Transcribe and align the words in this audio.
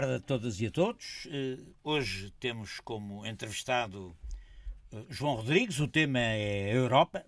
tarde 0.00 0.12
a 0.12 0.20
todas 0.20 0.60
e 0.60 0.66
a 0.66 0.70
todos. 0.70 1.26
Hoje 1.82 2.30
temos 2.32 2.80
como 2.80 3.24
entrevistado 3.24 4.14
João 5.08 5.36
Rodrigues. 5.36 5.80
O 5.80 5.88
tema 5.88 6.18
é 6.18 6.70
Europa. 6.70 7.24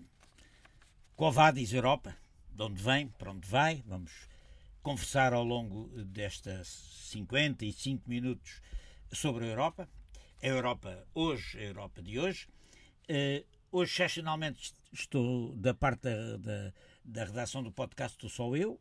Covadis 1.17 1.73
Europa. 1.73 2.15
De 2.51 2.63
onde 2.63 2.83
vem, 2.83 3.09
para 3.09 3.31
onde 3.31 3.49
vai. 3.49 3.83
Vamos 3.87 4.13
conversar 4.83 5.33
ao 5.33 5.43
longo 5.45 5.89
destas 6.05 6.69
55 7.07 8.07
minutos 8.07 8.61
sobre 9.13 9.47
a 9.47 9.49
Europa. 9.49 9.89
A 10.43 10.47
Europa 10.47 11.07
hoje, 11.15 11.59
a 11.59 11.63
Europa 11.63 12.03
de 12.03 12.19
hoje. 12.19 12.49
Hoje, 13.73 13.93
excepcionalmente, 13.93 14.75
estou 14.93 15.57
da 15.57 15.73
parte 15.73 16.03
da, 16.03 16.37
da, 16.37 16.73
da 17.03 17.25
redação 17.25 17.63
do 17.63 17.73
podcast, 17.73 18.15
estou 18.17 18.29
só 18.29 18.55
eu. 18.55 18.79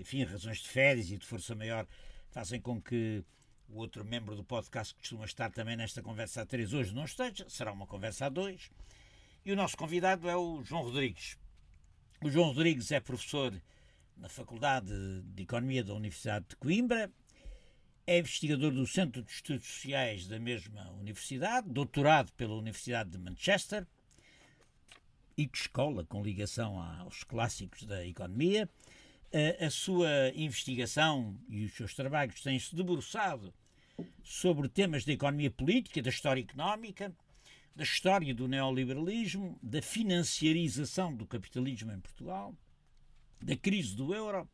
Enfim, 0.00 0.24
razões 0.24 0.60
de 0.60 0.68
férias 0.70 1.10
e 1.10 1.18
de 1.18 1.26
força 1.26 1.54
maior 1.54 1.86
fazem 2.36 2.60
com 2.60 2.78
que 2.78 3.24
o 3.66 3.78
outro 3.78 4.04
membro 4.04 4.36
do 4.36 4.44
podcast 4.44 4.92
que 4.92 5.00
costuma 5.00 5.24
estar 5.24 5.50
também 5.50 5.74
nesta 5.74 6.02
conversa 6.02 6.42
a 6.42 6.46
três 6.46 6.74
hoje 6.74 6.94
não 6.94 7.06
esteja, 7.06 7.48
será 7.48 7.72
uma 7.72 7.86
conversa 7.86 8.26
a 8.26 8.28
dois. 8.28 8.70
E 9.42 9.52
o 9.52 9.56
nosso 9.56 9.74
convidado 9.74 10.28
é 10.28 10.36
o 10.36 10.62
João 10.62 10.82
Rodrigues. 10.82 11.38
O 12.22 12.28
João 12.28 12.48
Rodrigues 12.48 12.92
é 12.92 13.00
professor 13.00 13.58
na 14.18 14.28
Faculdade 14.28 14.92
de 15.22 15.44
Economia 15.44 15.82
da 15.82 15.94
Universidade 15.94 16.44
de 16.50 16.56
Coimbra, 16.56 17.10
é 18.06 18.18
investigador 18.18 18.70
do 18.70 18.86
Centro 18.86 19.22
de 19.22 19.30
Estudos 19.30 19.66
Sociais 19.66 20.26
da 20.26 20.38
mesma 20.38 20.90
universidade, 20.90 21.70
doutorado 21.70 22.30
pela 22.34 22.52
Universidade 22.52 23.08
de 23.08 23.18
Manchester 23.18 23.86
e 25.38 25.46
de 25.46 25.56
escola 25.56 26.04
com 26.04 26.22
ligação 26.22 26.78
aos 27.00 27.24
clássicos 27.24 27.84
da 27.84 28.06
economia 28.06 28.68
a, 29.60 29.70
sua 29.70 30.32
investigação 30.34 31.36
e 31.48 31.64
os 31.64 31.74
seus 31.74 31.94
trabalhos 31.94 32.40
têm-se 32.40 32.74
debruçado 32.74 33.52
sobre 34.22 34.68
temas 34.68 35.04
da 35.04 35.12
economia 35.12 35.50
política, 35.50 36.02
da 36.02 36.10
história 36.10 36.40
económica, 36.40 37.14
da 37.74 37.84
história 37.84 38.34
do 38.34 38.48
neoliberalismo, 38.48 39.58
da 39.62 39.82
financiarização 39.82 41.14
do 41.14 41.26
capitalismo 41.26 41.92
em 41.92 42.00
Portugal, 42.00 42.54
da 43.42 43.56
crise 43.56 43.94
do 43.94 44.14
euro. 44.14 44.48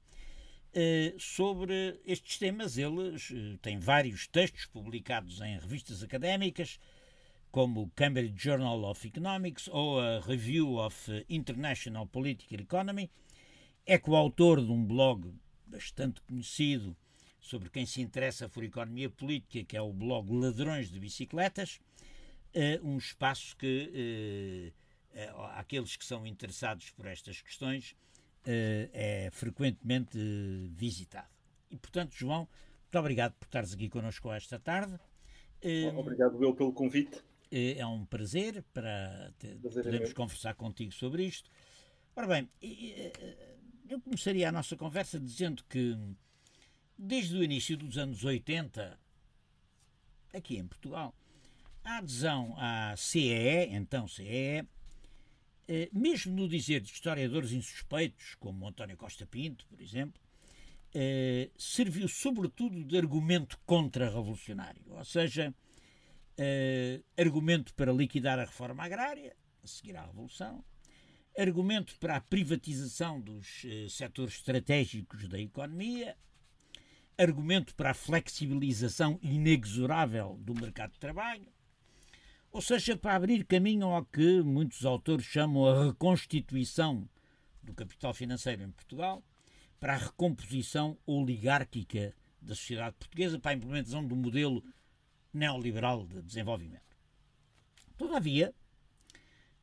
Sobre 1.19 2.01
estes 2.05 2.39
temas, 2.39 2.79
eles 2.79 3.31
têm 3.61 3.79
vários 3.79 4.27
textos 4.27 4.67
publicados 4.67 5.41
em 5.41 5.59
revistas 5.59 6.03
académicas, 6.03 6.81
como 7.53 7.83
o 7.83 7.91
Cambridge 7.91 8.35
Journal 8.37 8.83
of 8.85 9.07
Economics 9.07 9.69
ou 9.69 10.01
a 10.01 10.21
Review 10.21 10.79
of 10.79 11.25
International 11.29 12.07
Political 12.07 12.61
Economy, 12.61 13.11
é 13.87 13.99
coautor 13.99 14.65
de 14.65 14.71
um 14.71 14.85
blog 14.85 15.33
bastante 15.67 16.21
conhecido 16.23 16.97
sobre 17.41 17.69
quem 17.71 17.85
se 17.85 18.01
interessa 18.01 18.49
por 18.49 18.63
economia 18.63 19.11
política, 19.11 19.65
que 19.65 19.77
é 19.77 19.83
o 19.83 19.93
blog 19.93 20.33
Ladrões 20.33 20.91
de 20.91 21.01
Bicicletas, 21.01 21.81
uh, 22.55 22.87
um 22.87 22.99
espaço 22.99 23.57
que 23.57 24.73
aqueles 25.55 25.95
que 25.95 26.05
são 26.05 26.27
interessados 26.27 26.91
por 26.91 27.07
estas 27.07 27.43
questões 27.43 27.95
é 28.45 29.29
frequentemente 29.31 30.19
visitado. 30.71 31.29
E, 31.71 31.77
portanto, 31.77 32.15
João, 32.15 32.49
muito 32.93 32.99
obrigado 32.99 33.35
por 33.35 33.45
estares 33.47 33.73
aqui 33.73 33.89
connosco 33.89 34.33
esta 34.33 34.59
tarde. 34.59 34.99
Obrigado 35.97 36.43
eu 36.43 36.55
pelo 36.55 36.73
convite. 36.73 37.23
É 37.51 37.85
um 37.87 38.07
prazer 38.07 38.65
para 38.73 39.33
prazer 39.61 39.85
podermos 39.85 40.11
é 40.11 40.15
conversar 40.15 40.55
contigo 40.55 40.93
sobre 40.93 41.25
isto. 41.25 41.51
Ora 42.17 42.27
bem, 42.27 42.49
eu 43.93 44.01
começaria 44.01 44.49
a 44.49 44.53
nossa 44.53 44.75
conversa 44.75 45.21
dizendo 45.21 45.63
que, 45.69 45.95
desde 46.97 47.37
o 47.37 47.45
início 47.45 47.77
dos 47.77 47.99
anos 47.99 48.25
80, 48.25 48.99
aqui 50.33 50.57
em 50.57 50.67
Portugal, 50.67 51.15
a 51.85 51.99
adesão 51.99 52.55
à 52.57 52.95
CEE, 52.97 53.69
então 53.71 54.09
CEE, 54.09 54.67
eh, 55.69 55.91
mesmo 55.93 56.35
no 56.35 56.49
dizer 56.49 56.81
de 56.81 56.91
historiadores 56.91 57.53
insuspeitos, 57.53 58.35
como 58.37 58.67
António 58.67 58.97
Costa 58.97 59.27
Pinto, 59.27 59.67
por 59.67 59.79
exemplo, 59.79 60.19
eh, 60.95 61.51
serviu 61.59 62.09
sobretudo 62.09 62.83
de 62.85 62.97
argumento 62.97 63.61
contra-revolucionário, 63.67 64.83
ou 64.89 65.05
seja, 65.05 65.55
eh, 66.39 67.03
argumento 67.19 67.75
para 67.75 67.93
liquidar 67.93 68.39
a 68.39 68.47
reforma 68.47 68.85
agrária, 68.85 69.37
a 69.63 69.67
seguir 69.67 69.97
à 69.99 70.07
Revolução, 70.07 70.65
argumento 71.37 71.99
para 71.99 72.17
a 72.17 72.21
privatização 72.21 73.21
dos 73.21 73.65
eh, 73.65 73.87
setores 73.89 74.35
estratégicos 74.35 75.29
da 75.29 75.39
economia, 75.39 76.17
argumento 77.17 77.75
para 77.75 77.91
a 77.91 77.95
flexibilização 77.95 79.19
inexorável 79.23 80.39
do 80.41 80.55
mercado 80.55 80.93
de 80.93 80.99
trabalho, 80.99 81.49
ou 82.51 82.61
seja, 82.61 82.97
para 82.97 83.17
abrir 83.17 83.45
caminho 83.45 83.87
ao 83.87 84.05
que 84.05 84.43
muitos 84.43 84.85
autores 84.85 85.25
chamam 85.25 85.67
a 85.67 85.87
reconstituição 85.87 87.09
do 87.63 87.73
capital 87.73 88.13
financeiro 88.13 88.63
em 88.63 88.71
Portugal, 88.71 89.25
para 89.81 89.95
a 89.95 89.99
recomposição 89.99 90.99
oligárquica 91.07 92.15
da 92.41 92.55
sociedade 92.55 92.97
portuguesa, 92.97 93.39
para 93.39 93.53
a 93.53 93.55
implementação 93.55 94.07
do 94.07 94.15
modelo 94.15 94.63
neoliberal 95.33 96.07
de 96.07 96.21
desenvolvimento. 96.21 96.83
Todavia, 97.97 98.55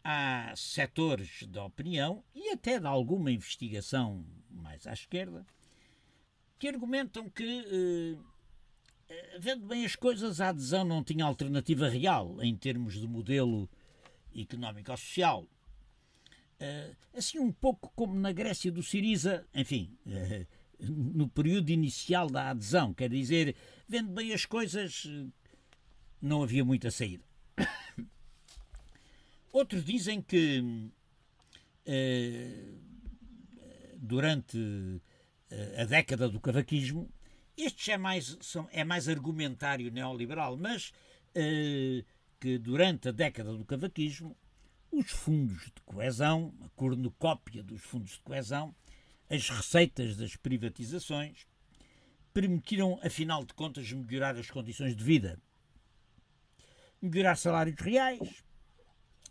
há 0.03 0.53
setores 0.55 1.43
da 1.47 1.63
opinião 1.63 2.23
e 2.33 2.49
até 2.49 2.79
de 2.79 2.87
alguma 2.87 3.31
investigação 3.31 4.25
mais 4.49 4.87
à 4.87 4.93
esquerda 4.93 5.45
que 6.59 6.67
argumentam 6.67 7.29
que, 7.29 8.17
eh, 9.09 9.37
vendo 9.39 9.65
bem 9.65 9.85
as 9.85 9.95
coisas, 9.95 10.41
a 10.41 10.49
adesão 10.49 10.83
não 10.83 11.03
tinha 11.03 11.23
alternativa 11.23 11.87
real 11.87 12.37
em 12.43 12.55
termos 12.55 12.99
de 12.99 13.07
modelo 13.07 13.69
económico-social. 14.35 15.47
Eh, 16.59 16.95
assim, 17.13 17.39
um 17.39 17.51
pouco 17.51 17.91
como 17.95 18.13
na 18.13 18.33
Grécia 18.33 18.71
do 18.71 18.83
Siriza, 18.83 19.47
enfim, 19.53 19.97
eh, 20.05 20.45
no 20.81 21.29
período 21.29 21.69
inicial 21.69 22.29
da 22.29 22.49
adesão, 22.49 22.93
quer 22.93 23.09
dizer, 23.09 23.55
vendo 23.87 24.09
bem 24.11 24.33
as 24.33 24.45
coisas, 24.45 25.07
não 26.21 26.43
havia 26.43 26.65
muita 26.65 26.91
saída. 26.91 27.23
Outros 29.51 29.83
dizem 29.83 30.21
que 30.21 30.91
eh, 31.85 32.73
durante 33.97 35.01
eh, 35.49 35.81
a 35.81 35.85
década 35.85 36.29
do 36.29 36.39
cavaquismo, 36.39 37.11
este 37.57 37.91
é 37.91 37.97
mais, 37.97 38.37
são, 38.41 38.67
é 38.71 38.83
mais 38.83 39.09
argumentário 39.09 39.91
neoliberal, 39.91 40.55
mas 40.55 40.91
eh, 41.33 42.03
que 42.39 42.57
durante 42.57 43.09
a 43.09 43.11
década 43.11 43.53
do 43.55 43.65
cavaquismo, 43.65 44.37
os 44.91 45.09
fundos 45.11 45.65
de 45.65 45.81
coesão, 45.85 46.53
a 46.61 46.69
cornucópia 46.69 47.63
dos 47.63 47.81
fundos 47.81 48.13
de 48.13 48.19
coesão, 48.19 48.75
as 49.29 49.49
receitas 49.49 50.15
das 50.15 50.35
privatizações, 50.35 51.45
permitiram, 52.33 52.99
afinal 53.03 53.43
de 53.43 53.53
contas, 53.53 53.91
melhorar 53.91 54.35
as 54.37 54.49
condições 54.49 54.95
de 54.95 55.03
vida. 55.03 55.39
Melhorar 57.01 57.35
salários 57.35 57.79
reais, 57.79 58.43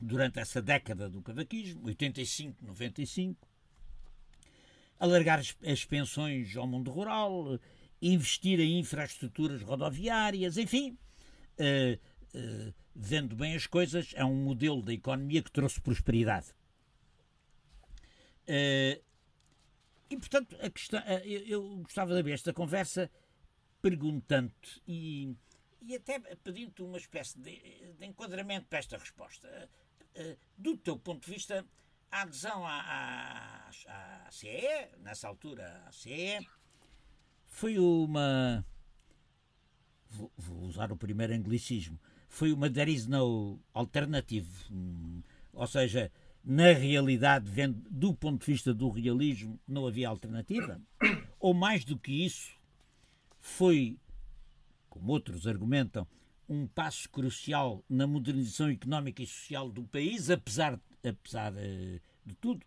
durante 0.00 0.38
essa 0.38 0.62
década 0.62 1.08
do 1.08 1.22
cavaquismo, 1.22 1.86
85, 1.86 2.64
95, 2.64 3.48
alargar 4.98 5.40
as, 5.40 5.84
pensões 5.84 6.56
ao 6.56 6.66
mundo 6.66 6.90
rural, 6.90 7.58
investir 8.00 8.60
em 8.60 8.78
infraestruturas 8.78 9.62
rodoviárias, 9.62 10.56
enfim, 10.56 10.96
uh, 11.58 11.98
uh, 12.36 12.74
vendo 12.94 13.36
bem 13.36 13.54
as 13.54 13.66
coisas, 13.66 14.12
é 14.14 14.24
um 14.24 14.34
modelo 14.34 14.82
da 14.82 14.92
economia 14.92 15.42
que 15.42 15.50
trouxe 15.50 15.80
prosperidade. 15.80 16.48
Uh, 18.48 19.02
e, 20.10 20.16
portanto, 20.16 20.56
a 20.60 20.70
questão, 20.70 21.00
eu, 21.24 21.46
eu 21.46 21.76
gostava 21.78 22.14
de 22.14 22.20
abrir 22.20 22.32
esta 22.32 22.52
conversa 22.52 23.10
perguntando 23.82 24.52
e, 24.86 25.36
e 25.82 25.94
até 25.94 26.18
pedindo-te 26.18 26.82
uma 26.82 26.96
espécie 26.96 27.38
de, 27.38 27.92
de 27.92 28.06
enquadramento 28.06 28.66
para 28.68 28.78
esta 28.78 28.96
resposta. 28.96 29.68
Eh, 30.14 30.36
do 30.56 30.76
teu 30.76 30.98
ponto 30.98 31.24
de 31.24 31.32
vista, 31.32 31.64
a 32.10 32.22
adesão 32.22 32.66
à, 32.66 32.80
à, 32.80 33.68
à 34.26 34.30
CE, 34.30 34.88
nessa 35.02 35.28
altura, 35.28 35.82
a 35.86 35.92
CE, 35.92 36.38
foi 37.46 37.78
uma. 37.78 38.64
Vou, 40.10 40.32
vou, 40.36 40.62
usar 40.62 40.90
o 40.92 40.96
primeiro 40.96 41.34
anglicismo. 41.34 41.98
Foi 42.28 42.52
uma 42.52 42.70
there 42.70 42.92
is 42.92 43.06
no 43.06 43.58
alternative. 43.72 44.48
Hum, 44.70 45.22
ou 45.52 45.66
seja, 45.66 46.10
na 46.44 46.72
realidade, 46.72 47.50
vendo 47.50 47.82
do 47.90 48.14
ponto 48.14 48.40
de 48.40 48.52
vista 48.52 48.72
do 48.72 48.88
realismo, 48.88 49.60
não 49.66 49.86
havia 49.86 50.08
alternativa. 50.08 50.80
Ou 51.38 51.52
mais 51.52 51.84
do 51.84 51.98
que 51.98 52.24
isso, 52.24 52.52
foi, 53.40 53.98
como 54.88 55.12
outros 55.12 55.46
argumentam, 55.46 56.06
um 56.48 56.66
passo 56.66 57.08
crucial 57.10 57.84
na 57.88 58.06
modernização 58.06 58.70
económica 58.70 59.22
e 59.22 59.26
social 59.26 59.70
do 59.70 59.84
país, 59.84 60.30
apesar, 60.30 60.80
apesar 61.06 61.52
uh, 61.52 62.00
de 62.24 62.34
tudo. 62.40 62.64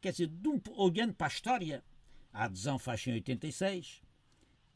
Quer 0.00 0.12
dizer, 0.12 0.30
um, 0.46 0.60
olhando 0.76 1.14
para 1.14 1.26
a 1.26 1.28
história, 1.28 1.84
a 2.32 2.44
adesão 2.44 2.78
faz 2.78 3.06
em 3.06 3.14
86, 3.14 4.02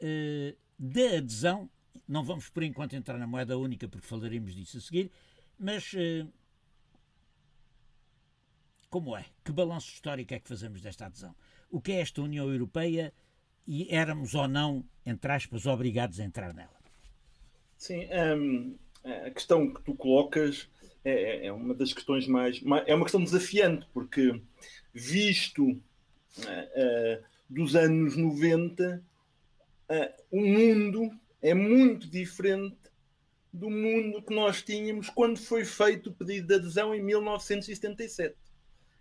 uh, 0.00 0.56
da 0.78 1.18
adesão. 1.18 1.70
Não 2.06 2.24
vamos 2.24 2.48
por 2.48 2.62
enquanto 2.62 2.94
entrar 2.94 3.18
na 3.18 3.26
moeda 3.26 3.56
única 3.56 3.88
porque 3.88 4.06
falaremos 4.06 4.54
disso 4.54 4.78
a 4.78 4.80
seguir, 4.80 5.10
mas 5.58 5.92
uh, 5.92 6.32
como 8.90 9.16
é? 9.16 9.26
Que 9.44 9.52
balanço 9.52 9.92
histórico 9.92 10.34
é 10.34 10.40
que 10.40 10.48
fazemos 10.48 10.80
desta 10.80 11.06
adesão? 11.06 11.34
O 11.70 11.80
que 11.80 11.92
é 11.92 12.00
esta 12.00 12.22
União 12.22 12.50
Europeia 12.50 13.12
e 13.66 13.94
éramos 13.94 14.34
ou 14.34 14.48
não, 14.48 14.84
entre 15.04 15.30
aspas, 15.30 15.66
obrigados 15.66 16.18
a 16.18 16.24
entrar 16.24 16.54
nela? 16.54 16.77
Sim, 17.78 18.08
um, 18.36 18.76
a 19.04 19.30
questão 19.30 19.72
que 19.72 19.80
tu 19.82 19.94
colocas 19.94 20.68
é, 21.04 21.12
é, 21.12 21.46
é, 21.46 21.52
uma 21.52 21.72
das 21.72 21.92
questões 21.92 22.26
mais. 22.26 22.60
É 22.86 22.94
uma 22.94 23.04
questão 23.04 23.22
desafiante, 23.22 23.86
porque 23.94 24.42
visto 24.92 25.64
uh, 25.64 25.78
uh, 26.40 27.24
dos 27.48 27.76
anos 27.76 28.16
90, 28.16 29.02
uh, 29.88 30.22
o 30.30 30.40
mundo 30.40 31.08
é 31.40 31.54
muito 31.54 32.10
diferente 32.10 32.76
do 33.52 33.70
mundo 33.70 34.22
que 34.22 34.34
nós 34.34 34.60
tínhamos 34.60 35.08
quando 35.08 35.38
foi 35.38 35.64
feito 35.64 36.10
o 36.10 36.12
pedido 36.12 36.48
de 36.48 36.54
adesão 36.54 36.92
em 36.92 37.00
1977. 37.00 38.34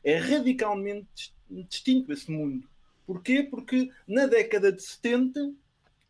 É 0.03 0.17
radicalmente 0.17 1.33
distinto 1.49 2.13
esse 2.13 2.31
mundo. 2.31 2.69
Porquê? 3.07 3.41
Porque 3.41 3.89
na 4.07 4.27
década 4.27 4.71
de 4.71 4.83
70 4.83 5.51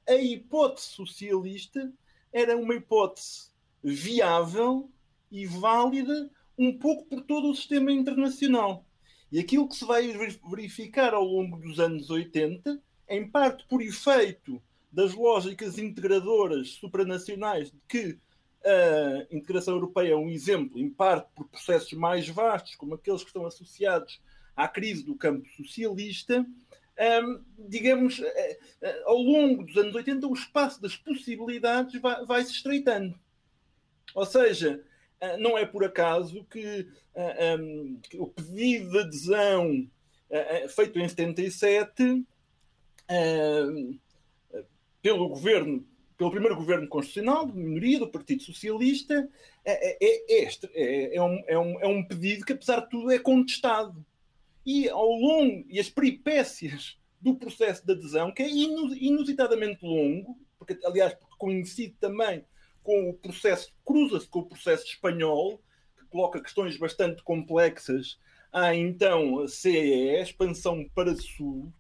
a 0.08 0.16
hipótese 0.16 0.88
socialista 0.88 1.92
era 2.38 2.56
uma 2.56 2.76
hipótese 2.76 3.50
viável 3.84 4.92
e 5.32 5.48
válida 5.48 6.30
um 6.56 6.78
pouco 6.78 7.06
por 7.06 7.22
todo 7.22 7.50
o 7.50 7.56
sistema 7.56 7.92
internacional. 7.92 8.86
E 9.32 9.40
aquilo 9.40 9.68
que 9.68 9.76
se 9.76 9.86
vai 9.86 10.08
verificar 10.48 11.16
ao 11.16 11.24
longo 11.24 11.58
dos 11.58 11.80
anos 11.80 12.12
80, 12.12 12.80
em 13.10 13.28
parte 13.28 13.66
por 13.68 13.82
efeito 13.82 14.62
das 14.92 15.16
lógicas 15.16 15.80
integradoras 15.80 16.70
supranacionais 16.74 17.72
de 17.72 17.80
que 17.88 18.20
a 18.64 19.36
integração 19.36 19.74
europeia 19.74 20.14
é 20.14 20.16
um 20.16 20.30
exemplo, 20.30 20.80
em 20.80 20.90
parte 20.90 21.30
por 21.36 21.48
processos 21.48 21.94
mais 21.94 22.30
vastos, 22.30 22.76
como 22.76 22.94
aqueles 22.94 23.22
que 23.22 23.30
estão 23.30 23.46
associados 23.46 24.22
à 24.56 24.68
crise 24.68 25.04
do 25.04 25.16
campo 25.16 25.48
socialista, 25.56 26.46
digamos, 27.58 28.20
eh, 28.20 28.60
eh, 28.82 29.02
ao 29.06 29.18
longo 29.18 29.64
dos 29.64 29.78
anos 29.78 29.94
80, 29.94 30.28
o 30.28 30.34
espaço 30.34 30.82
das 30.82 30.96
possibilidades 30.96 32.00
vai, 32.02 32.44
se 32.44 32.54
estreitando. 32.54 33.18
Ou 34.16 34.26
seja, 34.26 34.84
ah, 35.22 35.38
não 35.38 35.58
é 35.58 35.66
por 35.66 35.84
acaso 35.84 36.44
que, 36.46 36.88
o 38.16 38.28
pedido 38.28 38.92
de 38.92 39.00
adesão 39.00 39.90
feito 40.70 41.00
em 41.00 41.08
77 41.08 42.26
uh, 43.10 44.00
pelo 45.02 45.30
governo, 45.30 45.86
pelo 46.18 46.32
primeiro 46.32 46.56
governo 46.56 46.88
constitucional 46.88 47.48
de 47.48 47.58
minoria 47.58 48.00
do 48.00 48.10
Partido 48.10 48.44
Socialista, 48.44 49.30
é, 49.64 49.98
é, 50.04 50.48
é, 50.74 51.16
é, 51.16 51.22
um, 51.22 51.44
é, 51.48 51.58
um, 51.58 51.80
é 51.82 51.88
um 51.88 52.04
pedido 52.04 52.46
que, 52.46 52.54
apesar 52.54 52.82
de 52.82 52.90
tudo, 52.90 53.12
é 53.12 53.20
contestado 53.20 54.06
e 54.68 54.90
ao 54.90 55.10
longo 55.10 55.66
e 55.70 55.80
as 55.80 55.90
peripécias 55.90 57.00
do 57.22 57.36
processo 57.36 57.86
de 57.86 57.94
adesão, 57.94 58.34
que 58.34 58.44
é 58.44 58.50
inusitadamente 58.50 59.86
longo, 59.86 60.38
porque 60.60 60.78
aliás 60.84 61.14
porque 61.14 61.36
coincide 61.38 61.96
também 62.02 62.44
com 62.84 63.10
o 63.10 63.14
processo, 63.14 63.74
cruza-se 63.86 64.28
com 64.28 64.40
o 64.40 64.46
processo 64.46 64.86
espanhol, 64.86 65.64
que 65.98 66.06
coloca 66.08 66.42
questões 66.42 66.78
bastante 66.78 67.24
complexas 67.24 68.20
à 68.52 68.76
então 68.76 69.48
CEE, 69.48 70.22
expansão 70.22 70.86
para 70.94 71.16
sul, 71.16 71.72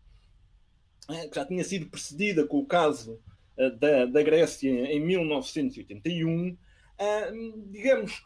eh, 1.09 1.27
que 1.27 1.35
já 1.35 1.45
tinha 1.45 1.65
sido 1.65 1.89
precedida 1.89 2.47
com 2.47 2.59
o 2.59 2.65
caso 2.65 3.19
eh, 3.57 3.69
da, 3.71 4.05
da 4.05 4.23
Grécia 4.23 4.69
em 4.69 5.01
1981, 5.01 6.57
eh, 6.97 7.31
digamos, 7.69 8.23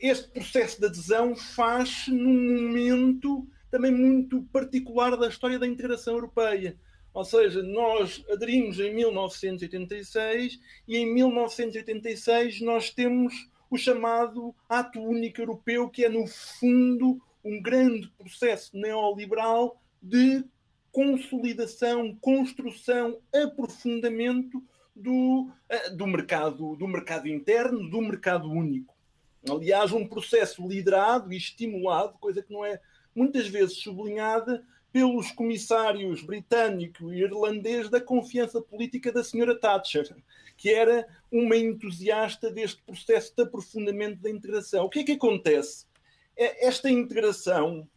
este 0.00 0.28
processo 0.28 0.80
de 0.80 0.86
adesão 0.86 1.36
faz 1.36 2.08
num 2.08 2.62
momento 2.62 3.46
também 3.70 3.92
muito 3.92 4.42
particular 4.44 5.16
da 5.16 5.28
história 5.28 5.58
da 5.58 5.66
integração 5.66 6.14
europeia. 6.14 6.78
Ou 7.12 7.24
seja, 7.24 7.62
nós 7.62 8.24
aderimos 8.30 8.78
em 8.78 8.94
1986 8.94 10.58
e 10.86 10.96
em 10.96 11.12
1986 11.12 12.60
nós 12.60 12.90
temos 12.90 13.48
o 13.70 13.76
chamado 13.76 14.54
Ato 14.68 15.00
Único 15.00 15.40
Europeu, 15.40 15.88
que 15.88 16.04
é, 16.04 16.08
no 16.08 16.26
fundo, 16.26 17.20
um 17.44 17.60
grande 17.60 18.08
processo 18.16 18.76
neoliberal 18.76 19.80
de 20.02 20.44
consolidação, 20.90 22.16
construção, 22.20 23.18
aprofundamento 23.34 24.62
do, 24.94 25.50
eh, 25.68 25.90
do, 25.90 26.06
mercado, 26.06 26.74
do 26.76 26.88
mercado 26.88 27.28
interno, 27.28 27.88
do 27.88 28.00
mercado 28.00 28.50
único. 28.50 28.97
Aliás, 29.48 29.92
um 29.92 30.06
processo 30.06 30.66
liderado 30.66 31.32
e 31.32 31.36
estimulado, 31.36 32.18
coisa 32.18 32.42
que 32.42 32.52
não 32.52 32.64
é 32.64 32.80
muitas 33.14 33.46
vezes 33.48 33.78
sublinhada 33.78 34.64
pelos 34.92 35.30
comissários 35.32 36.22
britânico 36.22 37.12
e 37.12 37.20
irlandês 37.20 37.88
da 37.90 38.00
confiança 38.00 38.60
política 38.60 39.12
da 39.12 39.22
senhora 39.22 39.58
Thatcher, 39.58 40.16
que 40.56 40.70
era 40.70 41.06
uma 41.30 41.56
entusiasta 41.56 42.50
deste 42.50 42.82
processo 42.82 43.34
de 43.36 43.42
aprofundamento 43.42 44.20
da 44.20 44.30
integração. 44.30 44.86
O 44.86 44.90
que 44.90 45.00
é 45.00 45.04
que 45.04 45.12
acontece? 45.12 45.86
É, 46.36 46.66
esta 46.66 46.90
integração, 46.90 47.88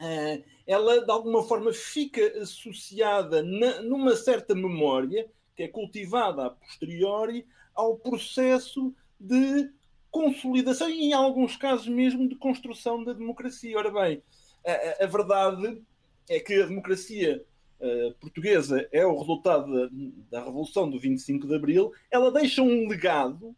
eh, 0.00 0.42
ela 0.66 1.04
de 1.04 1.10
alguma 1.10 1.42
forma 1.42 1.72
fica 1.72 2.26
associada 2.40 3.42
numa 3.42 4.14
certa 4.16 4.54
memória, 4.54 5.28
que 5.56 5.64
é 5.64 5.68
cultivada 5.68 6.46
a 6.46 6.50
posteriori, 6.50 7.46
ao 7.74 7.96
processo 7.96 8.94
de 9.18 9.70
consolidação 10.14 10.88
e, 10.88 11.06
em 11.06 11.12
alguns 11.12 11.56
casos 11.56 11.88
mesmo, 11.88 12.28
de 12.28 12.36
construção 12.36 13.02
da 13.02 13.12
democracia. 13.12 13.76
Ora 13.76 13.90
bem, 13.90 14.22
a, 14.64 15.02
a 15.02 15.06
verdade 15.08 15.82
é 16.30 16.38
que 16.38 16.54
a 16.54 16.66
democracia 16.66 17.44
uh, 17.80 18.14
portuguesa 18.20 18.88
é 18.92 19.04
o 19.04 19.18
resultado 19.18 19.72
da, 19.74 20.38
da, 20.38 20.44
Revolução 20.44 20.88
do 20.88 21.00
25 21.00 21.48
de 21.48 21.54
Abril. 21.56 21.92
Ela 22.12 22.30
deixa 22.30 22.62
um 22.62 22.86
legado 22.86 23.56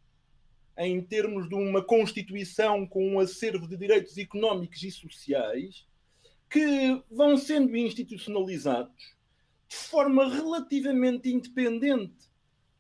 em 0.79 0.99
termos 1.03 1.47
de 1.47 1.55
uma 1.55 1.85
Constituição 1.85 2.87
com 2.87 3.07
um 3.07 3.21
acervo 3.21 3.69
de 3.69 3.77
direitos 3.77 4.17
económicos 4.17 4.83
e 4.83 4.91
sociais 4.91 5.87
que 6.49 7.03
vão 7.11 7.37
sendo 7.37 7.77
institucionalizados 7.77 9.15
de 9.69 9.77
forma 9.77 10.27
relativamente 10.27 11.29
independente 11.29 12.31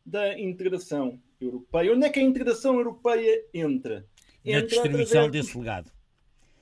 da 0.05 0.39
integração 0.39 1.21
europeia. 1.41 1.93
Onde 1.93 2.07
é 2.07 2.11
que 2.11 2.21
a 2.21 2.23
integração 2.23 2.77
europeia 2.77 3.45
entra? 3.53 4.07
Na 4.45 4.61
distribuição 4.61 5.31
desse 5.31 5.59
legado. 5.59 5.91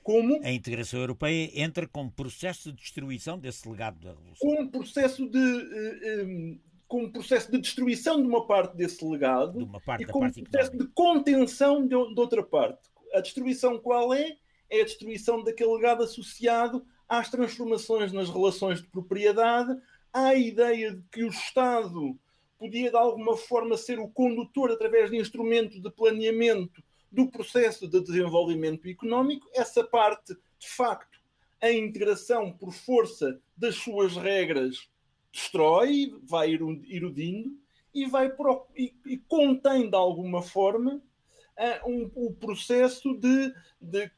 Como? 0.05 0.39
A 0.43 0.51
integração 0.51 0.99
europeia 0.99 1.49
entra 1.55 1.87
com 1.87 2.07
processo 2.07 2.71
de 2.71 2.79
destruição 2.79 3.39
desse 3.39 3.67
legado 3.67 3.99
da 3.99 4.11
Revolução. 4.11 4.49
Com 4.49 4.61
um 4.61 4.67
processo 4.67 5.27
de, 5.27 5.39
um, 5.39 6.59
com 6.87 7.03
um 7.05 7.11
processo 7.11 7.51
de 7.51 7.57
destruição 7.59 8.21
de 8.21 8.27
uma 8.27 8.45
parte 8.45 8.77
desse 8.77 9.03
legado 9.03 9.65
de 9.65 9.79
parte 9.83 10.03
e 10.03 10.05
com 10.05 10.19
um 10.19 10.31
processo 10.31 10.45
económica. 10.45 10.77
de 10.77 10.91
contenção 10.93 11.81
de, 11.81 11.89
de 11.89 12.19
outra 12.19 12.43
parte. 12.43 12.87
A 13.13 13.19
destruição 13.19 13.79
qual 13.79 14.13
é? 14.13 14.37
É 14.69 14.81
a 14.81 14.85
destruição 14.85 15.43
daquele 15.43 15.73
legado 15.73 16.03
associado 16.03 16.85
às 17.09 17.29
transformações 17.29 18.11
nas 18.11 18.29
relações 18.29 18.81
de 18.81 18.87
propriedade, 18.87 19.75
à 20.13 20.35
ideia 20.35 20.93
de 20.93 21.01
que 21.11 21.23
o 21.23 21.29
Estado 21.29 22.15
podia 22.57 22.89
de 22.89 22.97
alguma 22.97 23.35
forma 23.35 23.77
ser 23.77 23.99
o 23.99 24.07
condutor 24.07 24.71
através 24.71 25.09
de 25.09 25.17
instrumentos 25.17 25.81
de 25.81 25.89
planeamento 25.89 26.83
do 27.11 27.27
processo 27.27 27.87
de 27.87 28.01
desenvolvimento 28.01 28.87
económico, 28.87 29.49
essa 29.53 29.83
parte, 29.83 30.35
de 30.59 30.67
facto, 30.67 31.19
a 31.61 31.71
integração 31.71 32.51
por 32.51 32.73
força 32.73 33.39
das 33.55 33.75
suas 33.75 34.15
regras 34.17 34.89
destrói, 35.31 36.13
vai 36.23 36.51
erudindo 36.53 37.57
e 37.93 38.05
vai 38.05 38.29
pro, 38.29 38.67
e, 38.75 38.93
e, 39.05 39.17
contém 39.17 39.89
de 39.89 39.95
alguma 39.95 40.41
forma 40.41 40.95
uh, 40.95 41.89
um, 41.89 42.11
o 42.15 42.33
processo 42.33 43.13
de, 43.15 43.53
de, 43.79 44.11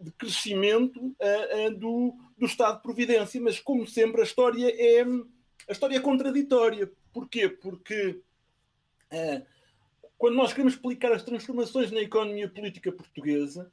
de 0.00 0.10
crescimento 0.12 1.14
do, 1.78 2.14
do 2.36 2.46
Estado 2.46 2.76
de 2.76 2.82
Providência. 2.82 3.40
Mas, 3.40 3.60
como 3.60 3.86
sempre, 3.86 4.20
a 4.20 4.24
história 4.24 4.68
é, 4.68 5.04
a 5.68 5.72
história 5.72 5.96
é 5.96 6.00
contraditória. 6.00 6.90
Porquê? 7.12 7.48
Porque 7.48 8.20
quando 10.16 10.36
nós 10.36 10.52
queremos 10.52 10.74
explicar 10.74 11.12
as 11.12 11.22
transformações 11.22 11.90
na 11.90 12.00
economia 12.00 12.48
política 12.48 12.90
portuguesa, 12.92 13.70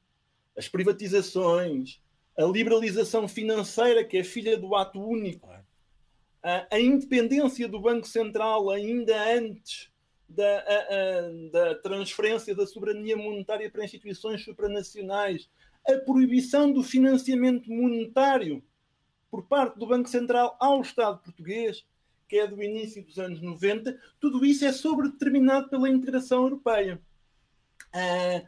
as 0.58 0.68
privatizações, 0.68 2.02
a 2.38 2.44
liberalização 2.44 3.28
financeira, 3.28 4.04
que 4.04 4.18
é 4.18 4.24
filha 4.24 4.58
do 4.58 4.76
ato 4.76 5.00
único, 5.00 5.50
a, 6.42 6.68
a 6.72 6.80
independência 6.80 7.68
do 7.68 7.80
Banco 7.80 8.08
Central 8.08 8.70
ainda 8.70 9.16
antes 9.38 9.90
da, 10.28 10.60
a, 10.60 10.60
a, 10.60 11.50
da 11.52 11.76
transferência 11.76 12.56
da 12.56 12.66
soberania 12.66 13.18
monetária 13.18 13.70
para 13.70 13.84
instituições 13.84 14.44
supranacionais, 14.44 15.50
a 15.88 15.98
proibição 15.98 16.72
do 16.72 16.84
financiamento 16.84 17.70
monetário 17.70 18.64
por 19.30 19.46
parte 19.46 19.78
do 19.78 19.88
Banco 19.88 20.10
Central 20.10 20.56
ao 20.60 20.82
Estado 20.82 21.20
português, 21.20 21.86
que 22.30 22.38
é 22.38 22.48
do 22.48 22.62
início 22.62 23.04
dos 23.04 23.18
anos 23.18 23.42
90, 23.42 24.00
tudo 24.20 24.46
isso 24.46 24.64
é 24.64 24.72
sobredeterminado 24.72 25.68
pela 25.68 25.90
integração 25.90 26.44
europeia. 26.44 27.02
Uh, 27.88 28.48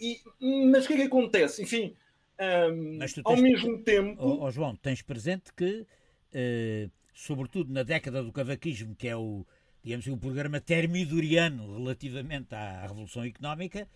e, 0.00 0.20
e, 0.40 0.66
mas 0.66 0.84
o 0.84 0.88
que 0.88 0.94
é 0.94 0.96
que 0.98 1.02
acontece? 1.02 1.62
Enfim, 1.62 1.96
um, 2.40 2.98
ao 3.24 3.36
mesmo 3.36 3.82
tempo. 3.82 4.16
Oh, 4.24 4.44
oh, 4.44 4.50
João, 4.52 4.76
tens 4.76 5.02
presente 5.02 5.52
que, 5.52 5.80
uh, 5.80 6.90
sobretudo 7.12 7.72
na 7.72 7.82
década 7.82 8.22
do 8.22 8.32
cavaquismo, 8.32 8.94
que 8.94 9.08
é 9.08 9.16
o, 9.16 9.44
digamos, 9.82 10.06
o 10.06 10.16
programa 10.16 10.60
termidoriano 10.60 11.76
relativamente 11.76 12.54
à 12.54 12.82
Revolução 12.82 13.24
Económica, 13.24 13.88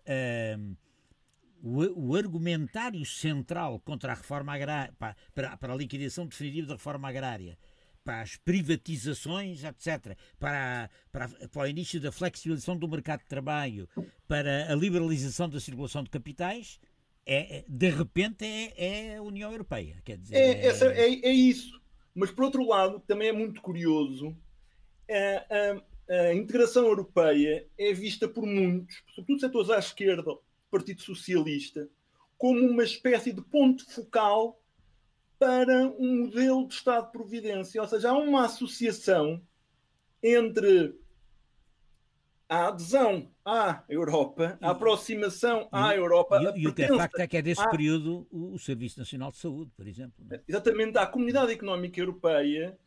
uh, 0.00 0.76
o, 1.62 2.08
o, 2.10 2.16
argumentário 2.16 3.06
central 3.06 3.78
contra 3.78 4.10
a 4.10 4.16
reforma 4.16 4.52
agrária, 4.52 4.92
para, 4.98 5.56
para 5.56 5.72
a 5.72 5.76
liquidação 5.76 6.26
definitiva 6.26 6.66
da 6.66 6.74
reforma 6.74 7.08
agrária, 7.08 7.56
para 8.04 8.20
as 8.20 8.36
privatizações, 8.36 9.64
etc., 9.64 10.16
para, 10.38 10.90
para, 11.10 11.28
para, 11.28 11.62
o 11.62 11.66
início 11.66 11.98
da 11.98 12.12
flexibilização 12.12 12.76
do 12.76 12.86
mercado 12.86 13.20
de 13.20 13.26
trabalho, 13.26 13.88
para 14.28 14.70
a 14.70 14.74
liberalização 14.76 15.48
da 15.48 15.58
circulação 15.58 16.04
de 16.04 16.10
capitais, 16.10 16.78
é, 17.26 17.58
é 17.58 17.64
de 17.66 17.88
repente 17.88 18.44
é, 18.44 18.72
é, 18.76 19.16
a 19.16 19.22
União 19.22 19.50
Europeia. 19.50 20.00
Quer 20.04 20.18
dizer, 20.18 20.36
é, 20.36 20.66
é, 20.66 21.28
é, 21.28 21.32
isso. 21.32 21.80
Mas, 22.14 22.30
por 22.30 22.44
outro 22.44 22.64
lado, 22.68 23.00
também 23.00 23.28
é 23.28 23.32
muito 23.32 23.60
curioso, 23.62 24.36
a, 25.10 26.12
a, 26.12 26.28
a 26.28 26.34
integração 26.34 26.86
europeia 26.86 27.66
é 27.78 27.92
vista 27.92 28.28
por 28.28 28.46
muitos, 28.46 29.02
sobretudo 29.14 29.40
setores 29.40 29.70
à 29.70 29.78
esquerda, 29.78 30.36
Partido 30.70 31.02
Socialista, 31.02 31.88
como 32.36 32.60
uma 32.68 32.84
espécie 32.84 33.32
de 33.32 33.40
ponto 33.40 33.88
focal 33.90 34.60
para 35.38 35.88
um 35.98 36.24
modelo 36.24 36.66
de 36.66 36.74
Estado 36.74 37.06
de 37.06 37.12
Providência. 37.12 37.80
Ou 37.80 37.88
seja, 37.88 38.10
há 38.10 38.18
uma 38.18 38.44
associação 38.44 39.42
entre 40.22 40.98
a 42.48 42.68
adesão 42.68 43.30
à 43.44 43.82
Europa, 43.88 44.58
a 44.60 44.70
aproximação 44.70 45.68
à 45.72 45.94
Europa. 45.94 46.40
E, 46.56 46.62
e 46.62 46.68
o 46.68 46.74
que 46.74 46.82
é 46.82 46.88
facto 46.88 47.18
é 47.18 47.26
que 47.26 47.36
é 47.36 47.42
desse 47.42 47.60
à... 47.60 47.68
período 47.68 48.26
o, 48.30 48.54
o, 48.54 48.58
Serviço 48.58 48.98
Nacional 48.98 49.30
de 49.30 49.38
Saúde, 49.38 49.70
por 49.76 49.86
exemplo. 49.86 50.24
É? 50.30 50.40
Exatamente, 50.46 50.98
à 50.98 51.06
Comunidade 51.06 51.52
Económica 51.52 52.00
Europeia 52.00 52.78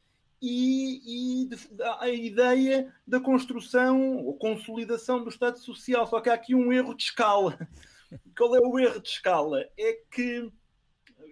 e, 0.41 1.43
e 1.43 1.49
de, 1.49 1.57
a 1.99 2.09
ideia 2.09 2.93
da 3.05 3.19
construção 3.19 4.17
ou 4.17 4.37
consolidação 4.37 5.23
do 5.23 5.29
Estado 5.29 5.59
Social. 5.59 6.05
Só 6.07 6.21
que 6.21 6.29
há 6.29 6.33
aqui 6.33 6.55
um 6.55 6.71
erro 6.71 6.95
de 6.95 7.03
escala. 7.03 7.57
Qual 8.37 8.55
é 8.55 8.59
o 8.59 8.79
erro 8.79 9.01
de 9.01 9.09
escala? 9.09 9.65
É 9.77 9.93
que 10.11 10.51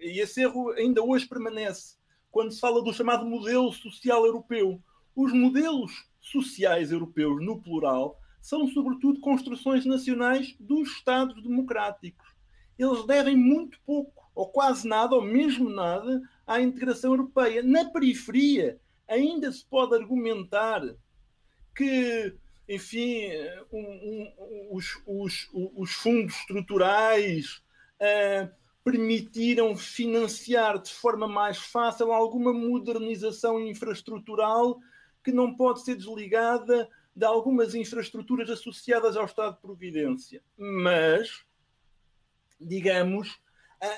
e 0.00 0.20
esse 0.20 0.42
erro 0.42 0.70
ainda 0.70 1.02
hoje 1.02 1.26
permanece, 1.26 1.96
quando 2.30 2.52
se 2.52 2.60
fala 2.60 2.82
do 2.82 2.92
chamado 2.92 3.24
modelo 3.24 3.72
social 3.72 4.26
europeu. 4.26 4.82
Os 5.14 5.32
modelos 5.32 6.06
sociais 6.20 6.92
europeus, 6.92 7.42
no 7.44 7.62
plural, 7.62 8.18
são 8.40 8.68
sobretudo 8.68 9.20
construções 9.20 9.84
nacionais 9.84 10.54
dos 10.60 10.90
Estados 10.90 11.42
democráticos. 11.42 12.26
Eles 12.78 13.04
devem 13.06 13.34
muito 13.34 13.80
pouco, 13.84 14.30
ou 14.34 14.48
quase 14.48 14.86
nada, 14.86 15.14
ou 15.14 15.22
mesmo 15.22 15.70
nada, 15.70 16.20
à 16.46 16.60
integração 16.60 17.12
europeia. 17.12 17.62
Na 17.62 17.86
periferia, 17.86 18.78
ainda 19.08 19.50
se 19.50 19.64
pode 19.64 19.94
argumentar 19.94 20.82
que, 21.74 22.36
enfim, 22.68 23.30
um, 23.72 23.80
um, 23.80 24.68
os, 24.72 25.02
os, 25.06 25.48
os, 25.52 25.90
fundos 25.92 26.34
estruturais. 26.36 27.62
Uh, 28.00 28.65
permitiram 28.86 29.76
financiar 29.76 30.80
de 30.80 30.92
forma 30.92 31.26
mais 31.26 31.58
fácil 31.58 32.12
alguma 32.12 32.52
modernização 32.52 33.60
infraestrutural 33.60 34.78
que 35.24 35.32
não 35.32 35.56
pode 35.56 35.82
ser 35.82 35.96
desligada 35.96 36.88
de 37.12 37.26
algumas 37.26 37.74
infraestruturas 37.74 38.48
associadas 38.48 39.16
ao 39.16 39.24
Estado 39.24 39.56
de 39.56 39.60
Providência. 39.60 40.40
Mas, 40.56 41.44
digamos, 42.60 43.40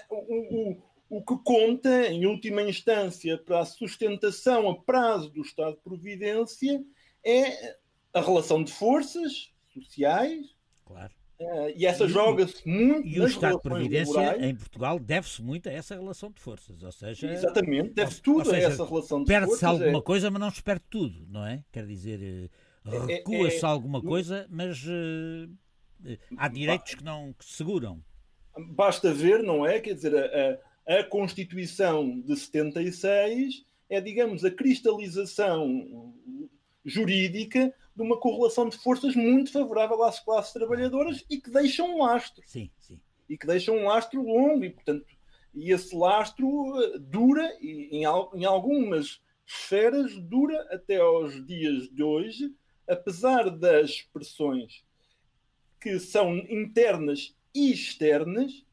o, 0.09 0.71
o, 0.71 1.19
o 1.19 1.23
que 1.23 1.37
conta, 1.45 2.07
em 2.07 2.25
última 2.25 2.63
instância, 2.63 3.37
para 3.37 3.61
a 3.61 3.67
sustentação 3.67 4.71
a 4.71 4.83
prazo 4.83 5.29
do 5.29 5.43
Estado 5.43 5.77
de 5.77 5.83
Providência 5.83 6.83
é 7.23 7.77
a 8.15 8.23
relação 8.23 8.65
de 8.65 8.73
forças 8.73 9.53
sociais, 9.71 10.57
claro. 10.87 11.13
Uh, 11.41 11.73
e 11.77 11.87
essa 11.87 12.09
joga-se 12.09 12.67
muito 12.69 13.07
E 13.07 13.21
o 13.21 13.27
Estado 13.27 13.57
de 13.57 13.63
Previdência 13.63 14.45
em 14.45 14.57
Portugal 14.57 14.99
deve-se 14.99 15.41
muito 15.41 15.69
a 15.69 15.73
essa 15.73 15.95
relação 15.95 16.33
de 16.33 16.41
forças, 16.41 16.83
ou 16.83 16.91
seja... 16.91 17.31
Exatamente, 17.31 17.91
deve 17.91 18.21
tudo 18.21 18.45
seja, 18.47 18.57
a 18.57 18.71
essa 18.73 18.85
relação 18.85 19.21
de 19.21 19.27
perde 19.27 19.47
forças. 19.47 19.61
Perde-se 19.61 19.83
alguma 19.85 19.99
é... 19.99 20.03
coisa, 20.03 20.31
mas 20.33 20.41
não 20.41 20.51
se 20.51 20.63
perde 20.63 20.83
tudo, 20.91 21.27
não 21.29 21.47
é? 21.47 21.63
Quer 21.71 21.87
dizer, 21.87 22.21
eh, 22.21 22.49
é, 22.93 22.99
recua-se 22.99 23.57
é, 23.57 23.61
é, 23.61 23.67
alguma 23.67 24.03
coisa, 24.03 24.49
mas 24.51 24.83
uh, 24.85 26.19
há 26.37 26.49
direitos 26.49 26.97
que 26.97 27.05
não 27.05 27.33
que 27.33 27.45
seguram. 27.45 28.03
Basta 28.71 29.13
ver, 29.15 29.41
não 29.41 29.65
é? 29.65 29.79
Quer 29.79 29.95
dizer, 29.95 30.17
a, 30.17 30.99
a 30.99 31.05
Constituição 31.05 32.21
de 32.21 32.37
76 32.37 33.65
é, 33.89 34.01
digamos, 34.01 34.45
a 34.45 34.51
cristalização 34.51 36.13
jurídica 36.85 37.73
de 37.99 38.03
uma 38.05 38.17
correlação 38.17 38.69
de 38.69 38.79
forças 38.79 39.17
muito 39.17 39.51
favorável 39.51 40.05
às 40.05 40.21
classes 40.21 40.53
trabalhadoras 40.53 41.25
e 41.29 41.41
que 41.41 41.51
deixam 41.51 41.97
um 41.97 42.05
lastro. 42.05 42.45
Sim, 42.47 42.71
sim. 42.79 43.01
E 43.29 43.37
que 43.37 43.45
deixam 43.45 43.77
um 43.77 43.87
lastro 43.87 44.23
longo 44.23 44.65
e, 44.65 44.71
portanto, 44.71 45.05
e 45.53 45.73
esse 45.73 45.97
lastro 45.97 46.81
eh, 46.81 46.99
dura, 47.01 47.53
e 47.61 47.89
em, 47.91 48.05
em 48.35 48.45
algumas 48.45 49.21
esferas, 49.45 50.17
dura 50.17 50.65
até 50.71 50.99
aos 50.99 51.45
dias 51.45 51.91
de 51.91 52.05
hoje, 52.05 52.55
apesar 52.87 53.51
das 53.51 54.03
pressões 54.03 54.85
que 55.81 55.99
são 55.99 56.37
internas 56.37 57.35
e 57.53 57.73
externas 57.73 58.65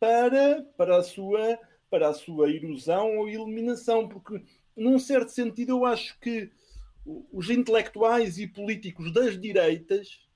para, 0.00 0.62
para, 0.78 0.96
a 0.96 1.02
sua, 1.02 1.58
para 1.90 2.08
a 2.08 2.14
sua 2.14 2.50
erosão 2.50 3.18
ou 3.18 3.28
eliminação, 3.28 4.08
porque, 4.08 4.42
num 4.74 4.98
certo 4.98 5.32
sentido, 5.32 5.72
eu 5.72 5.84
acho 5.84 6.18
que 6.18 6.50
os 7.32 7.48
intelectuais 7.50 8.38
e 8.38 8.46
políticos 8.46 9.12
das 9.12 9.40
direitas 9.40 10.26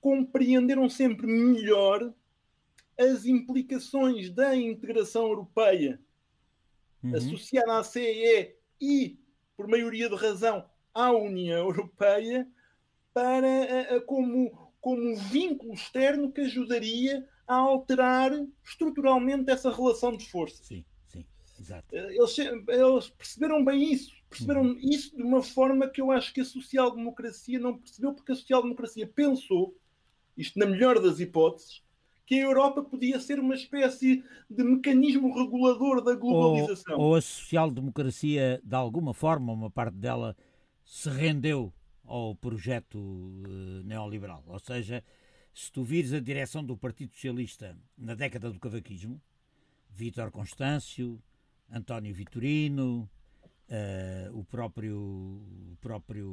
compreenderam 0.00 0.88
sempre 0.88 1.26
melhor 1.26 2.12
as 2.98 3.24
implicações 3.24 4.30
da 4.30 4.54
integração 4.56 5.22
europeia 5.22 6.00
uhum. 7.02 7.14
associada 7.14 7.78
à 7.78 7.84
CEE 7.84 8.54
e, 8.80 9.18
por 9.56 9.68
maioria 9.68 10.08
de 10.08 10.16
razão, 10.16 10.68
à 10.92 11.12
União 11.12 11.66
Europeia 11.66 12.48
para 13.12 13.96
a, 13.96 14.00
como, 14.00 14.72
como 14.80 15.02
um 15.02 15.14
vínculo 15.16 15.74
externo 15.74 16.32
que 16.32 16.42
ajudaria 16.42 17.28
a 17.46 17.54
alterar 17.56 18.32
estruturalmente 18.64 19.50
essa 19.50 19.70
relação 19.70 20.16
de 20.16 20.28
força. 20.28 20.62
Sim, 20.62 20.84
exato. 21.60 21.94
Eles, 21.94 22.38
eles 22.38 23.10
perceberam 23.10 23.64
bem 23.64 23.92
isso 23.92 24.20
perceberam 24.30 24.62
uhum. 24.62 24.78
isso 24.80 25.14
de 25.14 25.22
uma 25.22 25.42
forma 25.42 25.88
que 25.88 26.00
eu 26.00 26.12
acho 26.12 26.32
que 26.32 26.40
a 26.40 26.44
social-democracia 26.44 27.58
não 27.58 27.76
percebeu, 27.76 28.14
porque 28.14 28.30
a 28.30 28.36
social-democracia 28.36 29.06
pensou, 29.08 29.76
isto 30.36 30.56
na 30.56 30.66
melhor 30.66 31.02
das 31.02 31.18
hipóteses, 31.18 31.82
que 32.24 32.36
a 32.36 32.44
Europa 32.44 32.80
podia 32.84 33.18
ser 33.18 33.40
uma 33.40 33.56
espécie 33.56 34.24
de 34.48 34.62
mecanismo 34.62 35.34
regulador 35.36 36.00
da 36.00 36.14
globalização. 36.14 36.96
Ou, 36.96 37.08
ou 37.08 37.14
a 37.16 37.20
social-democracia, 37.20 38.60
de 38.62 38.76
alguma 38.76 39.12
forma, 39.12 39.52
uma 39.52 39.68
parte 39.68 39.96
dela, 39.96 40.36
se 40.84 41.10
rendeu 41.10 41.74
ao 42.04 42.36
projeto 42.36 42.98
uh, 42.98 43.82
neoliberal. 43.84 44.44
Ou 44.46 44.60
seja, 44.60 45.02
se 45.52 45.72
tu 45.72 45.82
vires 45.82 46.12
a 46.12 46.20
direção 46.20 46.64
do 46.64 46.76
Partido 46.76 47.12
Socialista 47.14 47.76
na 47.98 48.14
década 48.14 48.48
do 48.48 48.60
cavaquismo, 48.60 49.20
Vítor 49.90 50.30
Constâncio, 50.30 51.20
António 51.70 52.14
Vitorino, 52.14 53.08
uh, 53.68 54.38
o 54.38 54.44
próprio 54.44 54.98
o 54.98 55.76
próprio 55.80 56.26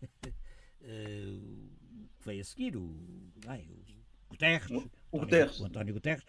uh, 0.82 1.68
veio 2.24 2.40
a 2.40 2.44
seguir 2.44 2.76
o, 2.76 2.94
ai, 3.46 3.66
o 3.68 3.84
Guterres, 4.30 4.70
o, 4.70 4.90
o, 5.10 5.18
Guterres. 5.20 5.60
o 5.60 5.66
António 5.66 5.94
Guterres 5.94 6.24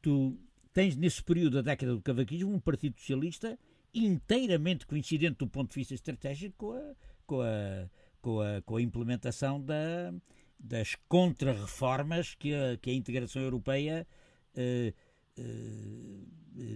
tu 0.00 0.38
tens 0.72 0.96
nesse 0.96 1.22
período 1.22 1.62
da 1.62 1.62
década 1.62 1.94
do 1.94 2.02
cavaquismo 2.02 2.52
um 2.52 2.60
partido 2.60 2.98
socialista 2.98 3.58
inteiramente 3.94 4.86
coincidente 4.86 5.38
do 5.38 5.46
ponto 5.46 5.70
de 5.70 5.76
vista 5.76 5.94
estratégico 5.94 6.56
com 6.56 6.72
a, 6.72 6.94
com 7.26 7.40
a, 7.42 7.90
com 8.20 8.40
a, 8.40 8.62
com 8.62 8.76
a 8.76 8.82
implementação 8.82 9.60
da, 9.60 10.12
das 10.58 10.94
contra-reformas 11.08 12.34
que 12.34 12.54
a, 12.54 12.76
que 12.78 12.90
a 12.90 12.94
integração 12.94 13.42
europeia 13.42 14.06
uh, 14.54 14.94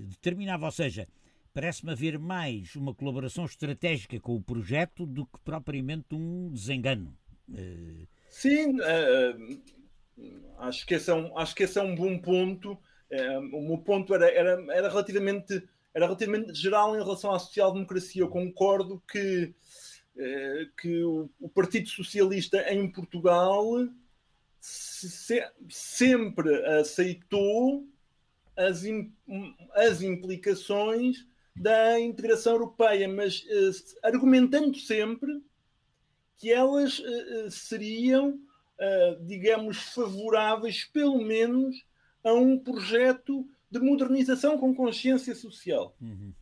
determinava. 0.08 0.66
Ou 0.66 0.72
seja, 0.72 1.08
parece-me 1.52 1.92
haver 1.92 2.18
mais 2.18 2.74
uma 2.76 2.94
colaboração 2.94 3.44
estratégica 3.44 4.18
com 4.20 4.36
o 4.36 4.42
projeto 4.42 5.06
do 5.06 5.26
que 5.26 5.38
propriamente 5.44 6.14
um 6.14 6.50
desengano. 6.50 7.16
Eh, 7.54 8.06
Sim, 8.28 8.76
acho, 10.58 10.86
que 10.86 10.94
esse 10.94 11.10
é 11.10 11.14
um, 11.14 11.36
acho 11.38 11.54
que 11.54 11.62
esse 11.62 11.78
é 11.78 11.82
um 11.82 11.94
bom 11.94 12.18
ponto. 12.18 12.78
O 13.52 13.62
meu 13.62 13.78
ponto 13.78 14.12
era, 14.14 14.28
era, 14.30 14.66
era 14.74 14.88
relativamente 14.88 15.62
era 15.96 16.04
relativamente 16.04 16.52
geral 16.52 16.94
em 16.94 17.02
relação 17.02 17.32
à 17.32 17.38
social-democracia. 17.38 18.20
Eu 18.20 18.28
concordo 18.28 19.02
que, 19.10 19.54
eh, 20.14 20.66
que 20.78 21.02
o, 21.02 21.30
o, 21.40 21.48
Partido 21.48 21.88
Socialista 21.88 22.70
em 22.70 22.86
Portugal 22.92 23.64
se, 24.60 25.42
sempre 25.70 26.54
aceitou 26.66 27.88
as, 28.56 28.82
as 29.74 30.02
implicações 30.02 31.26
da 31.56 31.98
integração 31.98 32.52
europeia, 32.52 33.08
mas 33.08 33.42
uh, 33.42 33.96
argumentando 34.02 34.78
sempre 34.78 35.42
que 36.36 36.52
elas 36.52 36.98
uh, 36.98 37.50
seriam, 37.50 38.30
uh, 38.30 39.24
digamos, 39.24 39.78
favoráveis, 39.94 40.84
pelo 40.84 41.22
menos, 41.22 41.82
a 42.22 42.34
um 42.34 42.58
projeto 42.58 43.48
de 43.70 43.78
modernização 43.78 44.58
com 44.58 44.74
consciência 44.74 45.34
social. 45.34 45.96
Uhum. 46.00 46.32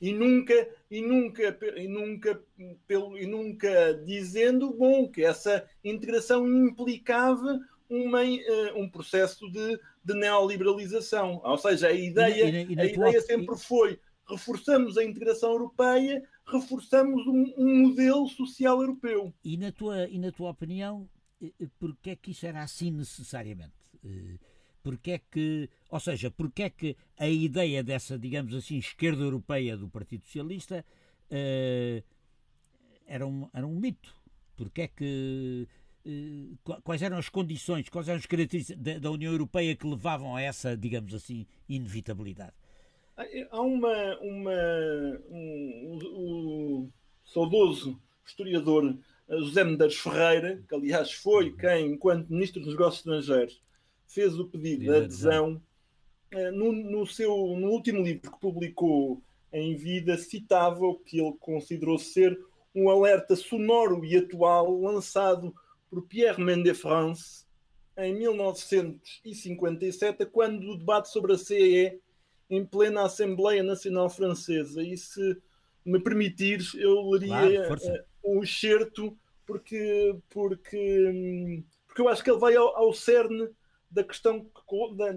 E 0.00 0.12
nunca, 0.12 0.54
e 0.88 1.00
nunca, 1.00 1.58
e 1.76 1.88
nunca, 1.88 2.40
pelo, 2.86 3.18
e 3.18 3.26
nunca 3.26 3.94
dizendo 4.06 4.72
bom 4.72 5.08
que 5.08 5.24
essa 5.24 5.68
integração 5.82 6.46
implicava 6.46 7.58
uma, 7.90 8.20
um 8.76 8.88
processo 8.88 9.50
de, 9.50 9.80
de 10.08 10.14
neoliberalização. 10.14 11.40
Ou 11.44 11.58
seja, 11.58 11.88
a 11.88 11.92
ideia, 11.92 12.44
e, 12.44 12.72
e, 12.72 12.74
e 12.74 12.80
a 12.80 12.84
ideia 12.86 13.20
sempre 13.20 13.56
foi 13.56 13.98
reforçamos 14.28 14.98
a 14.98 15.04
integração 15.04 15.52
europeia, 15.52 16.22
reforçamos 16.46 17.26
um, 17.26 17.54
um, 17.56 17.88
modelo 17.88 18.28
social 18.28 18.80
europeu. 18.80 19.32
E 19.42 19.56
na 19.56 19.72
tua, 19.72 20.06
e 20.06 20.18
na 20.18 20.30
tua 20.30 20.50
opinião, 20.50 21.08
eh, 21.42 21.52
eh, 21.58 21.68
porquê 21.78 22.10
é 22.10 22.16
que 22.16 22.32
isso 22.32 22.46
era 22.46 22.62
assim 22.62 22.90
necessariamente? 22.90 23.72
Eh, 24.04 24.38
porque 24.82 25.12
é 25.12 25.18
que, 25.18 25.70
ou 25.90 26.00
seja, 26.00 26.30
porque 26.30 26.64
é 26.64 26.70
que 26.70 26.96
a 27.16 27.28
ideia 27.28 27.82
dessa, 27.82 28.18
digamos 28.18 28.54
assim, 28.54 28.76
esquerda 28.76 29.22
europeia 29.22 29.76
do 29.76 29.88
Partido 29.88 30.24
Socialista 30.24 30.84
uh, 31.30 32.02
era, 33.06 33.26
um, 33.26 33.48
era 33.52 33.66
um 33.66 33.74
mito? 33.74 34.14
Porque 34.56 34.82
é 34.82 34.88
que 34.88 35.68
quais 36.84 37.02
eram 37.02 37.18
as 37.18 37.28
condições, 37.28 37.88
quais 37.88 38.08
eram 38.08 38.18
as 38.18 38.26
características 38.26 38.82
da, 38.82 38.98
da 38.98 39.10
União 39.10 39.32
Europeia 39.32 39.76
que 39.76 39.86
levavam 39.86 40.36
a 40.36 40.40
essa, 40.40 40.76
digamos 40.76 41.14
assim, 41.14 41.46
inevitabilidade? 41.68 42.52
Há 43.50 43.60
uma. 43.60 44.18
uma 44.20 45.20
um, 45.28 45.98
o 46.14 46.88
saudoso 47.24 48.00
historiador 48.24 48.96
eh, 49.28 49.38
José 49.38 49.64
Medeiros 49.64 49.98
Ferreira, 49.98 50.62
que 50.68 50.74
aliás 50.74 51.12
foi 51.12 51.50
uhum. 51.50 51.56
quem, 51.56 51.86
enquanto 51.92 52.32
Ministro 52.32 52.60
dos 52.60 52.70
Negócios 52.70 52.98
Estrangeiros, 52.98 53.62
fez 54.06 54.38
o 54.38 54.46
pedido 54.46 54.84
de 54.84 54.90
adesão, 54.90 55.60
eh, 56.30 56.50
no, 56.50 56.72
no, 56.72 57.06
seu, 57.06 57.30
no 57.56 57.68
último 57.68 58.02
livro 58.02 58.30
que 58.30 58.40
publicou 58.40 59.22
em 59.52 59.74
vida, 59.74 60.16
citava 60.16 60.84
o 60.84 60.94
que 60.94 61.20
ele 61.20 61.34
considerou 61.38 61.98
ser 61.98 62.38
um 62.74 62.88
alerta 62.88 63.34
sonoro 63.34 64.04
e 64.04 64.16
atual 64.16 64.80
lançado 64.80 65.54
por 65.90 66.06
Pierre 66.06 66.42
Mendès 66.42 66.78
France 66.78 67.46
em 67.96 68.14
1957, 68.14 70.24
quando 70.26 70.70
o 70.70 70.78
debate 70.78 71.10
sobre 71.10 71.32
a 71.32 71.38
CEE 71.38 72.00
em 72.48 72.64
plena 72.64 73.04
Assembleia 73.04 73.62
Nacional 73.62 74.08
Francesa. 74.08 74.82
E 74.82 74.96
se 74.96 75.36
me 75.84 76.00
permitires, 76.00 76.74
eu 76.74 77.10
leria 77.10 77.66
claro, 77.66 77.74
uh, 77.74 78.04
um 78.24 78.42
excerto, 78.42 79.18
porque, 79.44 80.16
porque, 80.30 81.64
porque 81.86 82.00
eu 82.00 82.08
acho 82.08 82.22
que 82.22 82.30
ele 82.30 82.38
vai 82.38 82.54
ao, 82.54 82.76
ao 82.76 82.92
cerne 82.92 83.48
da 83.90 84.04
questão, 84.04 84.46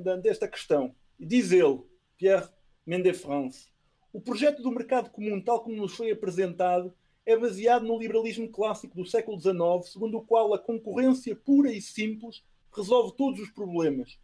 da, 0.03 0.15
desta 0.15 0.47
questão. 0.47 0.95
Diz 1.19 1.51
ele, 1.51 1.81
Pierre 2.17 2.49
Mendès 2.85 3.21
France, 3.21 3.67
o 4.11 4.19
projeto 4.19 4.61
do 4.61 4.71
mercado 4.71 5.09
comum, 5.09 5.41
tal 5.41 5.61
como 5.61 5.75
nos 5.75 5.95
foi 5.95 6.11
apresentado, 6.11 6.93
é 7.25 7.37
baseado 7.37 7.85
no 7.85 7.97
liberalismo 7.97 8.49
clássico 8.49 8.95
do 8.95 9.05
século 9.05 9.39
XIX, 9.39 9.91
segundo 9.91 10.17
o 10.17 10.25
qual 10.25 10.53
a 10.53 10.59
concorrência 10.59 11.35
pura 11.35 11.71
e 11.71 11.81
simples 11.81 12.43
resolve 12.75 13.15
todos 13.15 13.39
os 13.39 13.49
problemas. 13.49 14.17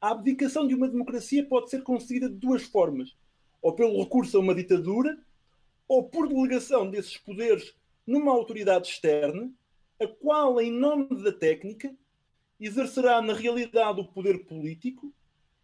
A 0.00 0.10
abdicação 0.10 0.66
de 0.66 0.74
uma 0.74 0.88
democracia 0.88 1.44
pode 1.44 1.70
ser 1.70 1.82
conseguida 1.82 2.28
de 2.28 2.36
duas 2.36 2.62
formas: 2.62 3.16
ou 3.60 3.72
pelo 3.74 4.02
recurso 4.02 4.36
a 4.36 4.40
uma 4.40 4.54
ditadura, 4.54 5.18
ou 5.88 6.04
por 6.04 6.28
delegação 6.28 6.90
desses 6.90 7.16
poderes 7.16 7.74
numa 8.06 8.32
autoridade 8.32 8.88
externa, 8.88 9.50
a 10.00 10.06
qual, 10.06 10.60
em 10.60 10.70
nome 10.70 11.08
da 11.22 11.32
técnica, 11.32 11.94
exercerá 12.60 13.20
na 13.20 13.32
realidade 13.32 14.00
o 14.00 14.06
poder 14.06 14.44
político, 14.44 15.12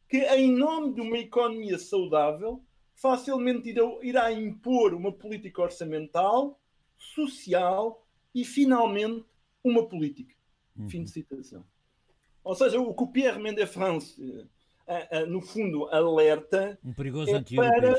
que, 0.09 0.18
em 0.18 0.50
nome 0.50 0.94
de 0.94 1.00
uma 1.00 1.18
economia 1.18 1.79
saudável, 1.79 2.62
facilmente 2.94 3.74
irá 4.03 4.33
impor 4.33 4.92
uma 4.92 5.12
política 5.12 5.62
orçamental, 5.62 6.60
social 7.01 8.07
e, 8.35 8.45
finalmente, 8.45 9.25
uma 9.65 9.89
política. 9.89 10.35
Uhum. 10.77 10.89
Fim 10.89 11.03
de 11.03 11.11
citação. 11.11 11.65
Ou 12.45 12.55
seja, 12.55 12.81
o 12.81 12.95
que 12.95 13.03
o 13.03 13.09
Pierre 13.09 13.41
Mendès 13.41 13.71
France, 13.71 14.17
eh, 14.87 15.09
eh, 15.11 15.27
no 15.27 15.41
fundo, 15.41 15.87
alerta 15.89 16.79
um 16.85 16.93
perigoso 16.93 17.35
é 17.35 17.43
para 17.43 17.99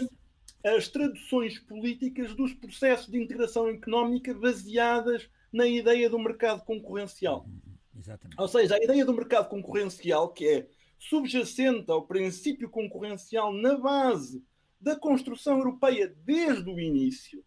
as 0.63 0.87
traduções 0.87 1.59
políticas 1.59 2.33
dos 2.35 2.53
processos 2.53 3.11
de 3.11 3.21
integração 3.21 3.67
económica 3.67 4.33
baseadas 4.33 5.29
na 5.51 5.67
ideia 5.67 6.09
do 6.09 6.19
mercado 6.19 6.63
concorrencial. 6.63 7.45
Uhum, 7.45 7.99
exatamente. 7.99 8.39
Ou 8.39 8.47
seja, 8.47 8.75
a 8.75 8.83
ideia 8.83 9.05
do 9.05 9.13
mercado 9.13 9.49
concorrencial, 9.49 10.29
que 10.29 10.47
é 10.47 10.67
subjacente 10.97 11.89
ao 11.91 12.05
princípio 12.05 12.69
concorrencial 12.69 13.51
na 13.51 13.77
base 13.77 14.43
da 14.79 14.95
construção 14.95 15.57
europeia 15.57 16.07
desde 16.23 16.69
o 16.69 16.79
início, 16.79 17.43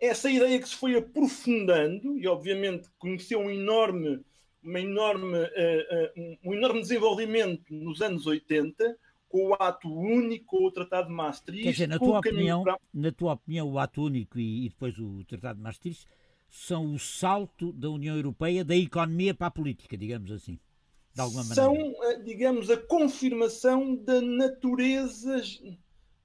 essa 0.00 0.30
ideia 0.30 0.58
que 0.60 0.68
se 0.68 0.76
foi 0.76 0.96
aprofundando 0.96 2.18
e, 2.18 2.26
obviamente, 2.26 2.88
conheceu 2.98 3.40
um 3.40 3.50
enorme 3.50 4.20
uma 4.66 4.80
enorme, 4.80 5.38
uh, 5.38 5.44
uh, 5.44 6.38
um 6.44 6.52
enorme 6.52 6.80
desenvolvimento 6.80 7.72
nos 7.72 8.02
anos 8.02 8.26
80, 8.26 8.98
com 9.28 9.50
o 9.50 9.54
ato 9.54 9.88
único, 9.88 10.66
o 10.66 10.70
Tratado 10.72 11.08
de 11.08 11.14
Maastricht. 11.14 11.62
Quer 11.62 11.70
dizer, 11.70 11.88
na 11.88 11.98
tua, 11.98 12.18
opinião, 12.18 12.64
para... 12.64 12.78
na 12.92 13.12
tua 13.12 13.34
opinião, 13.34 13.70
o 13.70 13.78
ato 13.78 14.02
único 14.02 14.38
e, 14.38 14.66
e, 14.66 14.68
depois 14.68 14.98
o 14.98 15.24
Tratado 15.24 15.58
de 15.58 15.62
Maastricht 15.62 16.06
são 16.50 16.92
o 16.92 16.98
salto 16.98 17.72
da 17.72 17.88
União 17.88 18.16
Europeia 18.16 18.64
da 18.64 18.76
economia 18.76 19.34
para 19.34 19.46
a 19.46 19.50
política, 19.50 19.96
digamos 19.96 20.32
assim. 20.32 20.58
De 21.14 21.20
alguma 21.20 21.44
são, 21.44 21.74
maneira. 21.74 21.96
São, 21.96 22.24
digamos, 22.24 22.70
a 22.70 22.76
confirmação 22.76 23.94
da 23.94 24.20
natureza 24.20 25.40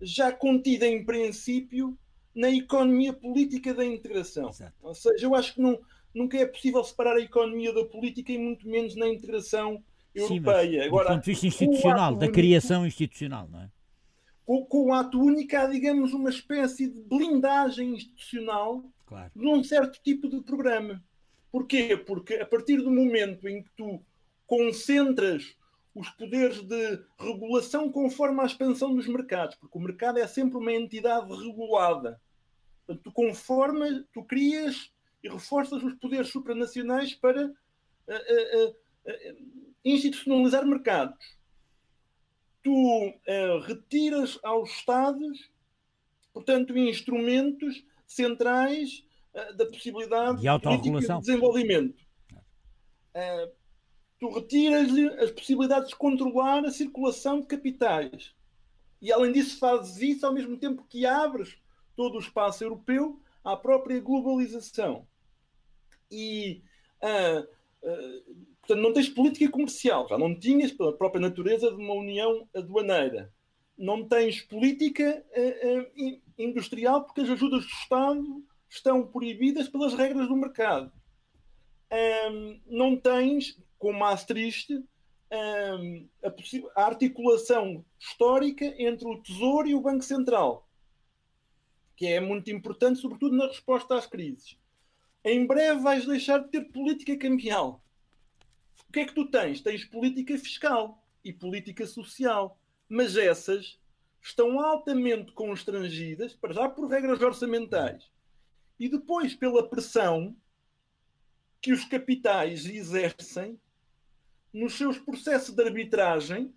já 0.02 0.32
contida 0.32 0.88
em 0.88 1.06
princípio 1.06 1.98
na 2.34 2.50
economia 2.50 3.14
política 3.14 3.74
da 3.74 3.86
integração. 3.86 4.50
Exato. 4.50 4.74
Ou 4.82 4.96
seja, 4.96 5.26
eu 5.26 5.36
acho 5.36 5.56
que 5.56 5.62
não 5.62 5.80
nunca 6.14 6.38
é 6.38 6.46
possível 6.46 6.84
separar 6.84 7.16
a 7.16 7.22
economia 7.22 7.74
da 7.74 7.86
política 7.86 8.32
e 8.32 8.38
muito 8.38 8.68
menos 8.68 8.96
na 8.96 9.08
integração 9.08 9.84
europeia. 10.14 10.84
Sim, 10.84 10.88
Agora, 10.88 11.10
do 11.10 11.14
ponto 11.16 11.24
de 11.24 11.32
vista 11.32 11.48
institucional, 11.48 12.16
da 12.16 12.30
criação 12.30 12.86
institucional, 12.86 13.48
não 13.50 13.62
é? 13.62 13.70
Com, 14.46 14.66
com, 14.66 14.86
o 14.88 14.94
ato 14.94 15.20
único 15.20 15.56
há, 15.56 15.68
digamos, 15.68 16.14
uma 16.14 16.30
espécie 16.30 16.88
de 16.88 17.00
blindagem 17.02 17.96
institucional 17.96 18.84
claro. 19.06 19.32
de 19.34 19.48
um 19.48 19.64
certo 19.64 20.02
tipo 20.04 20.28
de 20.28 20.42
programa. 20.42 21.02
Porquê? 21.52 21.96
Porque 21.96 22.36
a 22.36 22.46
partir 22.46 22.78
do 22.78 22.92
momento 22.92 23.48
em 23.48 23.64
que 23.64 23.70
tu 23.78 24.02
concentras 24.46 25.56
os 25.94 26.10
poderes 26.10 26.62
de 26.62 27.04
regulação 27.20 27.92
conforme 27.92 28.42
a 28.42 28.46
expansão 28.46 28.96
dos 28.96 29.08
mercados, 29.08 29.56
porque 29.56 29.78
o 29.78 29.82
mercado 29.82 30.20
é 30.20 30.28
sempre 30.28 30.58
uma 30.58 30.72
entidade 30.72 31.30
regulada. 31.30 32.22
Portanto, 32.86 33.04
tu 33.04 33.12
conforme, 33.12 34.04
tu 34.14 34.24
crias 34.24 34.92
e 35.24 35.30
reforças 35.30 35.84
os 35.84 35.94
poderes 35.96 36.30
supranacionais 36.30 37.14
para 37.14 37.46
uh, 37.46 37.50
uh, 37.50 38.70
uh, 38.70 39.36
institucionalizar 39.84 40.66
mercados. 40.66 41.18
Tu 42.64 43.20
retiras 43.66 44.40
aos 44.44 44.70
Estados, 44.70 45.52
portanto, 46.32 46.78
instrumentos 46.78 47.84
centrais 48.06 49.04
da 49.56 49.66
possibilidade 49.66 50.40
de. 50.40 50.44
De 51.22 51.28
desenvolvimento. 51.28 52.06
Tu 54.22 54.30
retiras-lhe 54.30 55.08
as 55.20 55.32
possibilidades 55.32 55.90
de 55.90 55.96
controlar 55.98 56.64
a 56.64 56.72
circulação 56.72 57.42
de 57.42 57.48
capitais. 57.48 58.34
E, 59.02 59.12
além 59.12 59.34
disso, 59.34 59.60
fazes 59.60 59.98
isso 60.02 60.26
ao 60.26 60.32
mesmo 60.32 60.56
tempo 60.56 60.86
que 60.88 61.06
abres 61.06 61.58
todo 61.96 62.16
o 62.16 62.22
espaço 62.22 62.64
europeu 62.64 63.20
à 63.44 63.58
própria 63.58 64.00
globalização 64.00 65.06
e 66.12 66.62
uh, 67.02 67.40
uh, 67.40 68.46
portanto, 68.60 68.82
não 68.82 68.94
tens 68.94 69.10
política 69.10 69.50
comercial, 69.50 70.08
já 70.08 70.18
não 70.18 70.38
tinhas 70.38 70.72
pela 70.72 70.96
própria 70.96 71.22
natureza 71.22 71.72
de 71.72 71.78
uma 71.78 71.94
união 71.94 72.48
aduaneira. 72.54 73.34
Não 73.78 74.08
tens 74.08 74.42
política 74.42 75.26
uh, 75.32 76.22
industrial 76.38 77.06
porque 77.06 77.22
as 77.22 77.30
ajudas 77.30 77.64
do 77.64 77.72
Estado 77.72 78.44
estão 78.70 79.08
proibidas 79.08 79.68
pelas 79.70 79.94
regras 79.94 80.28
do 80.28 80.36
mercado. 80.36 80.92
Não 82.68 82.96
tens, 82.96 83.60
com 83.82 83.92
Maastricht, 83.92 84.72
um, 84.72 86.08
a, 86.24 86.82
a, 86.82 86.86
articulação 86.86 87.84
histórica 88.00 88.64
entre 88.78 89.08
o 89.08 89.20
Tesouro 89.24 89.68
e 89.68 89.74
o 89.74 89.82
Banco 89.82 90.04
Central, 90.04 90.70
que 91.96 92.06
é 92.06 92.20
muito 92.20 92.52
importante, 92.52 93.00
sobretudo 93.00 93.36
na 93.36 93.48
resposta 93.48 93.96
às 93.96 94.06
crises. 94.06 94.56
Em 95.26 95.48
breve 95.48 95.82
vais 95.82 96.06
deixar 96.06 96.38
de 96.38 96.50
ter 96.50 96.66
política 96.66 97.18
cambial. 97.18 97.84
O 98.88 98.94
que 98.94 99.00
é 99.00 99.06
que 99.06 99.16
tu 99.16 99.26
tens? 99.26 99.62
Tens 99.62 99.84
política 99.84 100.38
fiscal 100.38 101.04
e 101.24 101.34
política 101.34 101.88
social. 101.88 102.60
Mas 102.88 103.18
essas 103.18 103.80
estão 104.22 104.60
altamente 104.60 105.32
constrangidas, 105.32 106.36
para 106.36 106.54
já 106.54 106.70
por 106.70 106.88
regras 106.88 107.20
orçamentais, 107.22 108.12
e 108.80 108.88
depois 108.90 109.34
pela 109.34 109.68
pressão 109.68 110.36
que 111.62 111.72
os 111.72 111.86
capitais 111.86 112.66
exercem 112.66 113.60
nos 114.54 114.78
seus 114.78 114.98
processos 114.98 115.56
de 115.56 115.64
arbitragem 115.64 116.54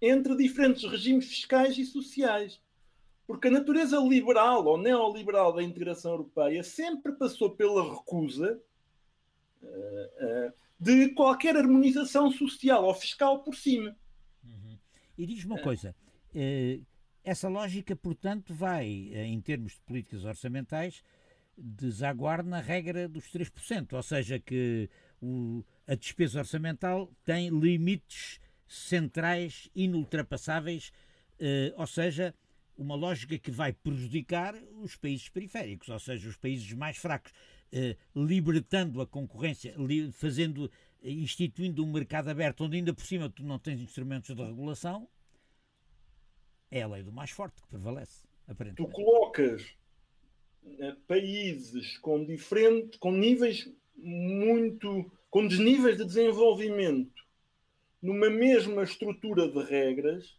entre 0.00 0.36
diferentes 0.36 0.88
regimes 0.88 1.26
fiscais 1.26 1.76
e 1.78 1.84
sociais. 1.84 2.60
Porque 3.26 3.48
a 3.48 3.50
natureza 3.50 3.98
liberal 3.98 4.64
ou 4.64 4.78
neoliberal 4.78 5.52
da 5.52 5.62
integração 5.62 6.12
europeia 6.12 6.62
sempre 6.62 7.12
passou 7.12 7.50
pela 7.50 7.94
recusa 7.94 8.58
uh, 9.62 9.66
uh, 9.66 10.52
de 10.80 11.10
qualquer 11.10 11.56
harmonização 11.56 12.30
social 12.30 12.84
ou 12.84 12.94
fiscal 12.94 13.42
por 13.42 13.54
cima. 13.54 13.94
Uhum. 14.42 14.78
E 15.18 15.26
diz 15.26 15.44
uma 15.44 15.60
coisa: 15.60 15.94
uh, 16.34 16.86
essa 17.22 17.48
lógica, 17.48 17.94
portanto, 17.94 18.54
vai, 18.54 18.86
em 18.86 19.40
termos 19.42 19.72
de 19.72 19.80
políticas 19.82 20.24
orçamentais, 20.24 21.02
desaguar 21.54 22.42
na 22.42 22.60
regra 22.60 23.06
dos 23.06 23.24
3%, 23.24 23.92
ou 23.92 24.02
seja, 24.02 24.38
que 24.38 24.88
o, 25.20 25.64
a 25.86 25.94
despesa 25.94 26.40
orçamental 26.40 27.10
tem 27.24 27.48
limites 27.48 28.40
centrais 28.66 29.70
inultrapassáveis, 29.74 30.92
eh, 31.38 31.72
ou 31.76 31.86
seja, 31.86 32.34
uma 32.76 32.94
lógica 32.94 33.38
que 33.38 33.50
vai 33.50 33.72
prejudicar 33.72 34.54
os 34.80 34.94
países 34.96 35.28
periféricos, 35.28 35.88
ou 35.88 35.98
seja, 35.98 36.28
os 36.28 36.36
países 36.36 36.72
mais 36.72 36.96
fracos, 36.96 37.32
eh, 37.72 37.96
libertando 38.14 39.00
a 39.00 39.06
concorrência, 39.06 39.74
li, 39.76 40.12
fazendo, 40.12 40.70
instituindo 41.02 41.84
um 41.84 41.92
mercado 41.92 42.28
aberto 42.28 42.64
onde 42.64 42.76
ainda 42.76 42.92
por 42.94 43.04
cima 43.04 43.28
tu 43.28 43.42
não 43.42 43.58
tens 43.58 43.80
instrumentos 43.80 44.34
de 44.34 44.42
regulação, 44.42 45.08
é 46.70 46.82
a 46.82 46.88
lei 46.88 47.02
do 47.02 47.12
mais 47.12 47.30
forte 47.30 47.60
que 47.62 47.68
prevalece. 47.68 48.26
Tu 48.76 48.86
colocas 48.88 49.76
eh, 50.64 50.96
países 51.06 51.98
com 51.98 52.24
diferentes, 52.24 52.98
com 52.98 53.12
níveis 53.12 53.68
muito, 53.98 55.10
com 55.30 55.46
desníveis 55.46 55.96
de 55.96 56.04
desenvolvimento 56.04 57.26
numa 58.00 58.30
mesma 58.30 58.84
estrutura 58.84 59.48
de 59.48 59.60
regras 59.62 60.36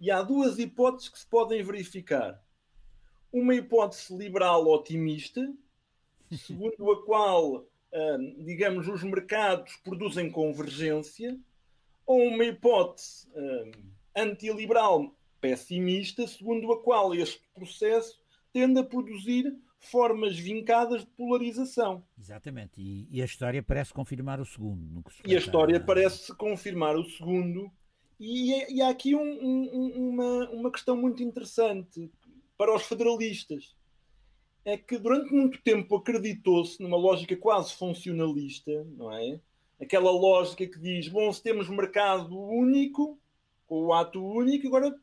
e 0.00 0.10
há 0.10 0.22
duas 0.22 0.58
hipóteses 0.58 1.08
que 1.08 1.18
se 1.18 1.26
podem 1.26 1.62
verificar. 1.62 2.42
Uma 3.32 3.54
hipótese 3.54 4.16
liberal 4.16 4.66
otimista, 4.66 5.52
segundo 6.30 6.90
a 6.90 7.04
qual, 7.04 7.66
eh, 7.92 8.18
digamos, 8.38 8.88
os 8.88 9.02
mercados 9.02 9.76
produzem 9.76 10.30
convergência, 10.30 11.38
ou 12.06 12.22
uma 12.22 12.44
hipótese 12.44 13.28
eh, 13.34 13.70
antiliberal 14.16 15.14
pessimista, 15.40 16.26
segundo 16.26 16.72
a 16.72 16.82
qual 16.82 17.14
este 17.14 17.42
processo 17.54 18.20
tende 18.52 18.80
a 18.80 18.84
produzir 18.84 19.56
formas 19.86 20.38
vincadas 20.38 21.02
de 21.02 21.10
polarização. 21.12 22.04
Exatamente, 22.18 22.80
e, 22.80 23.06
e 23.10 23.22
a 23.22 23.24
história 23.24 23.62
parece 23.62 23.92
confirmar 23.92 24.40
o 24.40 24.44
segundo. 24.44 25.02
e 25.24 25.34
a 25.34 25.38
história 25.38 25.76
a... 25.76 25.80
parece 25.80 26.34
confirmar 26.34 26.96
o 26.96 27.04
segundo, 27.04 27.70
e, 28.18 28.74
e 28.74 28.80
há 28.80 28.88
aqui 28.88 29.14
um, 29.14 29.20
um, 29.20 30.08
uma, 30.10 30.50
uma 30.50 30.70
questão 30.70 30.96
muito 30.96 31.22
interessante 31.22 32.10
para 32.56 32.74
os 32.74 32.84
federalistas. 32.84 33.74
É 34.64 34.78
que 34.78 34.96
durante 34.96 35.30
muito 35.30 35.60
tempo 35.62 35.96
acreditou-se 35.96 36.82
numa 36.82 36.96
lógica 36.96 37.36
quase 37.36 37.74
funcionalista, 37.74 38.72
não 38.96 39.12
é? 39.12 39.38
Aquela 39.78 40.10
lógica 40.10 40.66
que 40.66 40.78
diz: 40.78 41.08
bom, 41.08 41.30
se 41.30 41.42
temos 41.42 41.68
mercado 41.68 42.38
único, 42.38 43.18
com 43.66 43.86
o 43.86 43.92
ato 43.92 44.24
único, 44.24 44.66
agora 44.66 44.94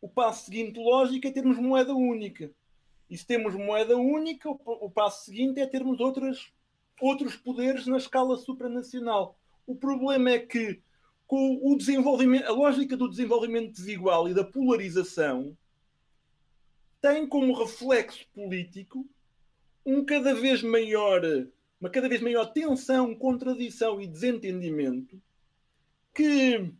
o 0.00 0.08
passo 0.08 0.44
seguinte 0.44 0.78
lógico 0.78 1.26
é 1.26 1.32
termos 1.32 1.58
moeda 1.58 1.92
única. 1.92 2.52
E 3.12 3.18
se 3.18 3.26
temos 3.26 3.54
moeda 3.54 3.94
única, 3.94 4.48
o, 4.48 4.90
passo 4.90 5.26
seguinte 5.26 5.60
é 5.60 5.66
termos 5.66 6.00
outras, 6.00 6.50
outros 6.98 7.36
poderes 7.36 7.86
na 7.86 7.98
escala 7.98 8.38
supranacional. 8.38 9.38
O 9.66 9.76
problema 9.76 10.30
é 10.30 10.38
que 10.38 10.80
com 11.26 11.60
o 11.62 11.76
desenvolvimento, 11.76 12.46
a 12.46 12.52
lógica 12.52 12.96
do 12.96 13.10
desenvolvimento 13.10 13.70
desigual 13.70 14.30
e 14.30 14.32
da 14.32 14.42
polarização 14.42 15.54
tem 17.02 17.26
como 17.26 17.52
reflexo 17.52 18.26
político 18.32 19.06
um 19.84 20.02
cada 20.06 20.34
vez 20.34 20.62
maior, 20.62 21.20
uma 21.78 21.90
cada 21.90 22.08
vez 22.08 22.22
maior 22.22 22.46
tensão, 22.46 23.14
contradição 23.14 24.00
e 24.00 24.06
desentendimento 24.06 25.20
que 26.14 26.72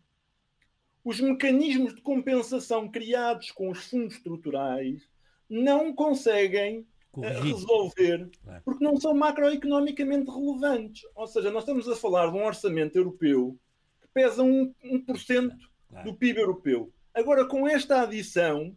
os 1.05 1.21
mecanismos 1.21 1.95
de 1.95 2.01
compensação 2.01 2.89
criados 2.91 3.51
com 3.51 3.69
os 3.69 3.85
fundos 3.85 4.15
estruturais 4.15 5.12
não 5.53 5.95
conseguem 5.95 6.87
eh, 7.23 7.41
resolver 7.41 8.31
porque 8.65 8.83
não 8.83 8.99
são 8.99 9.13
macroeconomicamente 9.13 10.31
relevantes. 10.31 11.03
Ou 11.15 11.27
seja, 11.27 11.51
nós 11.51 11.63
estamos 11.63 11.87
a 11.87 11.95
falar 11.95 12.31
de 12.31 12.39
um 12.39 12.45
orçamento 12.45 12.97
europeu 12.97 13.59
que 14.01 14.09
pesa 14.15 14.43
1%, 14.43 14.75
1% 14.83 15.53
claro. 15.91 16.11
do 16.11 16.17
PIB 16.17 16.41
europeu. 16.41 16.91
Agora, 17.13 17.45
com 17.45 17.69
esta 17.69 18.01
adição, 18.01 18.75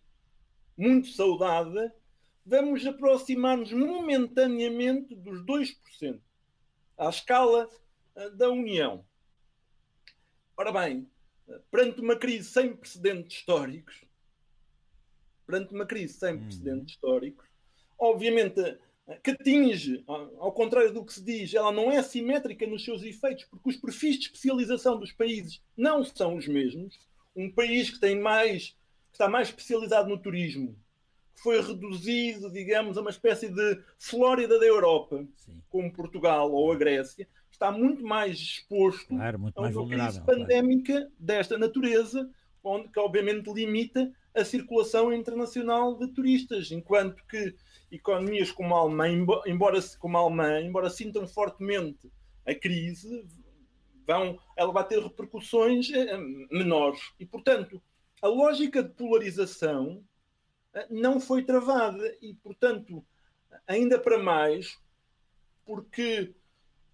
muito 0.78 1.08
saudada, 1.08 1.96
vamos 2.46 2.86
aproximar-nos 2.86 3.72
momentaneamente 3.72 5.16
dos 5.16 5.42
2%, 5.46 6.20
à 6.98 7.08
escala 7.08 7.70
eh, 8.18 8.30
da 8.32 8.50
União. 8.50 9.06
Ora 10.58 10.74
bem, 10.74 11.10
perante 11.72 12.02
uma 12.02 12.18
crise 12.18 12.50
sem 12.50 12.76
precedentes 12.76 13.38
históricos, 13.38 14.05
perante 15.46 15.74
uma 15.74 15.86
crise 15.86 16.14
sem 16.16 16.34
uhum. 16.34 16.42
precedentes 16.42 16.96
históricos, 16.96 17.46
obviamente 17.98 18.78
que 19.24 19.32
atinge, 19.32 20.04
ao 20.08 20.52
contrário 20.52 20.92
do 20.92 21.06
que 21.06 21.14
se 21.14 21.24
diz, 21.24 21.54
ela 21.54 21.72
não 21.72 21.92
é 21.92 22.02
simétrica 22.02 22.66
nos 22.66 22.84
seus 22.84 23.04
efeitos, 23.04 23.46
porque 23.46 23.70
os 23.70 23.76
perfis 23.76 24.18
de 24.18 24.26
especialização 24.26 24.98
dos 25.00 25.12
países 25.12 25.62
não 25.78 26.04
são 26.04 26.36
os 26.36 26.48
mesmos. 26.48 26.98
Um 27.36 27.52
país 27.52 27.92
que 27.92 28.00
tem 28.00 28.20
mais, 28.20 28.70
que 28.70 29.14
está 29.14 29.30
mais 29.30 29.50
especializado 29.50 30.10
no 30.10 30.18
turismo, 30.18 30.76
foi 31.36 31.62
reduzido, 31.62 32.52
digamos, 32.52 32.98
a 32.98 33.02
uma 33.02 33.12
espécie 33.12 33.50
de 33.50 33.80
Flórida 34.00 34.58
da 34.58 34.66
Europa, 34.66 35.24
Sim. 35.36 35.62
como 35.70 35.94
Portugal 35.94 36.52
ou 36.52 36.72
a 36.72 36.76
Grécia, 36.76 37.28
está 37.52 37.72
muito 37.72 38.04
mais 38.04 38.38
exposto 38.38 39.08
claro, 39.10 39.40
muito 39.40 39.58
a 39.60 39.70
uma 39.70 39.88
crise 39.88 40.22
pandémica 40.22 40.94
claro. 40.94 41.12
desta 41.20 41.58
natureza, 41.58 42.28
onde, 42.64 42.88
que 42.88 43.00
obviamente 43.00 43.54
limita 43.54 44.12
a 44.36 44.44
circulação 44.44 45.14
internacional 45.14 45.98
de 45.98 46.08
turistas, 46.10 46.72
enquanto 46.72 47.26
que 47.26 47.56
economias 47.92 48.52
como 48.52 48.76
a 48.76 48.80
Alemanha, 48.80 49.26
embora, 49.46 49.80
como 50.00 50.18
a 50.18 50.22
Alemanha, 50.22 50.68
embora 50.68 50.90
sintam 50.90 51.28
fortemente 51.28 52.12
a 52.46 52.54
crise, 52.54 53.26
vão, 54.06 54.38
ela 54.56 54.72
vai 54.72 54.86
ter 54.88 55.02
repercussões 55.02 55.90
eh, 55.92 56.18
menores. 56.52 57.00
E, 57.20 57.26
portanto, 57.26 57.82
a 58.22 58.28
lógica 58.28 58.84
de 58.84 58.90
polarização 58.90 60.04
eh, 60.74 60.88
não 60.90 61.20
foi 61.20 61.44
travada 61.44 62.16
e, 62.22 62.34
portanto, 62.36 63.04
ainda 63.68 63.98
para 63.98 64.20
mais, 64.22 64.78
porque, 65.66 66.34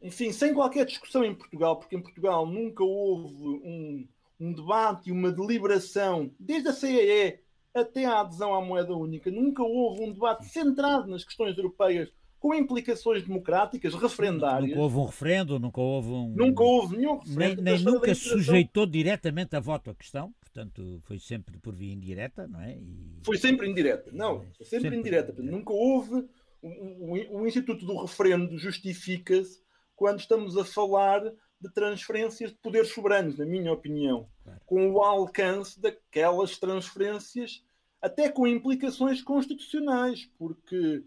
enfim, 0.01 0.31
sem 0.31 0.53
qualquer 0.53 0.85
discussão 0.85 1.25
em 1.25 1.35
Portugal, 1.35 1.77
porque 1.77 1.95
em 1.95 2.01
Portugal 2.01 2.45
nunca 2.45 2.83
houve 2.83 3.43
um, 3.43 4.07
um 4.41 4.53
debate 4.53 5.09
e 5.09 5.11
uma 5.11 5.31
deliberação, 5.31 6.31
desde 6.39 6.69
a 6.69 6.73
CEE 6.73 7.39
até 7.73 8.05
a 8.05 8.21
adesão 8.21 8.53
à 8.53 8.61
moeda 8.61 8.93
única, 8.93 9.31
nunca 9.31 9.63
houve 9.63 10.03
um 10.03 10.11
debate 10.11 10.45
centrado 10.45 11.07
nas 11.07 11.23
questões 11.23 11.57
europeias 11.57 12.11
com 12.39 12.55
implicações 12.55 13.23
democráticas 13.23 13.93
referendárias. 13.93 14.71
Nunca 14.71 14.81
houve 14.81 14.97
um 14.97 15.05
referendo, 15.05 15.59
nunca 15.59 15.79
houve 15.79 16.09
um. 16.09 16.33
Nunca 16.35 16.63
houve 16.63 16.97
nenhum 16.97 17.19
referendo. 17.19 17.61
Nem, 17.61 17.75
nem 17.75 17.83
nunca 17.83 18.15
sujeitou 18.15 18.87
diretamente 18.87 19.55
a 19.55 19.59
voto 19.59 19.91
a 19.91 19.95
questão, 19.95 20.33
portanto, 20.39 20.99
foi 21.03 21.19
sempre 21.19 21.59
por 21.59 21.75
via 21.75 21.93
indireta, 21.93 22.47
não 22.47 22.59
é? 22.59 22.75
E... 22.75 23.19
Foi 23.23 23.37
sempre 23.37 23.69
indireta, 23.69 24.09
não, 24.11 24.39
foi 24.57 24.65
sempre, 24.65 24.81
sempre 24.81 24.97
indireta. 24.97 25.33
Nunca 25.41 25.71
houve. 25.71 26.27
O, 26.63 26.67
o, 26.67 27.41
o 27.41 27.47
Instituto 27.47 27.85
do 27.85 28.01
Referendo 28.01 28.57
justifica-se 28.57 29.61
quando 29.95 30.19
estamos 30.19 30.57
a 30.57 30.65
falar 30.65 31.23
de 31.61 31.71
transferências 31.71 32.51
de 32.51 32.57
poderes 32.57 32.93
soberanos, 32.93 33.37
na 33.37 33.45
minha 33.45 33.71
opinião, 33.71 34.27
claro. 34.43 34.61
com 34.65 34.91
o 34.91 35.01
alcance 35.01 35.79
daquelas 35.79 36.57
transferências, 36.57 37.63
até 38.01 38.29
com 38.29 38.47
implicações 38.47 39.21
constitucionais, 39.21 40.29
porque, 40.37 41.03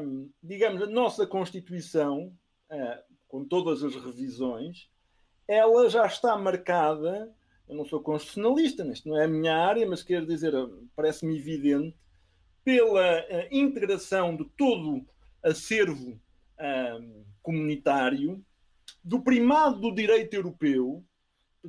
hum, 0.00 0.30
digamos, 0.42 0.82
a 0.82 0.86
nossa 0.86 1.26
Constituição, 1.26 2.32
uh, 2.70 3.02
com 3.28 3.44
todas 3.44 3.84
as 3.84 3.94
revisões, 3.94 4.88
ela 5.46 5.88
já 5.90 6.06
está 6.06 6.36
marcada. 6.36 7.30
Eu 7.68 7.76
não 7.76 7.84
sou 7.84 8.00
constitucionalista, 8.00 8.82
isto 8.86 9.08
não 9.08 9.18
é 9.18 9.24
a 9.24 9.28
minha 9.28 9.54
área, 9.54 9.86
mas 9.86 10.02
quero 10.02 10.26
dizer, 10.26 10.54
parece-me 10.96 11.36
evidente, 11.36 11.94
pela 12.64 13.26
integração 13.50 14.34
de 14.34 14.46
todo 14.56 15.06
acervo 15.42 16.18
comunitário, 17.42 18.44
do 19.08 19.20
primado 19.20 19.80
do 19.80 19.94
direito 19.94 20.34
europeu. 20.34 21.02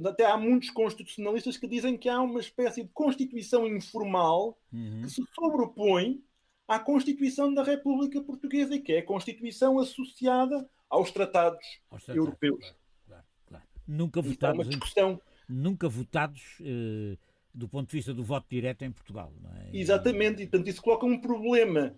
Até 0.05 0.25
há 0.25 0.37
muitos 0.37 0.69
constitucionalistas 0.69 1.57
que 1.57 1.67
dizem 1.67 1.97
que 1.97 2.09
há 2.09 2.21
uma 2.21 2.39
espécie 2.39 2.83
de 2.83 2.89
constituição 2.89 3.65
informal 3.65 4.57
uhum. 4.71 5.01
que 5.01 5.09
se 5.09 5.23
sobrepõe 5.33 6.21
à 6.67 6.77
Constituição 6.77 7.53
da 7.53 7.63
República 7.63 8.21
Portuguesa, 8.21 8.77
que 8.77 8.91
é 8.91 8.99
a 8.99 9.05
Constituição 9.05 9.79
associada 9.79 10.69
aos 10.89 11.11
tratados, 11.11 11.65
aos 11.89 12.03
tratados 12.03 12.27
europeus. 12.27 12.75
Claro, 13.07 13.23
claro. 13.47 13.63
Nunca 13.87 14.19
Isto 14.19 14.29
votados, 14.31 14.67
é 14.67 14.69
discussão... 14.69 15.21
nunca 15.47 15.89
votados 15.89 16.57
eh, 16.61 17.17
do 17.53 17.67
ponto 17.67 17.89
de 17.89 17.95
vista 17.97 18.13
do 18.13 18.23
voto 18.23 18.47
direto 18.49 18.83
em 18.83 18.91
Portugal. 18.91 19.33
É? 19.71 19.77
Exatamente, 19.77 20.43
e 20.43 20.47
portanto 20.47 20.67
isso 20.67 20.81
coloca 20.81 21.05
um 21.05 21.19
problema. 21.19 21.95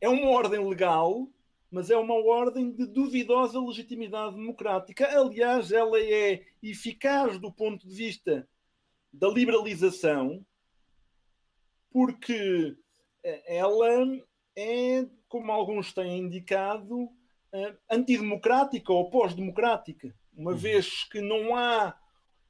É 0.00 0.08
uma 0.08 0.28
ordem 0.28 0.66
legal, 0.68 1.26
mas 1.72 1.88
é 1.88 1.96
uma 1.96 2.14
ordem 2.14 2.70
de 2.70 2.86
duvidosa 2.86 3.58
legitimidade 3.58 4.36
democrática. 4.36 5.08
Aliás, 5.18 5.72
ela 5.72 5.98
é 5.98 6.44
eficaz 6.62 7.38
do 7.38 7.50
ponto 7.50 7.88
de 7.88 7.94
vista 7.94 8.46
da 9.10 9.28
liberalização, 9.28 10.44
porque 11.90 12.76
ela 13.46 13.88
é, 14.54 15.06
como 15.28 15.50
alguns 15.50 15.94
têm 15.94 16.18
indicado, 16.18 17.08
eh, 17.54 17.74
antidemocrática 17.90 18.92
ou 18.92 19.08
pós-democrática, 19.08 20.14
uma 20.36 20.52
uhum. 20.52 20.56
vez 20.56 21.04
que 21.04 21.22
não 21.22 21.56
há 21.56 21.98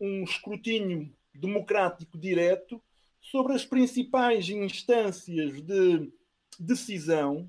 um 0.01 0.25
escrutínio 0.25 1.15
democrático 1.33 2.19
direto 2.19 2.83
sobre 3.21 3.53
as 3.53 3.65
principais 3.65 4.49
instâncias 4.49 5.63
de 5.63 6.13
decisão 6.59 7.49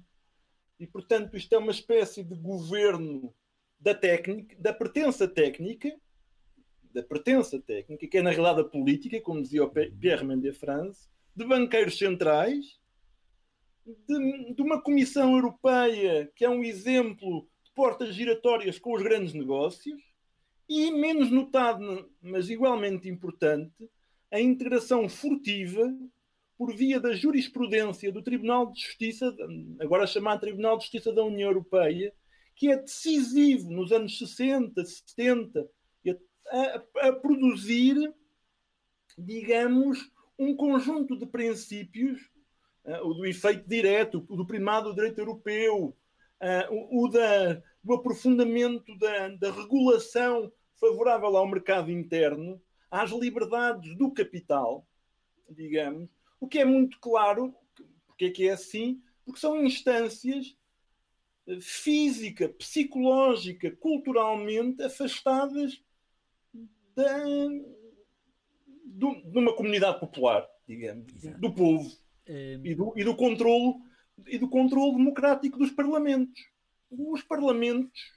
e, 0.84 0.88
portanto, 0.88 1.38
isto 1.38 1.56
é 1.56 1.58
uma 1.58 1.72
espécie 1.72 2.22
de 2.22 2.36
governo 2.36 3.34
da 3.80 3.96
técnica, 3.96 4.54
da 4.60 4.74
pertença 4.74 5.26
técnica, 5.26 5.96
da 6.94 7.02
pertença 7.02 7.58
técnica, 7.58 8.06
que 8.06 8.18
é 8.18 8.22
na 8.22 8.32
realidade 8.32 8.60
a 8.60 8.70
política, 8.70 9.22
como 9.22 9.42
dizia 9.42 9.64
o 9.64 9.70
Pierre 9.70 10.26
Mendès 10.26 10.58
France, 10.58 11.08
de 11.34 11.46
banqueiros 11.46 11.98
centrais 11.98 12.82
de, 13.86 14.54
de, 14.54 14.62
uma 14.62 14.82
Comissão 14.82 15.36
Europeia 15.36 16.30
que 16.36 16.44
é 16.44 16.50
um 16.50 16.64
exemplo 16.64 17.48
de 17.64 17.72
portas 17.74 18.14
giratórias 18.14 18.78
com 18.78 18.94
os 18.94 19.02
grandes 19.02 19.34
negócios 19.34 20.02
e, 20.68 20.92
menos 20.92 21.32
notado, 21.32 22.12
mas 22.22 22.50
igualmente 22.50 23.08
importante, 23.08 23.90
a 24.30 24.40
integração 24.40 25.08
furtiva 25.08 25.94
por 26.64 26.74
via 26.74 26.98
da 26.98 27.12
jurisprudência 27.12 28.10
do 28.10 28.22
Tribunal 28.22 28.72
de 28.72 28.80
Justiça, 28.80 29.36
agora 29.82 30.08
chamado 30.08 30.40
Tribunal 30.40 30.78
de 30.78 30.84
Justiça 30.84 31.12
da 31.12 31.22
União 31.22 31.50
Europeia, 31.50 32.14
que 32.56 32.72
é 32.72 32.78
decisivo 32.78 33.70
nos 33.70 33.92
anos 33.92 34.18
60, 34.18 34.82
70, 34.82 35.70
a, 36.48 37.08
a, 37.10 37.14
produzir, 37.14 37.98
digamos, 39.18 40.10
um 40.40 40.56
conjunto 40.56 41.20
de 41.20 41.26
princípios 41.26 42.22
uh, 42.86 43.10
o 43.10 43.14
do 43.14 43.26
efeito 43.26 43.68
direto, 43.68 44.26
o 44.30 44.38
do 44.38 44.48
primado 44.48 44.88
do 44.88 44.96
direito 44.96 45.20
europeu, 45.20 45.88
uh, 46.40 46.74
o, 46.74 47.04
o 47.04 47.10
da, 47.10 47.62
do 47.84 47.94
aprofundamento 47.94 48.98
da, 48.98 49.28
da 49.28 49.52
regulação 49.52 50.50
favorável 50.80 51.36
ao 51.36 51.46
mercado 51.46 51.92
interno, 51.92 52.62
às 52.90 53.12
liberdades 53.12 53.98
do 53.98 54.14
capital, 54.14 54.88
digamos, 55.50 56.10
o 56.44 56.48
que 56.48 56.60
é 56.60 56.66
muito 56.66 57.00
claro, 57.00 57.56
porque 58.06 58.26
é 58.26 58.30
que 58.30 58.50
é 58.50 58.52
assim, 58.52 59.02
porque 59.24 59.40
são 59.40 59.66
instâncias 59.66 60.58
eh, 61.48 61.58
física, 61.62 62.50
psicológica, 62.50 63.72
culturalmente 63.72 64.84
afastadas 64.84 65.82
da, 66.94 67.24
do, 68.84 69.22
de 69.22 69.40
uma 69.40 69.56
comunidade 69.56 70.02
popular, 70.02 70.46
digamos, 70.68 71.16
Exato. 71.16 71.40
do 71.40 71.54
povo. 71.54 71.90
Um... 72.28 72.66
E, 72.66 72.76
do, 72.76 72.94
e 72.98 73.04
do 73.06 73.16
controlo 73.16 73.82
e 74.28 74.38
do 74.38 74.50
controle 74.50 74.98
democrático 74.98 75.58
dos 75.58 75.72
parlamentos. 75.72 76.42
Os 76.92 77.24
parlamentos 77.24 78.12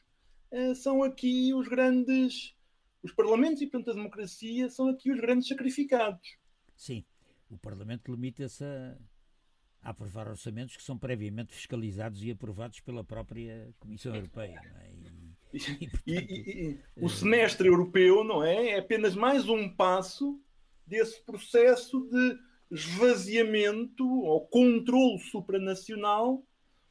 uh, 0.51 0.75
são 0.75 1.05
aqui 1.05 1.55
os 1.55 1.69
grandes. 1.69 2.55
Os 3.05 3.13
parlamentos 3.13 3.63
e, 3.63 3.67
portanto, 3.69 3.91
a 3.91 3.95
democracia 3.95 4.69
são 4.69 4.89
aqui 4.89 5.13
os 5.13 5.21
grandes 5.21 5.47
sacrificados. 5.47 6.37
Sim, 6.77 7.05
o 7.51 7.59
Parlamento 7.59 8.11
limita-se 8.11 8.65
a, 8.65 8.97
a, 9.83 9.91
aprovar 9.91 10.29
orçamentos 10.29 10.77
que 10.77 10.83
são 10.83 10.99
previamente 10.99 11.55
fiscalizados 11.55 12.23
e 12.23 12.31
aprovados 12.31 12.81
pela 12.81 13.05
própria 13.05 13.73
Comissão 13.79 14.15
Europeia. 14.15 14.61
É? 14.81 14.91
E, 15.53 15.59
e, 15.59 15.89
portanto, 15.89 16.05
e, 16.07 16.79
o 16.97 17.09
semestre 17.09 17.69
europeu, 17.69 18.25
não 18.25 18.45
é? 18.45 18.71
É 18.71 18.79
apenas 18.79 19.15
mais 19.15 19.49
um 19.49 19.69
passo 19.69 20.41
desse 20.87 21.21
processo 21.23 22.09
de 22.11 22.39
esvaziamento 22.71 24.05
ou 24.25 24.47
controle 24.47 25.19
supranacional 25.21 26.45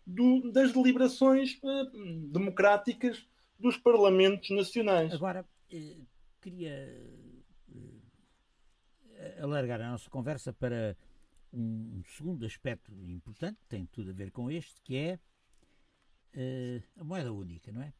do, 0.05 0.51
das 0.51 0.71
deliberações 0.71 1.59
uh, 1.63 2.31
democráticas 2.31 3.25
dos 3.59 3.77
parlamentos 3.77 4.49
nacionais. 4.49 5.13
Agora, 5.13 5.45
eh, 5.71 5.97
queria 6.41 6.69
eh, 6.69 7.24
alargar 9.39 9.81
a 9.81 9.91
nossa 9.91 10.09
conversa 10.09 10.53
para 10.53 10.97
um 11.53 12.03
segundo 12.05 12.45
aspecto 12.45 12.91
importante, 13.09 13.59
que 13.61 13.67
tem 13.67 13.85
tudo 13.85 14.11
a 14.11 14.13
ver 14.13 14.31
com 14.31 14.51
este, 14.51 14.81
que 14.81 14.97
é 14.97 15.19
uh, 16.35 17.01
a 17.01 17.03
moeda 17.03 17.31
única, 17.31 17.71
não 17.71 17.81
é? 17.81 17.93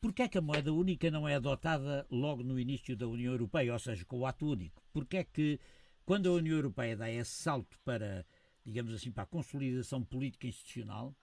Porquê 0.00 0.22
é 0.22 0.28
que 0.28 0.38
a 0.38 0.42
moeda 0.42 0.72
única 0.72 1.10
não 1.10 1.28
é 1.28 1.36
adotada 1.36 2.06
logo 2.10 2.42
no 2.42 2.58
início 2.58 2.96
da 2.96 3.06
União 3.06 3.32
Europeia, 3.32 3.72
ou 3.72 3.78
seja, 3.78 4.04
com 4.04 4.18
o 4.18 4.26
ato 4.26 4.46
único? 4.46 4.82
Porquê 4.92 5.18
é 5.18 5.24
que 5.24 5.60
quando 6.04 6.28
a 6.28 6.32
União 6.32 6.56
Europeia 6.56 6.96
dá 6.96 7.10
esse 7.10 7.30
salto 7.30 7.78
para, 7.84 8.26
digamos 8.64 8.92
assim, 8.92 9.12
para 9.12 9.22
a 9.22 9.26
consolidação 9.26 10.02
política 10.02 10.46
institucional, 10.46 11.14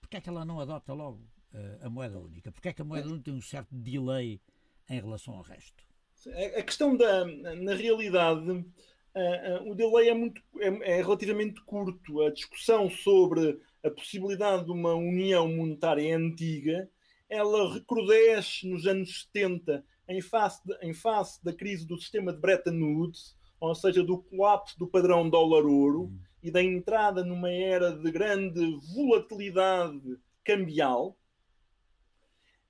porque 0.00 0.16
é 0.16 0.20
que 0.20 0.28
ela 0.28 0.44
não 0.44 0.60
adota 0.60 0.92
logo 0.92 1.28
uh, 1.52 1.86
a 1.86 1.90
moeda 1.90 2.18
única? 2.18 2.52
Porque 2.52 2.68
é 2.68 2.72
que 2.72 2.82
a 2.82 2.84
moeda 2.84 3.08
única 3.08 3.24
tem 3.24 3.34
um 3.34 3.42
certo 3.42 3.74
delay 3.74 4.40
em 4.88 5.00
relação 5.00 5.34
ao 5.34 5.42
resto? 5.42 5.84
A 6.56 6.62
questão 6.62 6.96
da, 6.96 7.24
na 7.24 7.74
realidade, 7.74 8.64
uh, 9.14 9.62
uh, 9.64 9.70
o 9.70 9.74
delay 9.74 10.08
é, 10.08 10.14
muito, 10.14 10.42
é, 10.58 10.98
é, 10.98 11.02
relativamente 11.02 11.60
curto. 11.62 12.22
A 12.22 12.30
discussão 12.30 12.90
sobre 12.90 13.60
a 13.84 13.90
possibilidade 13.90 14.64
de 14.64 14.72
uma 14.72 14.94
união 14.94 15.48
monetária 15.48 16.16
antiga, 16.16 16.88
ela 17.28 17.74
recrudesce 17.74 18.68
nos 18.68 18.86
anos 18.86 19.22
70 19.22 19.84
em 20.08 20.20
face, 20.20 20.60
de, 20.66 20.76
em 20.82 20.92
face 20.92 21.42
da 21.44 21.52
crise 21.52 21.86
do 21.86 21.98
sistema 21.98 22.32
de 22.32 22.40
Bretton 22.40 22.80
Woods, 22.80 23.36
ou 23.60 23.74
seja, 23.74 24.02
do 24.02 24.18
colapso 24.18 24.78
do 24.78 24.86
padrão 24.86 25.28
dólar-ouro 25.28 26.04
hum. 26.04 26.18
e 26.42 26.50
da 26.50 26.62
entrada 26.62 27.24
numa 27.24 27.50
era 27.50 27.92
de 27.92 28.10
grande 28.10 28.78
volatilidade 28.94 30.18
cambial. 30.44 31.16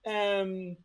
Um, 0.05 0.77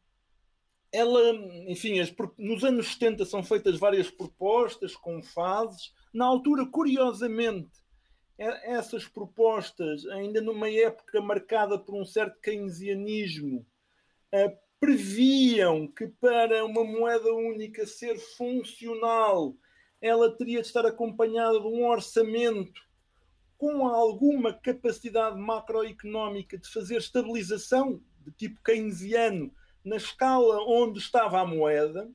ela, 0.95 1.31
enfim, 1.67 1.99
as, 1.99 2.13
nos 2.38 2.63
anos 2.63 2.93
70 2.93 3.25
são 3.25 3.43
feitas 3.43 3.77
várias 3.77 4.10
propostas 4.10 4.95
com 4.95 5.21
fases. 5.21 5.93
Na 6.13 6.25
altura, 6.25 6.65
curiosamente, 6.65 7.84
essas 8.38 9.05
propostas, 9.08 10.05
ainda 10.08 10.41
numa 10.41 10.69
época 10.69 11.21
marcada 11.21 11.77
por 11.77 11.95
um 11.95 12.05
certo 12.05 12.39
keynesianismo, 12.39 13.65
uh, 14.34 14.58
previam 14.79 15.88
que 15.88 16.08
para 16.08 16.65
uma 16.65 16.84
moeda 16.84 17.34
única 17.34 17.86
ser 17.86 18.17
funcional 18.17 19.55
ela 20.01 20.36
teria 20.38 20.62
de 20.62 20.67
estar 20.67 20.86
acompanhada 20.86 21.60
de 21.60 21.65
um 21.65 21.86
orçamento 21.86 22.81
com 23.58 23.88
alguma 23.88 24.53
capacidade 24.53 25.39
macroeconómica 25.39 26.58
de 26.58 26.69
fazer 26.69 26.97
estabilização 26.97 28.01
de 28.19 28.31
tipo 28.31 28.62
keynesiano 28.62 29.51
na 29.85 29.97
escala 29.97 30.65
onde 30.67 30.99
estava 30.99 31.39
a 31.39 31.45
moeda. 31.45 32.09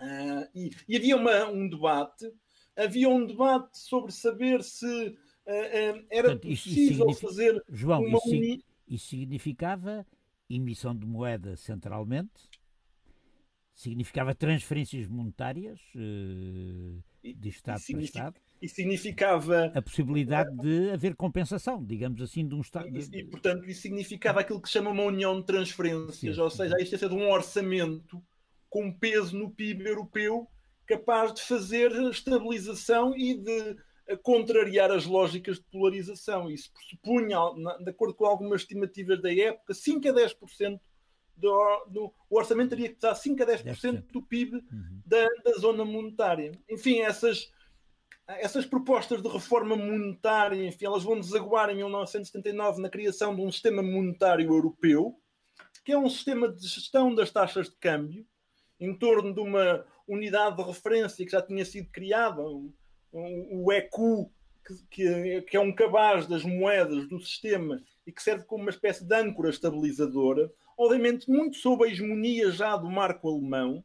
Uh, 0.00 0.48
e, 0.54 0.70
e, 0.88 0.96
havia 0.96 1.16
uma, 1.16 1.46
um 1.48 1.68
debate, 1.68 2.32
havia 2.74 3.08
um 3.08 3.26
debate 3.26 3.78
sobre 3.78 4.12
saber 4.12 4.62
se 4.62 4.86
uh, 4.86 5.10
uh, 5.10 6.06
era 6.10 6.30
Portanto, 6.30 6.48
possível 6.48 7.10
isso 7.10 7.20
fazer 7.20 7.64
João, 7.68 8.02
uma 8.02 8.18
isso, 8.18 8.64
isso 8.88 9.06
significava 9.08 10.06
emissão 10.48 10.96
de 10.96 11.06
moeda 11.06 11.54
centralmente 11.56 12.50
significava 13.80 14.34
transferências 14.34 15.08
monetárias 15.08 15.80
uh, 15.94 17.02
de 17.22 17.48
Estado 17.48 17.82
para 17.90 18.02
Estado. 18.02 18.40
E 18.60 18.68
significava. 18.68 19.72
A 19.74 19.80
possibilidade 19.80 20.54
de 20.58 20.90
haver 20.90 21.16
compensação, 21.16 21.82
digamos 21.82 22.20
assim, 22.20 22.46
de 22.46 22.54
um 22.54 22.60
Estado. 22.60 22.88
E, 22.88 23.18
e 23.18 23.24
portanto, 23.24 23.68
isso 23.68 23.82
significava 23.82 24.40
aquilo 24.40 24.60
que 24.60 24.68
se 24.68 24.74
chama 24.74 24.90
uma 24.90 25.04
união 25.04 25.40
de 25.40 25.46
transferências, 25.46 26.36
sim, 26.36 26.40
ou 26.40 26.50
seja, 26.50 26.76
a 26.76 26.78
existência 26.78 27.08
de 27.08 27.14
um 27.14 27.30
orçamento 27.30 28.22
com 28.68 28.92
peso 28.92 29.36
no 29.36 29.50
PIB 29.50 29.88
europeu 29.88 30.46
capaz 30.86 31.32
de 31.32 31.42
fazer 31.42 31.92
estabilização 32.10 33.16
e 33.16 33.34
de 33.34 33.76
contrariar 34.22 34.90
as 34.90 35.06
lógicas 35.06 35.58
de 35.58 35.64
polarização. 35.70 36.50
Isso 36.50 36.72
pressupunha, 36.72 37.38
de 37.82 37.90
acordo 37.90 38.14
com 38.14 38.26
algumas 38.26 38.62
estimativas 38.62 39.22
da 39.22 39.32
época, 39.32 39.72
5 39.72 40.08
a 40.08 40.12
10% 40.12 40.80
do, 41.36 41.84
do, 41.86 42.14
o 42.28 42.36
orçamento 42.36 42.70
teria 42.70 42.88
que 42.88 42.94
estar 42.94 43.14
5 43.14 43.42
a 43.42 43.46
10%, 43.46 43.64
10%. 43.64 44.12
do 44.12 44.22
PIB 44.22 44.56
uhum. 44.56 45.00
da, 45.06 45.26
da, 45.44 45.52
zona 45.58 45.84
monetária. 45.84 46.52
Enfim, 46.68 47.00
essas, 47.00 47.50
essas 48.38 48.64
propostas 48.66 49.22
de 49.22 49.28
reforma 49.28 49.76
monetária, 49.76 50.64
enfim, 50.64 50.86
elas 50.86 51.02
vão 51.02 51.18
desaguar 51.18 51.70
em 51.70 51.76
1979 51.76 52.80
na 52.80 52.88
criação 52.88 53.34
de 53.34 53.42
um 53.42 53.50
sistema 53.50 53.82
monetário 53.82 54.46
europeu, 54.46 55.18
que 55.84 55.92
é 55.92 55.98
um 55.98 56.08
sistema 56.08 56.48
de 56.48 56.66
gestão 56.66 57.14
das 57.14 57.30
taxas 57.30 57.68
de 57.68 57.76
câmbio, 57.76 58.24
em 58.78 58.94
torno 58.96 59.34
de 59.34 59.40
uma 59.40 59.84
unidade 60.06 60.56
de 60.56 60.62
referência 60.62 61.24
que 61.24 61.32
já 61.32 61.42
tinha 61.42 61.64
sido 61.64 61.90
criada, 61.90 62.42
o 63.12 63.72
ECU, 63.72 64.30
que, 64.90 65.42
que, 65.42 65.56
é 65.56 65.60
um 65.60 65.74
cabaz 65.74 66.26
das 66.26 66.44
moedas 66.44 67.08
do 67.08 67.20
sistema 67.20 67.82
e 68.06 68.12
que 68.12 68.22
serve 68.22 68.44
como 68.44 68.62
uma 68.62 68.70
espécie 68.70 69.04
de 69.04 69.14
âncora 69.14 69.50
estabilizadora, 69.50 70.52
obviamente 70.76 71.28
muito 71.28 71.56
sob 71.56 71.84
a 71.84 71.88
hegemonia 71.88 72.50
já 72.50 72.76
do 72.76 72.88
marco 72.88 73.28
alemão. 73.28 73.84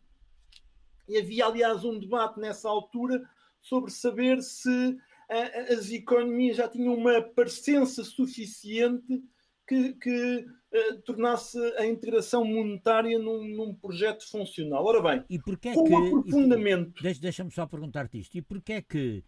E 1.08 1.18
havia, 1.18 1.46
aliás, 1.46 1.84
um 1.84 2.00
debate 2.00 2.40
nessa 2.40 2.70
altura 2.70 3.28
sobre 3.66 3.92
saber 3.92 4.42
se 4.44 4.98
a, 5.30 5.74
as 5.74 5.90
economias 5.90 6.58
já 6.58 6.68
tinham 6.68 6.94
uma 6.94 7.20
parecença 7.20 8.04
suficiente 8.04 9.24
que, 9.68 9.94
que 9.94 10.46
uh, 10.72 11.02
tornasse 11.02 11.58
a 11.78 11.86
integração 11.88 12.46
monetária 12.46 13.18
num, 13.18 13.44
num, 13.44 13.74
projeto 13.74 14.30
funcional. 14.30 14.86
Ora 14.86 15.02
bem, 15.02 15.26
e 15.28 15.40
porquê 15.40 15.74
com 15.74 15.84
que, 15.84 15.96
aprofundamento... 15.96 17.02
Deixa-me 17.20 17.50
só 17.50 17.66
perguntar-te 17.66 18.20
isto. 18.20 18.38
E 18.38 18.42
porquê 18.44 18.74
é 18.74 18.82
que, 18.84 19.24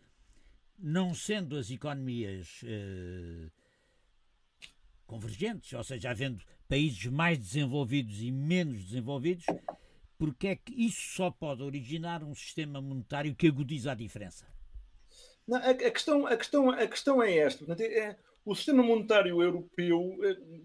não 0.77 1.15
sendo 1.15 1.57
as 1.57 1.71
economias 1.71 2.61
uh, 2.61 3.51
convergentes, 5.07 5.73
ou 5.73 5.83
seja, 5.83 6.11
havendo 6.11 6.43
países 6.69 7.07
mais 7.07 7.39
desenvolvidos 7.39 8.21
e 8.21 8.31
menos 8.31 8.85
desenvolvidos, 8.85 9.45
porque 10.17 10.47
é 10.47 10.55
que 10.55 10.73
isso 10.73 11.15
só 11.15 11.29
pode 11.29 11.63
originar 11.63 12.23
um 12.23 12.33
sistema 12.33 12.81
monetário 12.81 13.35
que 13.35 13.47
agudiza 13.47 13.91
a 13.91 13.95
diferença? 13.95 14.47
Não, 15.47 15.57
a, 15.57 15.69
a, 15.69 15.91
questão, 15.91 16.27
a, 16.27 16.35
questão, 16.35 16.69
a 16.69 16.87
questão 16.87 17.23
é 17.23 17.37
esta. 17.37 17.65
É, 17.81 18.17
o 18.43 18.55
sistema 18.55 18.83
monetário 18.83 19.41
europeu 19.41 20.17
eh, 20.23 20.61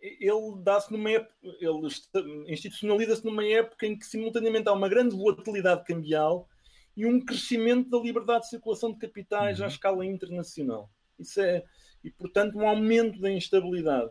ele 0.00 0.62
dá-se 0.62 0.92
numa 0.92 1.10
época, 1.10 1.34
ele 1.42 2.52
institucionaliza-se 2.52 3.24
numa 3.24 3.44
época 3.44 3.86
em 3.86 3.98
que 3.98 4.06
simultaneamente 4.06 4.68
há 4.68 4.72
uma 4.72 4.88
grande 4.88 5.16
volatilidade 5.16 5.84
cambial 5.84 6.48
e 6.96 7.04
um 7.04 7.24
crescimento 7.24 7.90
da 7.90 7.98
liberdade 7.98 8.44
de 8.44 8.50
circulação 8.50 8.92
de 8.92 8.98
capitais 8.98 9.58
uhum. 9.58 9.64
à 9.64 9.68
escala 9.68 10.06
internacional. 10.06 10.90
Isso 11.18 11.40
é, 11.40 11.64
e, 12.02 12.10
portanto, 12.10 12.56
um 12.56 12.66
aumento 12.66 13.20
da 13.20 13.30
instabilidade. 13.30 14.10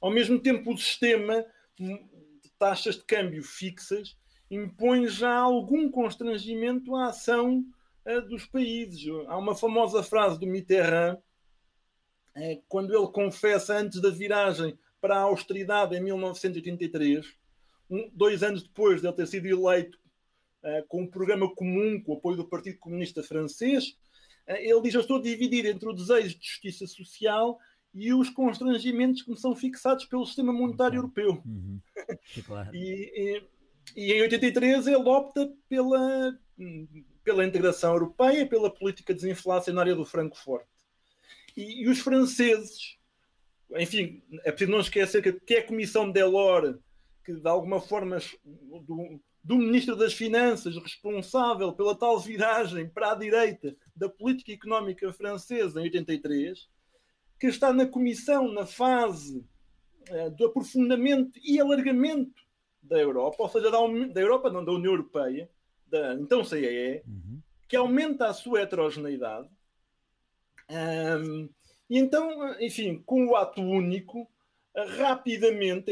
Ao 0.00 0.10
mesmo 0.10 0.40
tempo, 0.40 0.72
o 0.72 0.78
sistema 0.78 1.44
taxas 2.62 2.94
de 2.94 3.02
câmbio 3.02 3.42
fixas 3.42 4.16
impõe 4.48 5.08
já 5.08 5.36
algum 5.36 5.90
constrangimento 5.90 6.94
à 6.94 7.08
ação 7.08 7.66
uh, 8.06 8.20
dos 8.20 8.46
países. 8.46 9.02
Há 9.26 9.36
uma 9.36 9.56
famosa 9.56 10.00
frase 10.00 10.38
do 10.38 10.46
Mitterrand, 10.46 11.16
uh, 12.36 12.62
quando 12.68 12.94
ele 12.94 13.08
confessa 13.08 13.76
antes 13.76 14.00
da 14.00 14.10
viragem 14.10 14.78
para 15.00 15.16
a 15.16 15.22
austeridade 15.22 15.96
em 15.96 16.00
1983, 16.00 17.34
um, 17.90 18.08
dois 18.14 18.44
anos 18.44 18.62
depois 18.62 19.00
de 19.00 19.08
ele 19.08 19.16
ter 19.16 19.26
sido 19.26 19.46
eleito 19.46 19.98
uh, 20.62 20.86
com 20.86 21.02
um 21.02 21.10
programa 21.10 21.52
comum 21.52 22.00
com 22.00 22.12
o 22.12 22.16
apoio 22.16 22.36
do 22.36 22.48
Partido 22.48 22.78
Comunista 22.78 23.24
Francês, 23.24 23.98
ele 24.46 24.82
diz: 24.82 24.94
Eu 24.94 25.00
estou 25.00 25.18
a 25.18 25.22
dividir 25.22 25.66
entre 25.66 25.88
o 25.88 25.92
desejo 25.92 26.38
de 26.38 26.46
justiça 26.46 26.86
social 26.86 27.58
e 27.94 28.12
os 28.12 28.30
constrangimentos 28.30 29.22
que 29.22 29.30
me 29.30 29.36
são 29.36 29.54
fixados 29.54 30.04
pelo 30.06 30.26
sistema 30.26 30.52
monetário 30.52 30.98
europeu. 30.98 31.42
Uhum. 31.44 31.80
Claro. 32.46 32.74
e, 32.74 33.42
e, 33.96 34.04
e, 34.08 34.12
em 34.12 34.22
83 34.22 34.86
ele 34.86 34.96
opta 34.96 35.52
pela, 35.68 36.38
pela 37.22 37.44
integração 37.44 37.92
europeia, 37.92 38.46
pela 38.46 38.72
política 38.72 39.14
desinflacionária 39.14 39.94
do 39.94 40.04
franco 40.04 40.36
forte. 40.36 40.68
E, 41.56 41.82
e, 41.82 41.88
os 41.88 42.00
franceses, 42.00 42.96
enfim, 43.76 44.22
é 44.44 44.50
preciso 44.50 44.70
não 44.70 44.80
esquecer 44.80 45.22
que, 45.22 45.32
que 45.32 45.54
é 45.54 45.58
a 45.58 45.66
Comissão 45.66 46.10
Delors, 46.10 46.78
que 47.24 47.34
de 47.34 47.48
alguma 47.48 47.80
forma 47.80 48.18
do, 48.44 49.20
do 49.42 49.56
Ministro 49.56 49.96
das 49.96 50.12
Finanças 50.12 50.76
responsável 50.76 51.72
pela 51.72 51.96
tal 51.96 52.18
viragem 52.18 52.88
para 52.88 53.12
a 53.12 53.14
direita 53.14 53.76
da 53.94 54.08
política 54.08 54.52
económica 54.52 55.12
francesa 55.12 55.80
em 55.80 55.84
83, 55.84 56.68
que 57.42 57.48
está 57.48 57.72
na 57.72 57.84
comissão 57.84 58.52
na 58.52 58.64
fase 58.64 59.44
uh, 60.10 60.30
do 60.30 60.46
aprofundamento 60.46 61.40
e 61.42 61.58
alargamento 61.58 62.40
da 62.80 62.96
Europa, 62.96 63.42
ou 63.42 63.48
seja, 63.48 63.68
da, 63.68 63.78
da 64.12 64.20
Europa, 64.20 64.48
não 64.48 64.64
da 64.64 64.70
União 64.70 64.92
Europeia, 64.92 65.50
da 65.88 66.14
então 66.14 66.44
CEE, 66.44 67.02
uhum. 67.04 67.40
que 67.66 67.74
aumenta 67.74 68.28
a 68.28 68.32
sua 68.32 68.60
heterogeneidade. 68.60 69.48
Um, 70.70 71.48
e 71.90 71.98
então, 71.98 72.54
enfim, 72.60 73.02
com 73.04 73.26
o 73.26 73.34
ato 73.34 73.60
único, 73.60 74.30
rapidamente, 74.96 75.90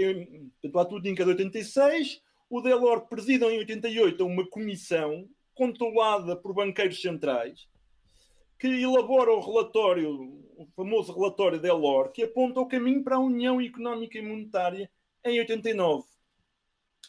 o 0.72 0.78
ato 0.78 0.94
único 0.94 1.20
é 1.20 1.24
de 1.24 1.30
86, 1.30 2.22
o 2.48 2.60
Delors 2.60 3.08
presida 3.10 3.46
em 3.46 3.58
88 3.58 4.24
uma 4.24 4.48
comissão 4.48 5.28
controlada 5.52 6.36
por 6.36 6.54
banqueiros 6.54 7.02
centrais 7.02 7.68
que 8.60 8.68
elabora 8.68 9.32
o 9.32 9.40
relatório, 9.40 10.10
o 10.58 10.68
famoso 10.76 11.14
relatório 11.14 11.58
Delors, 11.58 12.12
que 12.12 12.24
aponta 12.24 12.60
o 12.60 12.68
caminho 12.68 13.02
para 13.02 13.16
a 13.16 13.18
União 13.18 13.58
Económica 13.58 14.18
e 14.18 14.22
Monetária 14.22 14.90
em 15.24 15.40
89. 15.40 16.06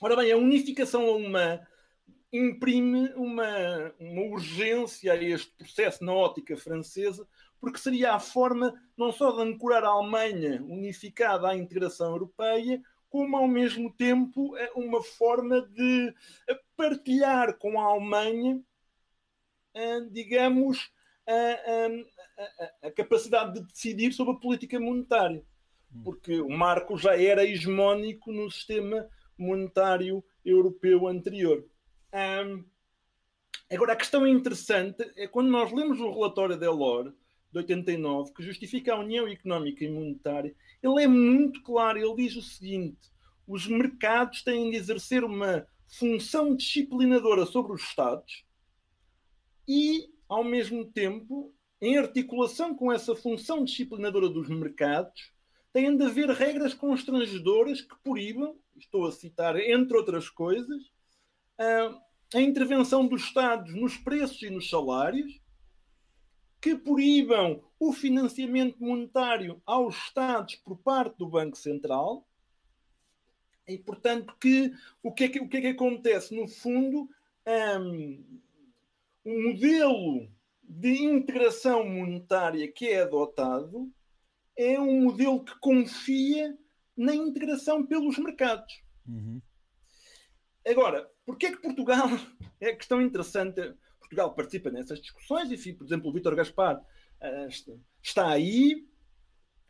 Ora 0.02 0.16
bem, 0.16 0.32
a 0.32 0.38
unificação 0.38 1.10
alemã 1.10 1.60
imprime 2.32 3.10
uma, 3.18 3.94
uma 4.00 4.22
urgência 4.22 5.12
a 5.12 5.22
este 5.22 5.54
processo 5.58 6.06
na 6.06 6.14
ótica 6.14 6.56
francesa, 6.56 7.28
porque 7.60 7.80
seria 7.80 8.14
a 8.14 8.20
forma 8.20 8.74
não 8.98 9.12
só 9.12 9.32
de 9.34 9.42
ancorar 9.42 9.84
a 9.84 9.90
Alemanha 9.90 10.64
unificada 10.64 11.50
à 11.50 11.56
integração 11.56 12.12
europeia, 12.12 12.82
como 13.10 13.36
ao 13.36 13.48
mesmo 13.50 13.94
tempo 13.94 14.56
é 14.56 14.72
uma 14.74 15.04
forma 15.04 15.62
de 15.62 16.16
partilhar 16.78 17.58
com 17.58 17.78
a 17.78 17.84
Alemanha, 17.84 18.64
eh, 19.74 20.00
digamos, 20.10 20.90
a, 21.28 22.84
a, 22.84 22.88
a, 22.88 22.92
capacidade 22.92 23.54
de 23.54 23.68
decidir 23.68 24.14
sobre 24.14 24.34
a 24.34 24.38
política 24.38 24.80
monetária. 24.80 25.44
Hum. 25.94 26.04
Porque 26.04 26.40
o 26.42 26.50
marco 26.50 26.98
já 26.98 27.20
era 27.20 27.46
hegemónico 27.46 28.32
no 28.32 28.50
sistema 28.50 29.08
monetário 29.38 30.24
europeu 30.46 31.08
anterior. 31.08 31.66
Um, 32.14 32.66
agora, 33.72 33.94
a 33.94 33.98
questão 33.98 34.28
interessante 34.28 35.10
é 35.16 35.28
quando 35.28 35.50
nós 35.50 35.72
lemos 35.72 36.00
o 36.00 36.12
relatório 36.12 36.56
de 36.56 36.62
Delors, 36.62 37.14
de 37.52 37.60
89, 37.60 38.34
que 38.34 38.44
justifica 38.44 38.94
a 38.94 39.00
União 39.00 39.28
Económica 39.28 39.84
e 39.84 39.92
Monetária, 39.92 40.56
ele 40.82 41.04
é 41.04 41.08
muito 41.08 41.62
claro. 41.64 41.98
Ele 42.00 42.16
diz 42.16 42.36
o 42.36 42.42
seguinte: 42.42 43.12
os 43.48 43.68
mercados 43.68 44.42
têm 44.44 44.72
de 44.72 44.78
exercer 44.78 45.24
uma 45.24 45.68
função 45.88 46.56
disciplinadora 46.56 47.46
sobre 47.46 47.74
os 47.74 47.82
Estados 47.82 48.46
e, 49.68 50.10
ao 50.32 50.46
mesmo 50.46 50.86
tempo, 50.86 51.54
em 51.82 51.98
articulação 51.98 52.74
com 52.74 52.90
essa 52.90 53.14
função 53.14 53.66
disciplinadora 53.66 54.30
dos 54.30 54.48
mercados, 54.48 55.34
têm 55.74 55.98
de 55.98 56.06
haver 56.06 56.30
regras 56.30 56.74
constrangedoras 56.74 57.82
que 57.82 57.94
proíbam, 58.02 58.56
estou 58.78 59.06
a 59.06 59.12
citar, 59.12 59.60
entre 59.60 59.98
outras 59.98 60.30
coisas, 60.30 60.90
a 62.34 62.40
intervenção 62.40 63.06
dos 63.06 63.24
Estados 63.24 63.76
nos 63.76 63.98
preços 63.98 64.42
e 64.42 64.50
nos 64.50 64.70
salários, 64.70 65.38
que 66.62 66.76
proíbam 66.76 67.62
o 67.78 67.92
financiamento 67.92 68.82
monetário 68.82 69.62
aos 69.66 69.98
Estados 69.98 70.56
por 70.56 70.78
parte 70.78 71.18
do 71.18 71.28
Banco 71.28 71.58
Central. 71.58 72.26
E, 73.68 73.78
portanto, 73.78 74.34
que, 74.40 74.72
o, 75.04 75.12
que 75.12 75.26
é 75.26 75.28
que, 75.28 75.42
o 75.42 75.50
que 75.50 75.58
é 75.58 75.62
que 75.62 75.68
acontece? 75.68 76.34
No 76.34 76.48
fundo, 76.48 77.10
um, 77.82 78.42
um 79.26 79.50
modelo 79.50 80.28
de 80.64 81.04
integração 81.04 81.88
monetária 81.88 82.72
que 82.72 82.88
é 82.88 83.02
adotado 83.02 83.92
é 84.58 84.80
um 84.80 85.04
modelo 85.04 85.44
que 85.44 85.58
confia 85.60 86.58
na 86.96 87.16
integração 87.16 87.86
pelos 87.86 88.18
mercados. 88.18 88.82
Uhum. 89.08 89.42
Agora, 90.66 91.10
porquê 91.26 91.48
é 91.48 91.52
que 91.52 91.62
Portugal 91.62 92.08
é 92.60 92.74
questão 92.74 93.02
interessante? 93.02 93.74
Portugal 94.00 94.34
participa 94.34 94.70
nessas 94.70 95.02
discussões, 95.02 95.52
enfim, 95.52 95.74
por 95.74 95.86
exemplo, 95.86 96.10
o 96.10 96.14
Vítor 96.14 96.36
Gaspar 96.36 96.78
uh, 96.78 97.80
está 98.02 98.30
aí. 98.30 98.86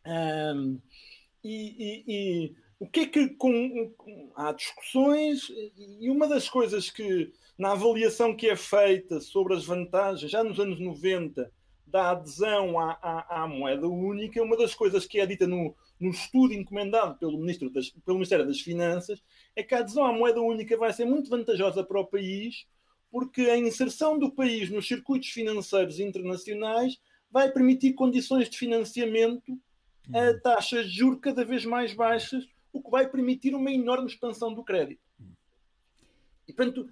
Um, 0.06 0.82
e, 1.44 1.54
e, 1.54 2.04
e, 2.08 2.56
o 2.80 2.88
que 2.88 3.02
é 3.02 3.08
que 3.08 3.30
com, 3.36 3.94
há 4.36 4.52
discussões 4.52 5.48
e 5.78 6.10
uma 6.10 6.28
das 6.28 6.50
coisas 6.50 6.90
que, 6.90 7.32
na 7.62 7.74
avaliação 7.74 8.36
que 8.36 8.50
é 8.50 8.56
feita 8.56 9.20
sobre 9.20 9.54
as 9.54 9.64
vantagens, 9.64 10.32
já 10.32 10.44
nos 10.44 10.60
anos 10.60 10.80
90, 10.80 11.52
da 11.86 12.10
adesão 12.10 12.80
à, 12.80 12.98
à, 13.00 13.44
à 13.44 13.48
moeda 13.48 13.88
única, 13.88 14.42
uma 14.42 14.58
das 14.58 14.74
coisas 14.74 15.06
que 15.06 15.20
é 15.20 15.28
dita 15.28 15.46
no, 15.46 15.76
no 16.00 16.10
estudo 16.10 16.56
encomendado 16.56 17.20
pelo, 17.20 17.38
Ministro 17.38 17.70
das, 17.70 17.92
pelo 17.92 18.18
Ministério 18.18 18.48
das 18.48 18.60
Finanças 18.60 19.22
é 19.56 19.62
que 19.62 19.76
a 19.76 19.78
adesão 19.78 20.04
à 20.04 20.12
moeda 20.12 20.42
única 20.42 20.76
vai 20.76 20.92
ser 20.92 21.06
muito 21.06 21.30
vantajosa 21.30 21.84
para 21.84 22.00
o 22.00 22.08
país, 22.08 22.66
porque 23.12 23.42
a 23.42 23.56
inserção 23.56 24.18
do 24.18 24.32
país 24.32 24.72
nos 24.72 24.88
circuitos 24.88 25.30
financeiros 25.30 26.00
internacionais 26.00 27.00
vai 27.30 27.52
permitir 27.52 27.94
condições 27.94 28.50
de 28.50 28.58
financiamento 28.58 29.56
a 30.12 30.32
uhum. 30.32 30.40
taxas 30.42 30.88
de 30.88 30.98
juros 30.98 31.20
cada 31.22 31.46
vez 31.46 31.64
mais 31.64 31.94
baixas, 31.94 32.44
o 32.74 32.82
que 32.82 32.90
vai 32.90 33.08
permitir 33.08 33.54
uma 33.54 33.72
enorme 33.72 34.08
expansão 34.08 34.52
do 34.52 34.64
crédito. 34.64 35.04
E, 36.48 36.54
portanto, 36.54 36.90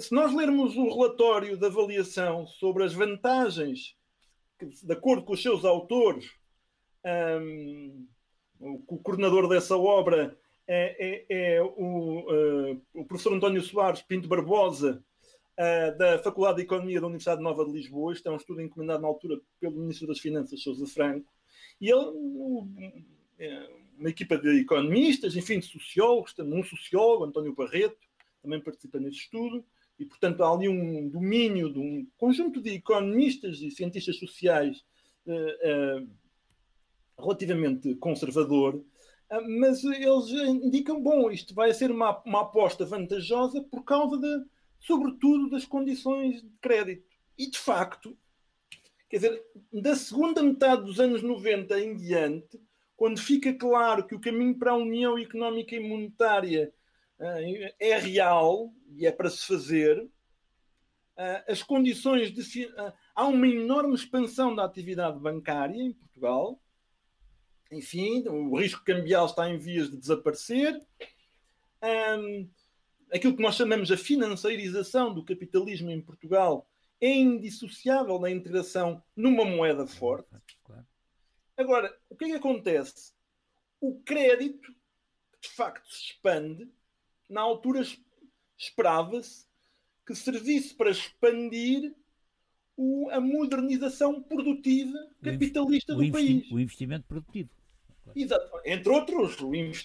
se 0.00 0.14
nós 0.14 0.34
lermos 0.34 0.76
o 0.76 0.88
relatório 0.88 1.56
de 1.56 1.66
avaliação 1.66 2.46
sobre 2.46 2.84
as 2.84 2.94
vantagens, 2.94 3.94
de 4.60 4.92
acordo 4.92 5.24
com 5.24 5.34
os 5.34 5.42
seus 5.42 5.64
autores, 5.64 6.30
um, 7.40 8.06
o 8.58 8.98
coordenador 8.98 9.48
dessa 9.48 9.76
obra 9.76 10.36
é, 10.66 11.24
é, 11.30 11.56
é 11.56 11.62
o, 11.62 12.72
uh, 12.72 12.82
o, 12.92 13.04
professor 13.04 13.32
António 13.32 13.62
Soares 13.62 14.02
Pinto 14.02 14.28
Barbosa, 14.28 15.02
uh, 15.58 15.98
da 15.98 16.18
Faculdade 16.18 16.56
de 16.56 16.62
Economia 16.62 17.00
da 17.00 17.06
Universidade 17.06 17.42
Nova 17.42 17.64
de 17.64 17.72
Lisboa. 17.72 18.12
Isto 18.12 18.28
é 18.28 18.32
um 18.32 18.36
estudo 18.36 18.60
encomendado 18.60 19.02
na 19.02 19.08
altura 19.08 19.40
pelo 19.60 19.78
Ministro 19.78 20.08
das 20.08 20.18
Finanças, 20.18 20.62
Sousa 20.62 20.86
Franco. 20.86 21.32
E 21.80 21.90
ele, 21.90 22.10
é, 23.38 23.70
uma 23.98 24.10
equipa 24.10 24.36
de 24.36 24.60
economistas, 24.60 25.36
enfim, 25.36 25.60
de 25.60 25.66
sociólogos, 25.66 26.34
um 26.38 26.64
sociólogo, 26.64 27.24
António 27.24 27.54
Barreto, 27.54 28.07
também 28.42 28.60
participa 28.60 28.98
nesse 28.98 29.18
estudo. 29.18 29.64
E, 29.98 30.04
portanto, 30.04 30.42
há 30.42 30.52
ali 30.52 30.68
um 30.68 31.08
domínio 31.08 31.72
de 31.72 31.78
um 31.78 32.06
conjunto 32.16 32.60
de 32.60 32.70
economistas 32.70 33.60
e 33.60 33.70
cientistas 33.70 34.16
sociais 34.16 34.84
uh, 35.26 36.08
relativamente 37.18 37.94
conservador, 37.96 38.84
ah, 39.30 39.40
mas 39.42 39.84
eles 39.84 40.30
indicam, 40.30 41.02
bom, 41.02 41.30
isto 41.30 41.54
vai 41.54 41.72
ser 41.74 41.90
uma, 41.90 42.22
uma 42.24 42.42
aposta 42.42 42.84
vantajosa 42.84 43.62
por 43.62 43.84
causa, 43.84 44.16
de, 44.16 44.44
sobretudo, 44.80 45.50
das 45.50 45.66
condições 45.66 46.42
de 46.42 46.50
crédito. 46.60 47.04
E, 47.36 47.50
de 47.50 47.58
facto, 47.58 48.16
quer 49.08 49.16
dizer, 49.16 49.44
da 49.72 49.94
segunda 49.94 50.42
metade 50.42 50.84
dos 50.84 50.98
anos 50.98 51.22
90 51.22 51.78
em 51.78 51.94
diante, 51.94 52.58
quando 52.96 53.20
fica 53.20 53.52
claro 53.52 54.06
que 54.06 54.14
o 54.14 54.20
caminho 54.20 54.58
para 54.58 54.72
a 54.72 54.76
União 54.76 55.18
Económica 55.18 55.74
e 55.76 55.80
Monetária 55.88 56.72
uh, 56.72 56.77
é 57.20 57.98
real 57.98 58.72
e 58.96 59.06
é 59.06 59.12
para 59.12 59.30
se 59.30 59.46
fazer, 59.46 59.98
uh, 60.02 61.44
as 61.46 61.62
condições 61.62 62.32
de. 62.32 62.66
Uh, 62.66 62.92
há 63.14 63.26
uma 63.26 63.46
enorme 63.46 63.94
expansão 63.94 64.54
da 64.54 64.64
atividade 64.64 65.18
bancária 65.18 65.82
em 65.82 65.92
Portugal, 65.92 66.60
enfim, 67.70 68.26
o 68.28 68.56
risco 68.56 68.84
cambial 68.84 69.26
está 69.26 69.48
em 69.48 69.58
vias 69.58 69.90
de 69.90 69.96
desaparecer. 69.96 70.80
Um, 71.82 72.48
aquilo 73.12 73.36
que 73.36 73.42
nós 73.42 73.56
chamamos 73.56 73.90
a 73.90 73.96
financeirização 73.96 75.12
do 75.12 75.24
capitalismo 75.24 75.90
em 75.90 76.00
Portugal 76.00 76.66
é 77.00 77.12
indissociável 77.12 78.18
da 78.18 78.30
integração 78.30 79.02
numa 79.14 79.44
moeda 79.44 79.86
forte. 79.86 80.28
Agora, 81.56 81.94
o 82.08 82.16
que 82.16 82.24
é 82.24 82.28
que 82.28 82.34
acontece? 82.34 83.12
O 83.80 84.00
crédito, 84.00 84.72
de 85.40 85.48
facto, 85.48 85.88
se 85.92 86.12
expande. 86.12 86.68
Na 87.28 87.40
altura, 87.40 87.82
esperava-se 88.56 89.46
que 90.06 90.14
servisse 90.14 90.74
para 90.74 90.90
expandir 90.90 91.94
o, 92.76 93.10
a 93.10 93.20
modernização 93.20 94.22
produtiva 94.22 94.98
capitalista 95.22 95.94
do 95.94 96.10
país. 96.10 96.50
O 96.50 96.58
investimento 96.58 97.06
produtivo. 97.06 97.50
Exato. 98.14 98.50
Entre 98.64 98.88
outros, 98.88 99.36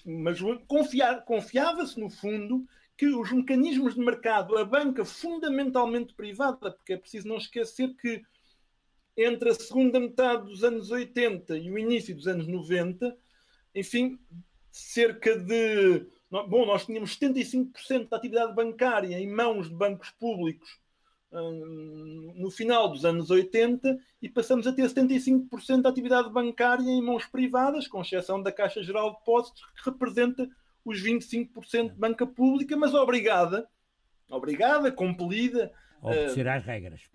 mas 0.06 0.40
confiava-se, 1.26 2.00
no 2.00 2.10
fundo, 2.10 2.66
que 2.96 3.08
os 3.08 3.32
mecanismos 3.32 3.96
de 3.96 4.00
mercado, 4.00 4.58
a 4.58 4.64
banca 4.64 5.04
fundamentalmente 5.04 6.14
privada, 6.14 6.72
porque 6.72 6.94
é 6.94 6.98
preciso 6.98 7.28
não 7.28 7.38
esquecer 7.38 7.94
que 7.96 8.24
entre 9.18 9.50
a 9.50 9.54
segunda 9.54 10.00
metade 10.00 10.46
dos 10.46 10.64
anos 10.64 10.90
80 10.90 11.58
e 11.58 11.72
o 11.72 11.78
início 11.78 12.16
dos 12.16 12.28
anos 12.28 12.48
90, 12.48 13.16
enfim, 13.76 14.20
cerca 14.72 15.38
de. 15.38 16.06
Bom, 16.42 16.66
nós 16.66 16.86
tínhamos 16.86 17.16
75% 17.20 18.10
da 18.10 18.18
atividade 18.18 18.56
bancária 18.56 19.20
em 19.20 19.30
mãos 19.30 19.70
de 19.70 19.76
bancos 19.76 20.10
públicos 20.12 20.82
no 22.36 22.50
final 22.52 22.90
dos 22.90 23.06
anos 23.06 23.30
80 23.30 24.00
e 24.22 24.30
passamos 24.30 24.66
a 24.66 24.74
ter 24.74 24.84
75% 24.84 25.82
da 25.82 25.90
atividade 25.90 26.30
bancária 26.32 26.84
em 26.84 27.02
mãos 27.02 27.26
privadas, 27.26 27.88
com 27.88 28.02
exceção 28.02 28.42
da 28.42 28.52
Caixa 28.52 28.84
Geral 28.84 29.12
de 29.12 29.18
Depósitos, 29.18 29.64
que 29.76 29.90
representa 29.90 30.48
os 30.84 31.02
25% 31.02 31.94
de 31.94 32.00
banca 32.00 32.26
pública, 32.26 32.76
mas 32.76 32.94
obrigada, 32.94 33.68
obrigada, 34.30 34.92
compelida 34.92 35.72
a 36.02 36.08
obedecer 36.08 36.48
às 36.48 36.64
regras. 36.64 37.10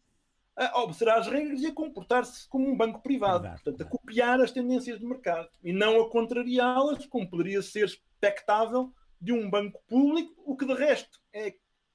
A 0.56 0.80
obedecer 0.80 1.08
às 1.08 1.26
regras 1.26 1.60
e 1.60 1.66
a 1.66 1.72
comportar-se 1.74 2.48
como 2.48 2.68
um 2.68 2.76
banco 2.76 3.00
privado, 3.00 3.42
privado 3.42 3.62
portanto, 3.62 3.82
a 3.82 3.84
copiar 3.84 4.40
as 4.40 4.50
tendências 4.50 4.98
do 4.98 5.08
mercado 5.08 5.48
e 5.62 5.72
não 5.72 6.00
a 6.00 6.10
contrariá-las, 6.10 7.06
como 7.06 7.28
poderia 7.28 7.62
ser 7.62 7.84
expectável 7.84 8.92
de 9.20 9.32
um 9.32 9.48
banco 9.48 9.80
público, 9.86 10.32
o 10.44 10.56
que 10.56 10.64
de 10.64 10.74
resto 10.74 11.20
é, 11.32 11.54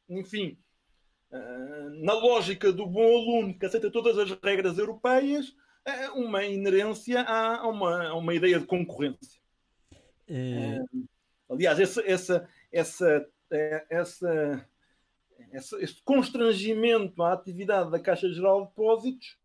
enfim, 0.09 0.57
ah, 1.31 1.89
na 2.03 2.13
lógica 2.13 2.71
do 2.71 2.85
bom 2.85 3.01
aluno 3.01 3.57
que 3.57 3.65
aceita 3.65 3.89
todas 3.89 4.17
as 4.17 4.31
regras 4.41 4.77
europeias, 4.77 5.55
é 5.85 6.09
uma 6.11 6.45
inerência 6.45 7.21
a 7.21 7.67
uma, 7.67 8.07
a 8.07 8.15
uma 8.15 8.33
ideia 8.33 8.59
de 8.59 8.65
concorrência. 8.65 9.41
É... 10.27 10.79
aliás, 11.49 11.79
essa, 11.79 12.01
essa, 12.05 12.49
essa, 12.71 13.29
é, 13.51 13.85
essa, 13.89 14.69
essa, 15.51 15.81
esse 15.81 16.01
constrangimento 16.03 17.21
à 17.21 17.33
atividade 17.33 17.91
da 17.91 17.99
Caixa 17.99 18.29
Geral 18.29 18.61
de 18.61 18.67
Depósitos, 18.69 19.37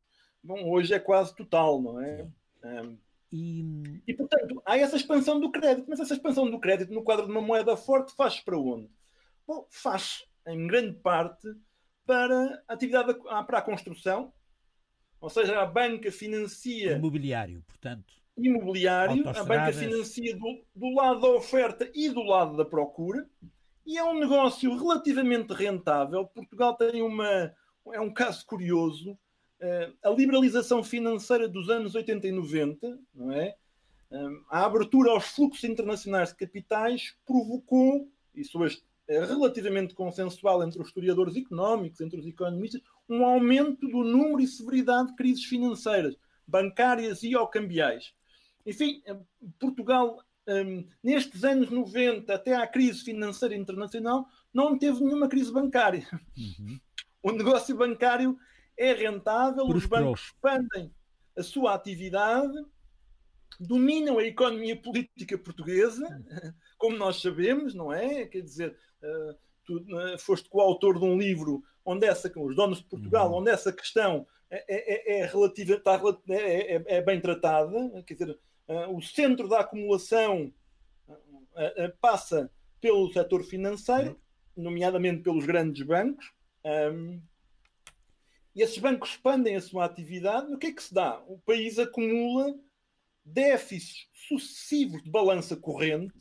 bom, 0.43 0.71
hoje 0.71 0.95
é 0.95 1.01
quase 1.01 1.35
total, 1.35 1.83
não 1.83 2.01
é? 2.01 2.29
E... 3.31 4.01
e, 4.07 4.15
portanto, 4.15 4.63
há 4.65 4.79
essa 4.79 4.97
expansão 4.97 5.39
do 5.39 5.51
crédito, 5.51 5.87
mas 5.89 6.01
essa 6.01 6.15
expansão 6.15 6.51
do 6.51 6.59
crédito 6.59 6.93
no 6.93 7.03
quadro 7.03 7.27
de 7.27 7.33
uma 7.33 7.41
moeda 7.41 7.77
forte 7.77 8.15
faz 8.15 8.41
para 8.41 8.59
onde? 8.59 8.91
Bom, 9.47 9.67
faz 9.71 10.25
em 10.47 10.67
grande 10.67 10.95
parte 10.99 11.47
para 12.07 12.63
a 12.67 12.73
atividade 12.73 13.15
para 13.47 13.59
a 13.59 13.63
construção, 13.63 14.33
ou 15.21 15.29
seja, 15.29 15.61
a 15.61 15.67
banca 15.67 16.11
financia. 16.11 16.93
Imobiliário, 16.93 17.63
portanto. 17.67 18.15
Imobiliário, 18.37 19.29
a 19.29 19.45
banca 19.45 19.73
financia 19.73 20.37
do, 20.37 20.65
do 20.75 20.95
lado 20.95 21.21
da 21.21 21.29
oferta 21.29 21.91
e 21.95 22.09
do 22.09 22.23
lado 22.23 22.57
da 22.57 22.65
procura, 22.65 23.29
e 23.85 23.99
é 23.99 24.05
um 24.05 24.19
negócio 24.19 24.75
relativamente 24.77 25.53
rentável. 25.53 26.27
Portugal 26.27 26.77
tem 26.77 27.03
uma. 27.03 27.53
É 27.93 28.01
um 28.01 28.13
caso 28.13 28.45
curioso. 28.47 29.19
Uh, 29.61 29.93
a 30.03 30.11
liberalização 30.11 30.85
financeira 30.85 31.49
dos 31.49 31.69
anos 31.69 31.95
80 31.95 32.29
e 32.29 32.33
90, 32.33 32.99
não 33.15 33.33
é? 33.33 33.57
Uh, 34.11 34.45
a 34.49 34.65
abertura 34.65 35.11
aos 35.11 35.27
fluxos 35.27 35.65
internacionais 35.65 36.31
de 36.31 36.37
capitais 36.37 37.17
provocou, 37.27 38.09
e 38.35 38.45
sobre 38.45 38.69
este 38.69 38.89
é 39.09 39.25
relativamente 39.25 39.95
consensual 39.95 40.63
entre 40.63 40.81
os 40.81 40.89
historiadores 40.89 41.35
económicos, 41.35 42.01
entre 42.03 42.21
os 42.21 42.27
economistas, 42.27 42.83
um 43.09 43.25
aumento 43.25 43.89
do 43.89 44.05
número 44.05 44.41
e 44.41 44.47
severidade 44.47 45.09
de 45.09 45.17
crises 45.17 45.45
financeiras, 45.45 46.15
bancárias 46.47 47.23
e 47.23 47.35
ou 47.35 47.47
cambiais. 47.47 48.13
Enfim, 48.67 49.03
eh, 49.07 49.17
Portugal, 49.59 50.23
um, 50.47 50.87
nestes 51.03 51.43
anos 51.43 51.71
90, 51.71 52.35
até 52.35 52.55
à 52.55 52.67
crise 52.67 53.03
financeira 53.03 53.57
internacional, 53.57 54.29
não 54.53 54.79
teve 54.79 55.03
nenhuma 55.03 55.27
crise 55.29 55.51
bancária. 55.51 56.07
Uhum. 56.37 56.79
O 57.21 57.33
negócio 57.33 57.77
bancário 57.77 58.39
é 58.79 58.93
rentável, 58.93 59.67
os 59.67 59.85
bancos 59.85 60.27
expandem 60.27 60.93
a 61.37 61.43
sua 61.43 61.75
atividade, 61.75 62.57
dominam 63.59 64.19
a 64.19 64.25
economia 64.25 64.81
política 64.81 65.37
portuguesa, 65.37 66.07
como 66.79 66.97
nós 66.97 67.21
sabemos, 67.21 67.75
não 67.75 67.93
é? 67.93 68.25
Quer 68.27 68.41
dizer, 68.43 68.77
uh, 69.03 69.39
tu 69.65 69.79
uh, 69.79 70.19
foste 70.19 70.49
coautor 70.49 70.99
de 70.99 71.05
um 71.05 71.19
livro 71.19 71.63
onde 71.85 72.07
essa, 72.07 72.31
os 72.37 72.55
donos 72.55 72.79
de 72.79 72.85
Portugal, 72.85 73.31
uhum. 73.31 73.39
onde 73.39 73.51
essa 73.51 73.73
questão 73.73 74.27
é, 74.51 74.65
é, 74.69 75.19
é, 75.19 75.21
é 75.21 75.27
relativa, 75.27 75.75
está, 75.75 76.01
é, 76.29 76.77
é, 76.77 76.85
é, 76.87 77.03
bem 77.03 77.21
tratada, 77.21 78.03
quer 78.07 78.15
dizer, 78.15 78.39
uh, 78.69 78.97
o 78.97 79.03
centro 79.03 79.49
da 79.49 79.61
acumulação 79.61 80.53
passa 82.01 82.49
pelo 82.81 83.13
setor 83.13 83.43
financeiro, 83.43 84.17
uhum. 84.57 84.63
nomeadamente 84.63 85.23
pelos 85.23 85.45
grandes 85.45 85.85
bancos, 85.85 86.33
e 88.59 88.63
esses 88.63 88.79
bancos 88.79 89.11
expandem 89.11 89.55
a 89.55 89.61
sua 89.61 89.85
atividade. 89.85 90.53
O 90.53 90.59
que 90.59 90.67
é 90.67 90.73
que 90.73 90.83
se 90.83 90.93
dá? 90.93 91.23
O 91.29 91.39
país 91.39 91.79
acumula 91.79 92.59
déficits 93.25 94.09
sucessivos 94.13 95.01
de 95.01 95.09
balança 95.09 95.57
corrente 95.57 96.19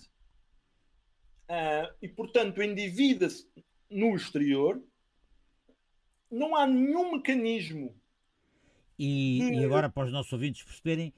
uh, 1.49 1.91
e, 1.99 2.07
portanto, 2.07 2.61
endivida-se 2.61 3.49
no 3.89 4.15
exterior, 4.15 4.79
não 6.29 6.55
há 6.55 6.67
nenhum 6.67 7.13
mecanismo. 7.13 7.99
E, 8.99 9.39
de... 9.39 9.53
e, 9.55 9.65
agora, 9.65 9.89
para 9.89 10.05
os 10.05 10.11
nossos 10.11 10.31
ouvintes 10.31 10.61
perceberem, 10.61 11.11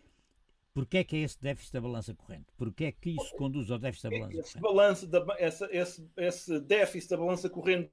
Porquê 0.71 0.99
é 0.99 1.03
que 1.03 1.15
é 1.17 1.19
esse 1.19 1.41
déficit 1.41 1.73
da 1.73 1.81
balança 1.81 2.13
corrente? 2.13 2.45
Porquê 2.55 2.85
é 2.85 2.91
que 2.93 3.09
isso 3.09 3.35
conduz 3.35 3.69
ao 3.69 3.79
déficit 3.79 4.03
da 4.03 4.17
balança 4.17 4.39
esse 4.39 4.59
corrente? 4.59 5.07
Da, 5.07 5.25
essa, 5.37 5.67
esse, 5.71 6.09
esse 6.15 6.59
déficit 6.61 7.09
da 7.09 7.17
balança 7.17 7.49
corrente 7.49 7.91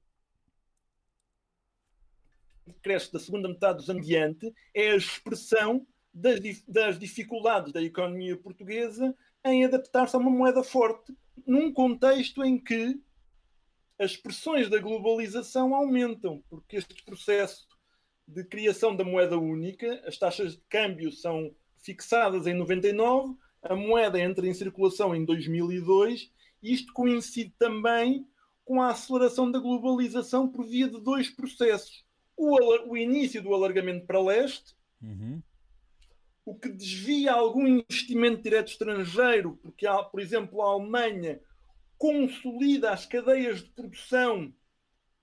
cresce 2.83 3.13
da 3.13 3.19
segunda 3.19 3.49
metade 3.49 3.79
dos 3.79 3.91
anos 3.91 4.07
diante 4.07 4.53
é 4.75 4.91
a 4.91 4.97
expressão 4.97 5.87
das, 6.13 6.41
das 6.67 6.99
dificuldades 6.99 7.73
da 7.73 7.83
economia 7.83 8.37
portuguesa 8.37 9.15
em 9.45 9.65
adaptar-se 9.65 10.17
a 10.17 10.19
uma 10.19 10.31
moeda 10.31 10.63
forte, 10.63 11.15
num 11.47 11.73
contexto 11.73 12.45
em 12.45 12.59
que 12.59 13.01
as 13.99 14.17
pressões 14.17 14.69
da 14.69 14.79
globalização 14.79 15.75
aumentam, 15.75 16.43
porque 16.49 16.77
este 16.77 17.03
processo 17.05 17.67
de 18.27 18.45
criação 18.45 18.95
da 18.95 19.05
moeda 19.05 19.39
única, 19.39 20.03
as 20.07 20.19
taxas 20.19 20.53
de 20.57 20.63
câmbio 20.69 21.13
são 21.13 21.55
fixadas 21.77 22.47
em 22.47 22.55
99, 22.55 23.37
a 23.63 23.75
moeda 23.75 24.19
entra 24.19 24.47
em 24.47 24.55
circulação 24.55 25.15
em 25.15 25.25
2002, 25.25 26.31
e 26.63 26.73
isto 26.73 26.93
coincide 26.93 27.55
também 27.59 28.27
com 28.65 28.83
a 28.83 28.91
aceleração 28.91 29.51
da 29.51 29.61
globalização 29.61 30.49
por 30.49 30.67
via 30.67 30.89
de 30.89 31.01
dois 31.01 31.31
processos. 31.31 32.06
O, 32.37 32.91
o 32.91 32.97
início 32.97 33.43
do 33.43 33.55
alargamento 33.55 34.07
para 34.07 34.21
leste, 34.21 34.75
uhum. 35.03 35.41
o 36.45 36.55
que 36.55 36.69
desvia 36.69 37.33
algum 37.33 37.67
investimento 37.67 38.43
direto 38.43 38.69
estrangeiro, 38.69 39.59
porque, 39.63 39.87
há, 39.87 40.03
por 40.03 40.21
exemplo, 40.21 40.61
a 40.63 40.73
Alemanha 40.73 41.41
consolida 41.99 42.91
as 42.91 43.07
cadeias 43.07 43.63
de 43.63 43.71
produção 43.71 44.53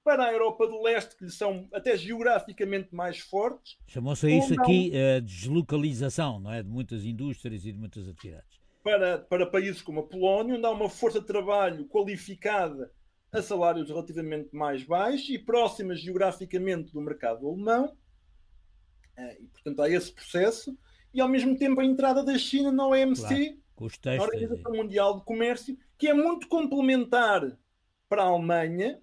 para 0.04 0.26
a 0.26 0.34
Europa 0.34 0.68
do 0.68 0.82
Leste, 0.82 1.16
que 1.16 1.30
são 1.30 1.68
até 1.72 1.96
geograficamente 1.96 2.94
mais 2.94 3.20
fortes. 3.20 3.78
Chamou-se 3.88 4.30
isso 4.30 4.54
não, 4.54 4.64
aqui 4.64 4.92
a 4.98 5.20
deslocalização, 5.20 6.40
não 6.40 6.52
é? 6.52 6.62
De 6.62 6.70
muitas 6.70 7.06
indústrias 7.06 7.66
e 7.66 7.72
de 7.72 7.80
muitas 7.80 8.08
atividades. 8.08 8.62
Para, 8.84 9.20
para 9.20 9.46
países 9.46 9.82
como 9.82 10.02
a 10.02 10.04
Polónia, 10.04 10.56
onde 10.56 10.66
há 10.66 10.72
uma 10.72 10.90
força 10.90 11.22
de 11.22 11.26
trabalho 11.26 11.86
qualificada 11.86 12.92
a 13.34 13.42
salários 13.42 13.90
relativamente 13.90 14.56
mais 14.56 14.84
baixos 14.84 15.30
e 15.30 15.40
próximas 15.40 16.00
geograficamente 16.00 16.94
do 16.94 17.02
mercado 17.02 17.48
alemão. 17.48 17.98
Eh, 19.18 19.42
e, 19.42 19.48
portanto, 19.48 19.82
há 19.82 19.90
esse 19.90 20.12
processo. 20.12 20.78
E, 21.14 21.20
ao 21.20 21.28
mesmo 21.28 21.58
tempo, 21.58 21.82
a 21.82 21.86
entrada 21.86 22.24
da 22.24 22.38
China 22.38 22.72
na 22.72 22.88
OMC, 22.88 23.60
claro, 23.76 24.18
na 24.18 24.24
Organização 24.24 24.72
Mundial 24.74 25.20
de 25.20 25.26
Comércio, 25.26 25.78
que 25.98 26.08
é 26.08 26.14
muito 26.14 26.48
complementar 26.48 27.58
para 28.08 28.24
a 28.24 28.28
Alemanha, 28.28 29.02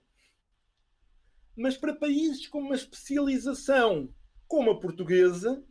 mas 1.56 1.76
para 1.76 1.94
países 1.94 2.46
com 2.46 2.60
uma 2.60 2.74
especialização 2.74 4.08
como 4.46 4.70
a 4.70 4.80
portuguesa, 4.80 5.62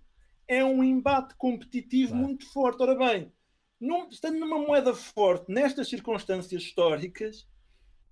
é 0.48 0.64
um 0.64 0.84
embate 0.84 1.36
competitivo 1.36 2.12
claro. 2.12 2.26
muito 2.26 2.52
forte. 2.52 2.82
Ora 2.82 2.96
bem, 2.96 3.32
num, 3.80 4.10
estando 4.10 4.40
numa 4.40 4.60
moeda 4.60 4.94
forte, 4.94 5.52
nestas 5.52 5.88
circunstâncias 5.88 6.62
históricas, 6.62 7.48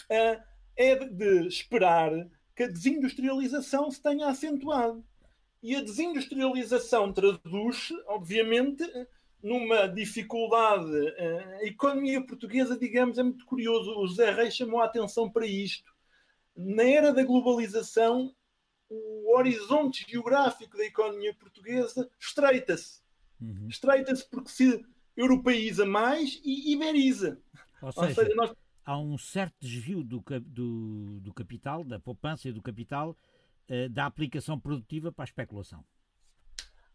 uh, 0.04 0.43
é 0.76 0.95
de, 0.95 1.10
de 1.10 1.48
esperar 1.48 2.12
que 2.56 2.64
a 2.64 2.68
desindustrialização 2.68 3.89
se 3.91 4.02
tenha 4.02 4.28
acentuado. 4.28 5.04
E 5.62 5.76
a 5.76 5.82
desindustrialização 5.82 7.12
traduz, 7.12 7.89
obviamente, 8.08 8.84
numa 9.41 9.88
dificuldade. 9.88 10.91
Uh, 10.91 11.62
a 11.62 11.64
economia 11.66 12.22
portuguesa, 12.26 12.78
digamos, 12.78 13.18
é 13.18 13.24
muito 13.24 13.45
curioso. 13.45 13.91
O 13.98 14.08
José 14.08 14.32
Reis 14.32 14.56
chamou 14.56 14.82
a 14.82 14.86
atenção 14.86 15.30
para 15.30 15.45
isto 15.45 15.98
na 16.58 16.84
era 16.84 17.14
da 17.14 17.24
globalização, 17.24 18.34
o 18.89 19.38
horizonte 19.38 20.06
geográfico 20.10 20.76
da 20.76 20.86
economia 20.86 21.34
portuguesa 21.36 22.10
estreita-se. 22.20 23.02
Uhum. 23.39 23.68
Estreita-se 23.70 24.28
porque 24.28 24.50
se 24.50 24.84
europeiza 25.16 25.86
mais 25.86 26.41
e 26.43 26.74
iberiza. 26.74 27.39
Ou 27.82 27.91
seja, 27.91 28.08
Ou 28.08 28.16
seja 28.16 28.36
nós... 28.36 28.52
há 28.88 28.98
um 28.98 29.18
certo 29.18 29.54
desvio 29.60 30.02
do, 30.02 30.24
do, 30.42 31.20
do, 31.20 31.34
capital, 31.34 31.84
da 31.84 32.00
poupança 32.00 32.48
e 32.48 32.54
do 32.54 32.62
capital, 32.62 33.18
uh, 33.70 33.90
da 33.90 34.06
aplicação 34.06 34.58
produtiva 34.58 35.12
para 35.12 35.24
a 35.24 35.28
especulação. 35.28 35.84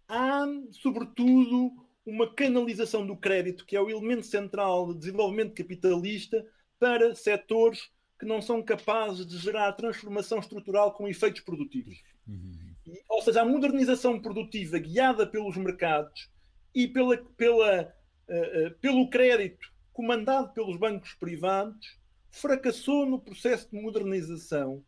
Há, 0.08 0.46
sobretudo, 0.72 1.70
uma 2.04 2.34
canalização 2.34 3.06
do 3.06 3.14
crédito, 3.14 3.66
que 3.66 3.76
é 3.76 3.80
o 3.80 3.90
elemento 3.90 4.24
central 4.24 4.86
do 4.86 4.94
desenvolvimento 4.94 5.54
capitalista, 5.54 6.42
para 6.78 7.14
setores 7.14 7.90
que 8.18 8.24
não 8.24 8.40
são 8.40 8.62
capazes 8.62 9.26
de 9.26 9.36
gerar 9.36 9.72
transformação 9.72 10.38
estrutural 10.38 10.94
com 10.94 11.06
efeitos 11.06 11.42
produtivos. 11.42 12.02
Uhum. 12.26 12.74
E, 12.86 13.02
ou 13.08 13.20
seja, 13.20 13.42
a 13.42 13.44
modernização 13.44 14.18
produtiva 14.18 14.78
guiada 14.78 15.26
pelos 15.26 15.56
mercados 15.58 16.30
e 16.74 16.88
pela, 16.88 17.18
pela, 17.36 17.82
uh, 17.82 18.66
uh, 18.66 18.78
pelo 18.80 19.10
crédito 19.10 19.71
comandado 19.92 20.52
pelos 20.52 20.76
bancos 20.76 21.14
privados 21.14 21.98
fracassou 22.30 23.06
no 23.06 23.20
processo 23.20 23.70
de 23.70 23.80
modernização, 23.80 24.84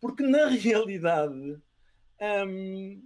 porque 0.00 0.22
na 0.22 0.46
realidade 0.50 1.60
um, 2.46 3.02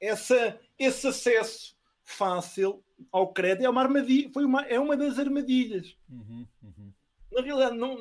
essa, 0.00 0.58
esse 0.78 1.06
acesso 1.06 1.76
fácil 2.04 2.82
ao 3.10 3.32
crédito 3.32 3.64
é 3.64 3.68
uma 3.68 3.82
armadilha, 3.82 4.30
foi 4.32 4.44
uma, 4.44 4.62
é 4.62 4.78
uma 4.78 4.96
das 4.96 5.18
armadilhas. 5.18 5.96
Uhum, 6.08 6.46
uhum. 6.62 6.92
Na 7.30 7.42
realidade, 7.42 7.76
não, 7.76 7.96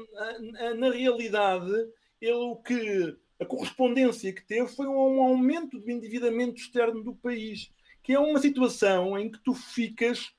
na 0.77 0.91
realidade 0.91 1.71
ele 2.19 2.33
o 2.33 2.55
que 2.57 3.17
a 3.39 3.45
correspondência 3.45 4.31
que 4.31 4.45
teve 4.45 4.67
foi 4.67 4.87
um 4.87 5.21
aumento 5.21 5.79
do 5.79 5.89
endividamento 5.89 6.61
externo 6.61 7.03
do 7.03 7.15
país, 7.15 7.71
que 8.03 8.13
é 8.13 8.19
uma 8.19 8.39
situação 8.39 9.17
em 9.17 9.31
que 9.31 9.39
tu 9.39 9.55
ficas 9.55 10.31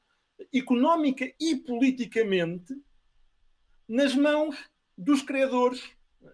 económica 0.53 1.33
e 1.41 1.57
politicamente 1.57 2.75
nas 3.89 4.15
mãos 4.15 4.57
dos 4.97 5.23
credores, 5.23 5.83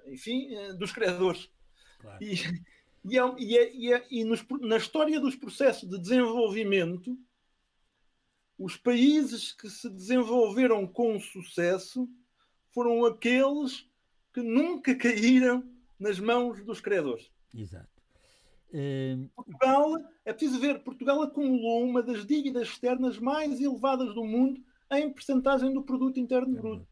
enfim, 0.06 0.54
eh, 0.54 0.72
dos 0.74 0.92
credores. 0.92 1.50
Claro. 1.98 2.22
E, 2.22 2.34
e, 3.04 3.18
é, 3.18 3.34
e, 3.38 3.58
é, 3.58 3.74
e, 3.74 3.92
é, 3.92 4.06
e 4.10 4.24
nos, 4.24 4.44
na 4.60 4.76
história 4.76 5.18
dos 5.20 5.34
processos 5.34 5.88
de 5.88 5.98
desenvolvimento, 5.98 7.18
os 8.58 8.76
países 8.76 9.52
que 9.52 9.70
se 9.70 9.88
desenvolveram 9.88 10.86
com 10.86 11.18
sucesso 11.20 12.08
foram 12.72 13.04
aqueles 13.04 13.88
que 14.32 14.42
nunca 14.42 14.94
caíram 14.94 15.68
nas 15.98 16.18
mãos 16.18 16.64
dos 16.64 16.80
credores. 16.80 17.30
Exato. 17.54 17.97
Uh... 18.70 19.28
Portugal, 19.34 19.96
é 20.24 20.32
preciso 20.32 20.60
ver, 20.60 20.80
Portugal 20.80 21.22
acumulou 21.22 21.84
uma 21.84 22.02
das 22.02 22.26
dívidas 22.26 22.68
externas 22.68 23.18
mais 23.18 23.60
elevadas 23.60 24.14
do 24.14 24.24
mundo 24.24 24.62
em 24.92 25.12
percentagem 25.12 25.72
do 25.72 25.82
produto 25.82 26.20
interno 26.20 26.54
bruto. 26.54 26.86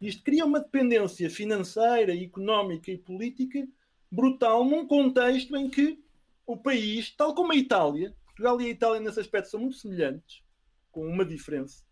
Isto 0.00 0.22
cria 0.22 0.44
uma 0.44 0.60
dependência 0.60 1.28
financeira, 1.28 2.16
económica 2.16 2.90
e 2.90 2.98
política 2.98 3.66
brutal 4.10 4.64
num 4.64 4.86
contexto 4.86 5.56
em 5.56 5.68
que 5.68 6.02
o 6.46 6.56
país, 6.56 7.10
tal 7.14 7.34
como 7.34 7.52
a 7.52 7.56
Itália, 7.56 8.14
Portugal 8.24 8.60
e 8.60 8.66
a 8.66 8.70
Itália 8.70 9.00
nesse 9.00 9.20
aspecto 9.20 9.50
são 9.50 9.60
muito 9.60 9.76
semelhantes, 9.76 10.42
com 10.90 11.06
uma 11.06 11.24
diferença 11.24 11.82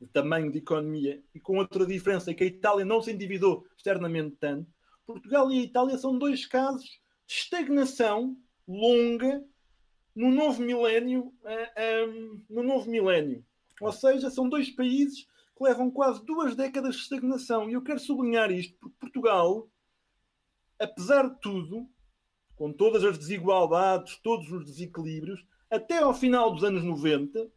de 0.00 0.06
tamanho 0.08 0.50
de 0.50 0.58
economia 0.58 1.22
e 1.34 1.40
com 1.40 1.56
outra 1.58 1.86
diferença 1.86 2.30
é 2.30 2.34
que 2.34 2.44
a 2.44 2.46
Itália 2.46 2.84
não 2.84 3.00
se 3.00 3.12
endividou 3.12 3.66
externamente 3.76 4.36
tanto, 4.38 4.70
Portugal 5.06 5.50
e 5.50 5.58
a 5.58 5.62
Itália 5.62 5.98
são 5.98 6.18
dois 6.18 6.46
casos 6.46 6.84
de 7.26 7.34
estagnação 7.34 8.36
longa 8.66 9.44
no 10.14 10.30
novo 10.30 10.62
milénio, 10.62 11.26
uh, 11.26 11.48
eh, 11.48 12.06
um, 12.06 12.10
ehm, 12.10 12.44
no 12.48 12.62
novo 12.62 12.90
milénio. 12.90 13.44
Ou 13.80 13.92
seja, 13.92 14.30
são 14.30 14.48
dois 14.48 14.70
países 14.70 15.26
que 15.56 15.64
levam 15.64 15.90
quase 15.90 16.24
duas 16.24 16.54
décadas 16.54 16.94
de 16.96 17.02
estagnação. 17.02 17.68
E 17.68 17.72
eu 17.72 17.82
quero 17.82 17.98
sublinhar 17.98 18.50
isto 18.50 18.76
porque 18.78 18.96
Portugal, 18.98 19.68
apesar 20.78 21.28
de 21.28 21.40
tudo, 21.40 21.88
com 22.56 22.72
todas 22.72 23.04
as 23.04 23.18
desigualdades, 23.18 24.16
todos 24.18 24.50
os 24.50 24.64
desequilíbrios, 24.64 25.44
até 25.70 25.98
ao 25.98 26.14
final 26.14 26.52
dos 26.52 26.62
anos 26.62 26.84
90, 26.84 27.50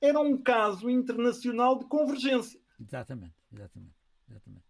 era 0.00 0.20
um 0.20 0.40
caso 0.40 0.88
internacional 0.88 1.78
de 1.78 1.84
convergência. 1.86 2.60
Exatamente, 2.80 3.34
exatamente. 3.52 3.94
exatamente. 4.28 4.64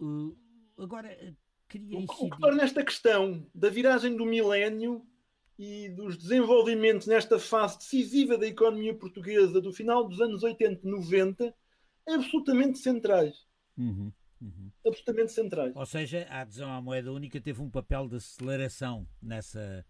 Uh, 0.00 0.36
agora, 0.78 1.36
queria 1.78 1.98
incidir... 1.98 2.26
O 2.26 2.30
que 2.30 2.40
torna 2.40 2.62
esta 2.62 2.84
questão 2.84 3.46
da 3.54 3.68
viragem 3.68 4.16
do 4.16 4.24
milénio 4.24 5.04
e 5.58 5.88
dos 5.90 6.16
desenvolvimentos 6.16 7.06
nesta 7.06 7.38
fase 7.38 7.78
decisiva 7.78 8.36
da 8.36 8.46
economia 8.46 8.94
portuguesa 8.94 9.60
do 9.60 9.72
final 9.72 10.06
dos 10.06 10.20
anos 10.20 10.42
80 10.42 10.86
e 10.86 10.90
90 10.90 11.54
absolutamente 12.06 12.78
centrais. 12.78 13.46
Uhum, 13.76 14.12
uhum. 14.40 14.70
Absolutamente 14.86 15.32
centrais. 15.32 15.74
Ou 15.74 15.86
seja, 15.86 16.26
a 16.30 16.40
adesão 16.40 16.70
à 16.70 16.80
moeda 16.80 17.12
única 17.12 17.40
teve 17.40 17.62
um 17.62 17.70
papel 17.70 18.06
de 18.08 18.16
aceleração 18.16 19.06
nessa, 19.22 19.84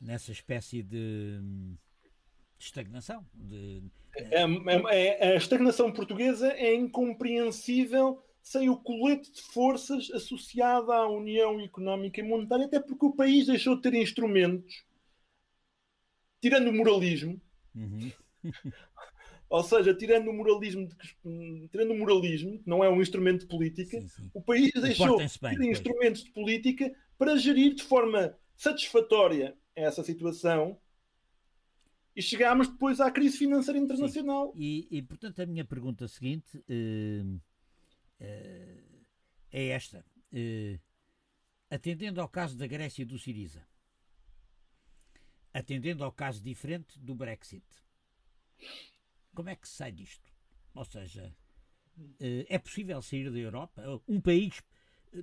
nessa 0.00 0.30
espécie 0.30 0.82
de 0.82 1.40
de 2.60 2.66
estagnação. 2.66 3.26
De... 3.34 3.82
A, 4.34 4.44
a, 4.44 5.30
a, 5.30 5.34
estagnação 5.34 5.90
portuguesa 5.90 6.52
é 6.52 6.74
incompreensível 6.74 8.22
sem 8.42 8.68
o 8.68 8.76
colete 8.76 9.32
de 9.32 9.42
forças 9.42 10.10
associado 10.10 10.92
à 10.92 11.08
União 11.08 11.60
Económica 11.60 12.20
e 12.20 12.24
Monetária, 12.24 12.66
até 12.66 12.80
porque 12.80 13.04
o 13.04 13.12
país 13.12 13.46
deixou 13.46 13.76
de 13.76 13.82
ter 13.82 13.94
instrumentos, 13.94 14.84
tirando 16.40 16.68
o 16.68 16.72
moralismo, 16.72 17.40
uhum. 17.74 18.10
ou 19.48 19.62
seja, 19.62 19.94
tirando 19.94 20.28
o 20.28 20.32
moralismo, 20.32 20.86
de, 20.86 21.68
tirando 21.68 21.92
o 21.92 21.98
moralismo, 21.98 22.58
que 22.58 22.68
não 22.68 22.82
é 22.82 22.88
um 22.88 23.00
instrumento 23.00 23.40
de 23.40 23.46
política, 23.46 24.00
sim, 24.00 24.08
sim. 24.08 24.30
o 24.32 24.40
país 24.40 24.72
deixou 24.72 25.18
de 25.18 25.38
ter 25.38 25.56
bem, 25.56 25.70
instrumentos 25.70 26.24
de 26.24 26.30
política 26.30 26.92
para 27.18 27.36
gerir 27.36 27.74
de 27.74 27.82
forma 27.82 28.34
satisfatória 28.56 29.56
essa 29.74 30.02
situação 30.02 30.78
e 32.14 32.22
chegámos 32.22 32.68
depois 32.68 33.00
à 33.00 33.10
crise 33.10 33.36
financeira 33.36 33.78
internacional. 33.78 34.52
E, 34.56 34.86
e, 34.90 35.02
portanto, 35.02 35.40
a 35.40 35.46
minha 35.46 35.64
pergunta 35.64 36.08
seguinte 36.08 36.58
uh, 36.58 36.62
uh, 37.22 37.40
é 38.20 39.68
esta: 39.68 40.04
uh, 40.32 40.80
atendendo 41.70 42.20
ao 42.20 42.28
caso 42.28 42.56
da 42.56 42.66
Grécia 42.66 43.02
e 43.02 43.06
do 43.06 43.18
Siriza, 43.18 43.66
atendendo 45.52 46.04
ao 46.04 46.12
caso 46.12 46.42
diferente 46.42 46.98
do 46.98 47.14
Brexit, 47.14 47.64
como 49.34 49.48
é 49.48 49.56
que 49.56 49.68
se 49.68 49.74
sai 49.74 49.92
disto? 49.92 50.30
Ou 50.74 50.84
seja, 50.84 51.34
é 52.48 52.58
possível 52.58 53.02
sair 53.02 53.30
da 53.30 53.38
Europa? 53.38 53.82
Um 54.06 54.20
país, 54.20 54.62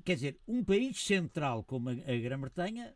quer 0.04 0.16
dizer, 0.16 0.40
um 0.48 0.64
país 0.64 1.00
central 1.00 1.64
como 1.64 1.90
a 1.90 1.94
Grã-Bretanha 1.94 2.96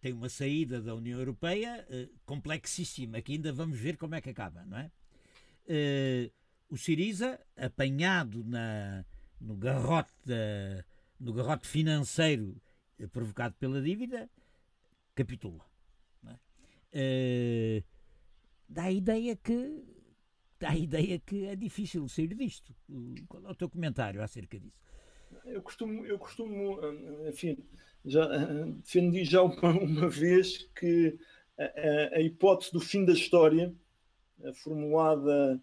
tem 0.00 0.12
uma 0.12 0.28
saída 0.28 0.80
da 0.80 0.94
União 0.94 1.18
Europeia 1.18 1.86
complexíssima, 2.24 3.20
que 3.22 3.32
ainda 3.32 3.52
vamos 3.52 3.78
ver 3.78 3.96
como 3.96 4.14
é 4.14 4.20
que 4.20 4.30
acaba, 4.30 4.64
não 4.64 4.78
é? 4.78 4.90
Uh, 6.70 6.74
o 6.74 6.76
Siriza, 6.76 7.38
apanhado 7.56 8.44
na, 8.44 9.04
no, 9.40 9.56
garrote 9.56 10.12
no 11.18 11.32
garrote 11.32 11.66
financeiro 11.66 12.56
uh, 12.98 13.08
provocado 13.08 13.54
pela 13.56 13.80
dívida, 13.82 14.30
capitula. 15.14 15.64
É? 16.92 17.84
dá 18.68 18.84
a 18.84 18.92
ideia 18.92 19.36
que 19.36 19.84
dá 20.58 20.70
a 20.70 20.76
ideia 20.76 21.20
que 21.20 21.46
é 21.46 21.54
difícil 21.54 22.08
sair 22.08 22.34
disto. 22.34 22.74
Qual 23.28 23.44
é 23.44 23.50
o 23.50 23.54
teu 23.54 23.70
comentário 23.70 24.20
acerca 24.22 24.58
disso? 24.58 24.80
Eu 25.44 25.62
costumo, 25.62 26.04
eu 26.04 26.18
costumo 26.18 26.80
enfim, 27.28 27.56
já 28.04 28.26
defendi 28.82 29.24
já 29.24 29.40
uma, 29.42 29.70
uma 29.70 30.08
vez 30.08 30.68
que 30.74 31.16
a, 31.56 32.16
a, 32.16 32.20
hipótese 32.20 32.72
do 32.72 32.80
fim 32.80 33.04
da 33.04 33.12
história, 33.12 33.72
formulada 34.54 35.62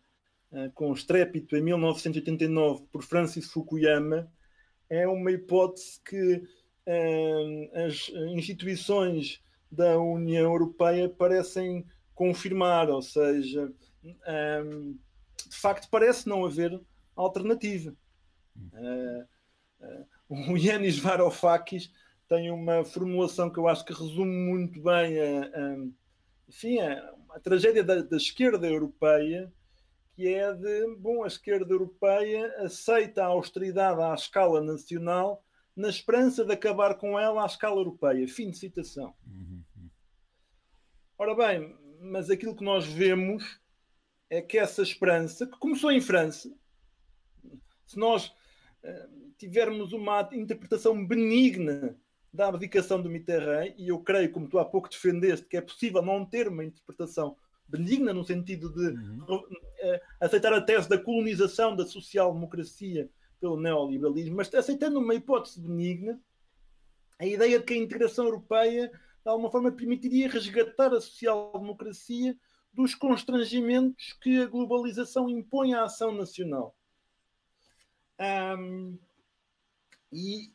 com 0.73 0.93
estrépito 0.93 1.55
em 1.55 1.61
1989 1.61 2.85
por 2.91 3.03
Francis 3.03 3.47
Fukuyama, 3.51 4.31
é 4.89 5.07
uma 5.07 5.31
hipótese 5.31 5.99
que 6.05 6.41
as 7.85 8.09
instituições 8.33 9.41
da 9.69 9.99
União 9.99 10.53
Europeia 10.53 11.09
parecem 11.09 11.85
confirmar, 12.15 12.89
ou 12.89 13.01
seja, 13.01 13.71
de 14.01 15.55
facto 15.55 15.89
parece 15.89 16.29
não 16.29 16.45
haver 16.45 16.79
alternativa. 17.15 17.93
o 20.29 20.57
Yanis 20.57 20.97
Varoufakis 20.97 21.91
tem 22.27 22.51
uma 22.51 22.83
formulação 22.83 23.49
que 23.49 23.59
eu 23.59 23.67
acho 23.67 23.85
que 23.85 23.93
resume 23.93 24.35
muito 24.35 24.81
bem 24.81 25.19
a, 25.19 25.41
a 25.43 25.77
enfim, 26.47 26.79
a, 26.79 27.13
a 27.31 27.39
tragédia 27.39 27.83
da, 27.83 28.01
da, 28.01 28.17
esquerda 28.17 28.67
europeia, 28.67 29.51
que 30.18 30.34
é 30.34 30.51
de, 30.51 30.95
bom, 30.95 31.24
a 31.24 31.28
esquerda 31.28 31.72
europeia 31.72 32.51
aceita 32.57 33.24
a 33.24 33.28
austeridade 33.28 34.01
à 34.01 34.15
escala 34.15 34.63
nacional 34.63 35.45
na 35.76 35.89
esperança 35.89 36.43
de 36.43 36.51
acabar 36.51 36.95
com 36.95 37.20
ela 37.20 37.43
à 37.43 37.45
escala 37.45 37.76
europeia. 37.76 38.28
Fim 38.28 38.49
de 38.49 38.57
citação. 38.57 39.13
Ora 41.20 41.36
bem, 41.36 41.78
mas 42.01 42.32
aquilo 42.32 42.55
que 42.55 42.63
nós 42.63 42.88
vemos 42.88 43.61
é 44.28 44.41
que 44.41 44.57
essa 44.57 44.82
esperança, 44.82 45.45
que 45.45 45.59
começou 45.59 45.91
em 45.91 46.01
França, 46.01 46.51
se 47.86 47.99
nós 47.99 48.26
uh, 48.84 49.32
tivermos 49.38 49.93
uma 49.93 50.28
interpretação 50.34 51.05
benigna 51.05 51.95
da 52.34 52.47
abdicação 52.47 52.99
do 52.99 53.07
Mitterrand, 53.07 53.72
e 53.78 53.89
eu 53.89 53.99
creio, 53.99 54.32
como 54.32 54.49
tu 54.49 54.57
há 54.57 54.65
pouco 54.65 54.89
defendeste, 54.89 55.45
que 55.45 55.57
é 55.57 55.61
possível 55.61 56.01
não 56.01 56.26
ter 56.26 56.47
uma 56.47 56.65
interpretação 56.65 57.38
benigna 57.68 58.13
no 58.13 58.24
sentido 58.24 58.74
de 58.74 58.88
uhum. 58.88 59.26
uh, 59.30 59.99
aceitar 60.20 60.53
a 60.53 60.61
tese 60.61 60.88
da 60.88 60.97
colonização 60.97 61.76
da 61.76 61.86
social-democracia 61.86 63.09
pelo 63.39 63.59
neoliberalismo, 63.59 64.36
mas 64.36 64.53
aceitando 64.53 64.99
uma 64.99 65.13
hipótese 65.13 65.61
benigna, 65.61 66.20
a 67.20 67.26
ideia 67.26 67.59
de 67.59 67.65
que 67.65 67.74
a 67.74 67.78
integração 67.78 68.26
europeia 68.26 68.89
de 68.89 69.30
alguma 69.30 69.51
forma 69.51 69.72
permitiria 69.72 70.30
resgatar 70.30 70.93
a 70.93 71.01
social-democracia 71.01 72.38
dos 72.74 72.95
constrangimentos 72.95 74.13
que 74.22 74.41
a 74.41 74.45
globalização 74.45 75.30
impõe 75.30 75.74
à 75.74 75.84
ação 75.84 76.11
nacional. 76.11 76.76
Um, 78.20 78.97
e, 80.11 80.51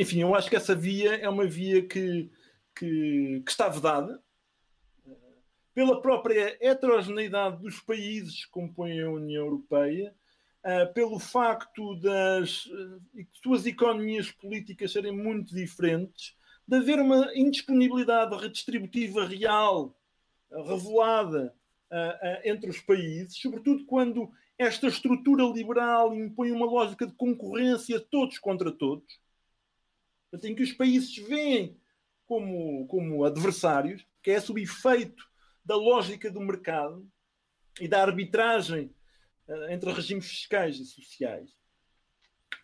enfim, 0.00 0.20
eu 0.20 0.34
acho 0.34 0.48
que 0.48 0.56
essa 0.56 0.74
via 0.74 1.16
é 1.16 1.28
uma 1.28 1.46
via 1.46 1.86
que, 1.86 2.30
que, 2.74 3.42
que 3.44 3.50
está 3.50 3.68
vedada 3.68 4.22
pela 5.76 6.00
própria 6.00 6.56
heterogeneidade 6.58 7.60
dos 7.60 7.78
países 7.80 8.46
que 8.46 8.50
compõem 8.50 8.98
a 9.02 9.10
União 9.10 9.44
Europeia, 9.44 10.14
uh, 10.64 10.90
pelo 10.94 11.18
facto 11.18 11.96
das 11.96 12.64
uh, 12.64 13.02
suas 13.42 13.66
economias 13.66 14.30
políticas 14.30 14.92
serem 14.92 15.12
muito 15.12 15.54
diferentes, 15.54 16.34
de 16.66 16.76
haver 16.78 16.98
uma 16.98 17.30
indisponibilidade 17.34 18.34
redistributiva 18.34 19.26
real, 19.26 19.94
revelada 20.50 21.54
entre 22.44 22.68
os 22.68 22.80
países, 22.80 23.38
sobretudo 23.38 23.84
quando 23.84 24.28
esta 24.58 24.88
estrutura 24.88 25.44
liberal 25.44 26.12
impõe 26.12 26.50
uma 26.50 26.66
lógica 26.66 27.06
de 27.06 27.12
concorrência 27.12 28.00
todos 28.00 28.38
contra 28.38 28.72
todos, 28.72 29.20
em 30.42 30.52
que 30.52 30.64
os 30.64 30.72
países 30.72 31.16
veem 31.16 31.76
como, 32.26 32.88
como 32.88 33.24
adversários, 33.24 34.04
que 34.20 34.32
é 34.32 34.40
sob 34.40 34.60
efeito 34.60 35.24
da 35.66 35.76
lógica 35.76 36.30
do 36.30 36.40
mercado 36.40 37.06
e 37.80 37.88
da 37.88 38.00
arbitragem 38.00 38.94
uh, 39.48 39.70
entre 39.70 39.90
regimes 39.92 40.26
fiscais 40.26 40.78
e 40.78 40.84
sociais. 40.84 41.50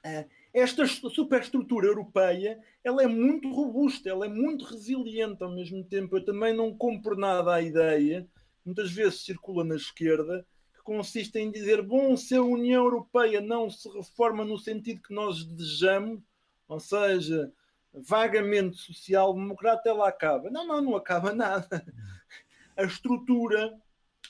Uh, 0.07 0.29
esta 0.55 0.87
superestrutura 0.87 1.87
europeia 1.87 2.63
ela 2.85 3.03
é 3.03 3.07
muito 3.07 3.51
robusta, 3.51 4.09
ela 4.09 4.27
é 4.27 4.29
muito 4.29 4.65
resiliente 4.65 5.43
ao 5.43 5.51
mesmo 5.51 5.83
tempo. 5.85 6.17
Eu 6.17 6.25
também 6.25 6.55
não 6.55 6.77
compro 6.77 7.17
nada 7.17 7.55
à 7.55 7.63
ideia, 7.63 8.29
muitas 8.65 8.91
vezes 8.93 9.25
circula 9.25 9.65
na 9.65 9.77
esquerda, 9.77 10.47
que 10.75 10.83
consiste 10.83 11.39
em 11.39 11.51
dizer: 11.51 11.83
bom, 11.83 12.17
se 12.17 12.37
a 12.37 12.43
União 12.43 12.85
Europeia 12.85 13.41
não 13.41 13.69
se 13.69 13.89
reforma 13.89 14.45
no 14.45 14.59
sentido 14.59 15.03
que 15.03 15.15
nós 15.15 15.45
desejamos, 15.45 16.23
ou 16.69 16.79
seja, 16.79 17.53
vagamente 17.93 18.77
social-democrata, 18.77 19.89
ela 19.89 20.09
acaba. 20.09 20.51
Não, 20.51 20.67
não, 20.67 20.81
não 20.81 20.97
acaba 20.97 21.33
nada. 21.35 21.85
A 22.77 22.85
estrutura 22.85 23.79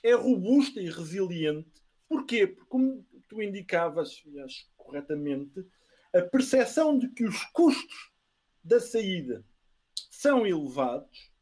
é 0.03 0.15
robusta 0.15 0.81
e 0.81 0.91
resiliente. 0.91 1.71
Porquê? 2.09 2.47
Porque, 2.47 2.67
como 2.67 3.07
tu 3.29 3.43
indicavas, 3.43 4.23
e 4.27 4.41
acho 4.41 4.67
corretamente, 4.77 5.65
a 6.13 6.21
percepção 6.23 6.99
de 6.99 7.09
que 7.09 7.25
os 7.25 7.43
custos 7.53 8.11
da 8.63 8.79
saída 8.79 9.45
são 10.11 10.47
elevados 10.47 11.33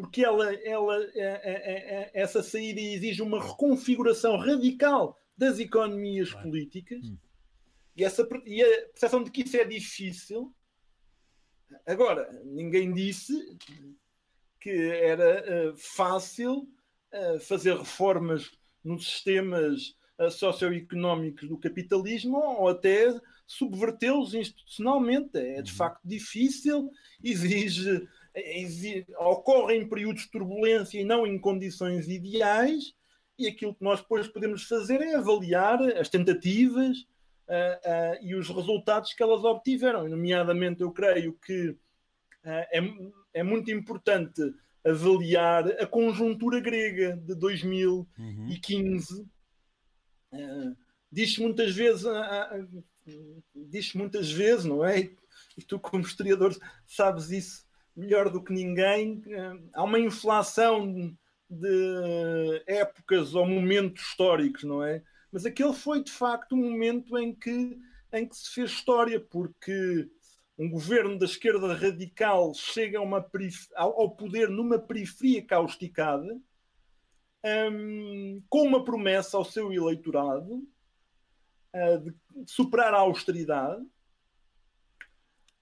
porque 0.00 0.24
ela, 0.24 0.54
ela, 0.64 0.96
é, 1.14 1.20
é, 1.20 1.52
é, 1.54 2.10
essa 2.14 2.42
saída 2.42 2.80
exige 2.80 3.20
uma 3.20 3.38
reconfiguração 3.38 4.38
radical 4.38 5.14
das 5.36 5.58
economias 5.58 6.32
políticas 6.32 7.04
hum. 7.04 7.18
e, 7.94 8.02
essa, 8.02 8.26
e 8.46 8.62
a 8.62 8.86
percepção 8.88 9.22
de 9.22 9.30
que 9.30 9.42
isso 9.42 9.58
é 9.58 9.64
difícil. 9.64 10.54
Agora, 11.86 12.30
ninguém 12.44 12.94
disse 12.94 13.34
que 14.60 14.70
era 14.70 15.70
uh, 15.70 15.76
fácil 15.76 16.68
uh, 17.12 17.40
fazer 17.40 17.76
reformas 17.76 18.50
nos 18.84 19.06
sistemas 19.06 19.94
uh, 20.18 20.30
socioeconómicos 20.30 21.48
do 21.48 21.58
capitalismo 21.58 22.36
ou 22.36 22.68
até 22.68 23.08
subvertê-los 23.46 24.34
institucionalmente. 24.34 25.38
É 25.38 25.62
de 25.62 25.70
uhum. 25.70 25.76
facto 25.76 26.00
difícil, 26.04 26.90
exige 27.22 28.06
ocorre 29.18 29.74
em 29.74 29.88
períodos 29.88 30.22
de 30.22 30.30
turbulência 30.30 31.00
e 31.00 31.04
não 31.04 31.26
em 31.26 31.36
condições 31.38 32.08
ideais, 32.08 32.94
e 33.38 33.48
aquilo 33.48 33.74
que 33.74 33.82
nós 33.82 34.00
depois 34.00 34.28
podemos 34.28 34.64
fazer 34.64 35.00
é 35.00 35.14
avaliar 35.14 35.82
as 35.98 36.08
tentativas 36.08 36.98
uh, 37.48 38.20
uh, 38.20 38.24
e 38.24 38.34
os 38.34 38.48
resultados 38.48 39.14
que 39.14 39.22
elas 39.22 39.42
obtiveram. 39.44 40.06
Nomeadamente, 40.08 40.82
eu 40.82 40.92
creio 40.92 41.32
que 41.32 41.74
é, 42.44 42.80
é, 43.34 43.42
muito 43.42 43.70
importante 43.70 44.40
avaliar 44.84 45.66
a 45.80 45.86
conjuntura 45.86 46.60
grega 46.60 47.16
de 47.16 47.34
2015. 47.34 49.14
Uhum. 49.14 49.28
Uh, 50.32 50.76
diz-se 51.10 51.40
muitas 51.40 51.74
vezes, 51.74 52.04
uh, 52.04 52.10
uh, 52.10 53.42
diz 53.54 53.92
muitas 53.94 54.30
vezes, 54.30 54.64
não 54.64 54.84
é? 54.84 55.10
E 55.56 55.62
tu, 55.66 55.78
como 55.78 56.04
historiador, 56.04 56.56
sabes 56.86 57.30
isso 57.30 57.66
melhor 57.94 58.30
do 58.30 58.42
que 58.42 58.52
ninguém. 58.52 59.22
há 59.74 59.82
uma 59.82 59.98
inflação 59.98 61.14
de 61.50 62.62
épocas 62.66 63.34
ou 63.34 63.46
momentos 63.46 64.02
históricos, 64.02 64.62
não 64.62 64.82
é? 64.82 65.02
Mas 65.32 65.44
aquele 65.44 65.72
foi 65.72 66.02
de 66.02 66.10
facto 66.10 66.54
um 66.54 66.70
momento 66.70 67.18
em 67.18 67.34
que, 67.34 67.78
em 68.12 68.26
que 68.26 68.36
se 68.36 68.50
fez 68.54 68.70
história, 68.70 69.20
porque 69.20 70.08
um 70.60 70.68
governo 70.68 71.18
da 71.18 71.24
esquerda 71.24 71.72
radical 71.72 72.52
chega 72.52 72.98
ao, 73.74 74.10
poder 74.10 74.50
numa 74.50 74.78
periferia 74.78 75.42
causticada, 75.42 76.38
um, 77.72 78.42
com 78.46 78.66
uma 78.66 78.84
promessa 78.84 79.38
ao 79.38 79.44
seu 79.44 79.72
eleitorado 79.72 80.56
uh, 81.74 81.98
de 82.04 82.14
superar 82.46 82.92
a 82.92 82.98
austeridade. 82.98 83.82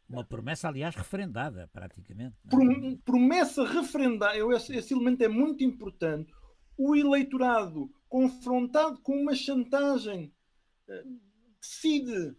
Uma 0.09 0.25
promessa, 0.25 0.67
aliás, 0.67 0.97
referendada, 0.97 1.71
praticamente. 1.73 2.35
É? 2.47 2.97
Promessa 3.05 3.65
referendada, 3.65 4.37
esse, 4.57 4.75
esse 4.75 4.93
elemento 4.93 5.23
é 5.23 5.29
muito 5.29 5.63
importante. 5.63 6.33
O 6.77 6.97
eleitorado, 6.97 7.89
confrontado 8.09 9.01
com 9.01 9.13
uma 9.13 9.37
chantagem, 9.37 10.35
uh, 10.89 11.21
decide 11.61 12.37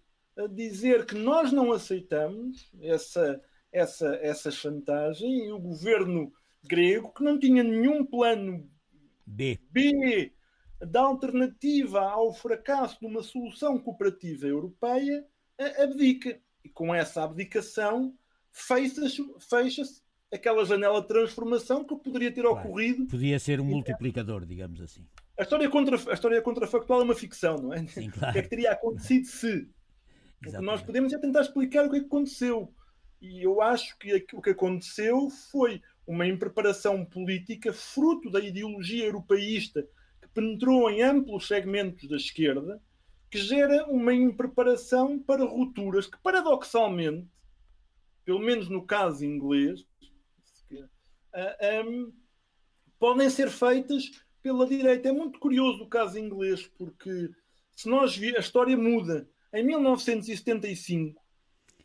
dizer 0.48 1.06
que 1.06 1.16
nós 1.16 1.52
não 1.52 1.72
aceitamos 1.72 2.72
essa, 2.82 3.42
essa, 3.72 4.16
essa 4.22 4.52
chantagem 4.52 5.48
e 5.48 5.52
o 5.52 5.60
governo 5.60 6.32
grego, 6.64 7.14
que 7.14 7.24
não 7.24 7.40
tinha 7.40 7.64
nenhum 7.64 8.06
plano 8.06 8.70
B, 9.26 9.60
B 9.72 10.34
da 10.80 11.02
alternativa 11.02 12.02
ao 12.02 12.34
fracasso 12.34 13.00
de 13.00 13.06
uma 13.06 13.22
solução 13.22 13.78
cooperativa 13.78 14.48
europeia, 14.48 15.26
abdica. 15.78 16.40
E 16.64 16.70
com 16.70 16.94
essa 16.94 17.24
abdicação 17.24 18.14
fecha-se 18.52 19.24
fecha 19.40 19.84
aquela 20.32 20.66
janela 20.66 21.02
de 21.02 21.08
transformação 21.08 21.84
que 21.84 21.96
poderia 21.96 22.32
ter 22.32 22.42
claro. 22.42 22.58
ocorrido. 22.58 23.06
Podia 23.08 23.40
ser 23.40 23.60
um 23.60 23.66
multiplicador, 23.66 24.46
digamos 24.46 24.82
assim. 24.82 25.06
A 25.38 25.44
história, 25.44 25.70
contra, 25.70 25.96
a 25.96 26.14
história 26.14 26.42
contrafactual 26.42 27.02
é 27.02 27.04
uma 27.04 27.16
ficção, 27.16 27.58
não 27.58 27.74
é? 27.74 27.86
Sim, 27.88 28.10
claro. 28.10 28.30
O 28.30 28.34
que 28.34 28.40
é 28.40 28.42
que 28.42 28.50
teria 28.50 28.72
acontecido 28.72 29.26
se? 29.26 29.70
Exatamente. 30.42 30.56
O 30.56 30.60
que 30.60 30.66
nós 30.66 30.82
podemos 30.82 31.14
é 31.14 31.18
tentar 31.18 31.42
explicar 31.42 31.86
o 31.86 31.90
que, 31.90 31.98
é 31.98 32.00
que 32.00 32.06
aconteceu. 32.06 32.74
E 33.22 33.44
eu 33.44 33.62
acho 33.62 33.98
que 33.98 34.26
o 34.34 34.42
que 34.42 34.52
aconteceu 34.52 35.30
foi 35.52 35.82
uma 36.08 36.26
impreparação 36.26 37.06
política 37.06 37.74
fruto 37.74 38.32
da 38.32 38.40
ideologia 38.40 39.06
europeísta 39.06 39.88
que 40.22 40.28
penetrou 40.30 40.90
em 40.90 41.02
amplos 41.02 41.48
segmentos 41.48 42.08
da 42.08 42.16
esquerda, 42.16 42.82
que 43.30 43.38
gera 43.38 43.86
uma 43.86 44.14
impreparação 44.14 45.20
para 45.20 45.44
rupturas 45.44 46.08
que, 46.08 46.18
paradoxalmente, 46.18 47.28
pelo 48.26 48.40
menos 48.40 48.70
no 48.70 48.86
caso 48.86 49.26
inglês, 49.26 49.86
ah, 51.34 51.84
um, 51.86 52.12
podem 52.98 53.30
ser 53.30 53.50
feitas 53.50 54.10
pela 54.42 54.66
direita. 54.66 55.10
É 55.10 55.12
muito 55.12 55.40
curioso 55.40 55.84
o 55.84 55.90
caso 55.90 56.18
inglês, 56.18 56.66
porque 56.78 57.30
se 57.76 57.88
nós 57.88 58.18
a 58.18 58.40
história 58.40 58.76
muda 58.76 59.30
em 59.54 59.64
1975, 59.64 61.20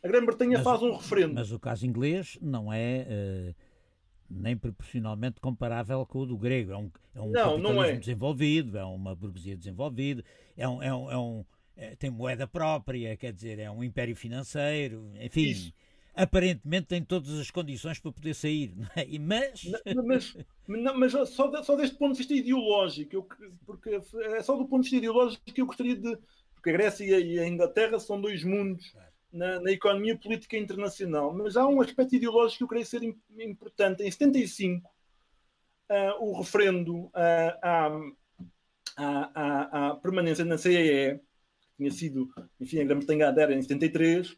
a 0.03 0.07
Grã-Bretanha 0.07 0.61
faz 0.61 0.83
um 0.83 0.95
referendo. 0.95 1.33
Mas 1.33 1.51
o 1.51 1.59
caso 1.59 1.85
inglês 1.85 2.37
não 2.41 2.71
é 2.71 3.07
uh, 3.09 3.55
nem 4.29 4.55
proporcionalmente 4.55 5.39
comparável 5.39 6.05
com 6.05 6.19
o 6.19 6.25
do 6.25 6.37
grego. 6.37 6.71
É 6.71 6.77
um, 6.77 6.91
é 7.15 7.21
um 7.21 7.31
não, 7.31 7.33
capitalismo 7.33 7.73
não 7.73 7.83
é. 7.83 7.95
desenvolvido, 7.95 8.77
é 8.77 8.85
uma 8.85 9.15
burguesia 9.15 9.57
desenvolvida, 9.57 10.23
é 10.55 10.67
um, 10.67 10.83
é 10.83 10.93
um, 10.93 11.11
é 11.11 11.17
um 11.17 11.45
é, 11.77 11.95
tem 11.95 12.09
moeda 12.09 12.47
própria, 12.47 13.17
quer 13.17 13.33
dizer, 13.33 13.59
é 13.59 13.69
um 13.69 13.83
império 13.83 14.15
financeiro, 14.15 15.11
enfim. 15.19 15.49
Isso. 15.49 15.73
Aparentemente 16.13 16.87
tem 16.87 17.03
todas 17.03 17.37
as 17.37 17.51
condições 17.51 17.99
para 17.99 18.11
poder 18.11 18.33
sair, 18.33 18.73
não 18.73 18.87
é? 18.95 19.19
mas... 19.19 19.63
mas, 20.05 20.37
não, 20.67 20.97
mas 20.97 21.11
só, 21.11 21.63
só 21.63 21.75
deste 21.75 21.97
ponto 21.97 22.13
de 22.13 22.19
vista 22.19 22.33
ideológico, 22.33 23.15
eu, 23.15 23.27
porque 23.65 23.89
é 23.89 24.41
só 24.41 24.55
do 24.55 24.65
ponto 24.65 24.83
de 24.83 24.89
vista 24.89 24.95
ideológico 24.95 25.43
que 25.43 25.61
eu 25.61 25.65
gostaria 25.65 25.97
de, 25.97 26.17
porque 26.65 26.71
a 26.71 26.73
Grécia 26.73 27.19
e 27.19 27.39
a 27.39 27.47
Inglaterra 27.47 27.99
são 27.99 28.19
dois 28.19 28.43
mundos 28.43 28.91
na, 29.31 29.59
na, 29.59 29.71
economia 29.71 30.17
política 30.17 30.57
internacional. 30.57 31.31
Mas 31.31 31.55
há 31.55 31.67
um 31.67 31.79
aspecto 31.79 32.15
ideológico 32.15 32.57
que 32.57 32.63
eu 32.63 32.67
creio 32.67 32.85
ser 32.87 33.03
importante. 33.37 34.01
Em 34.01 34.09
75, 34.09 34.87
uh, 34.87 34.91
ah, 35.91 36.17
o 36.19 36.39
referendo 36.39 37.05
uh, 37.05 37.11
à, 37.61 37.99
à, 38.97 39.89
à, 39.89 39.95
permanência 39.97 40.43
na 40.43 40.57
CEE, 40.57 41.19
que 41.19 41.77
tinha 41.77 41.91
sido, 41.91 42.33
enfim, 42.59 42.79
a 42.79 42.85
Grã-Bretanha 42.85 43.27
adera 43.27 43.53
em 43.53 43.61
73, 43.61 44.31
uh, 44.31 44.35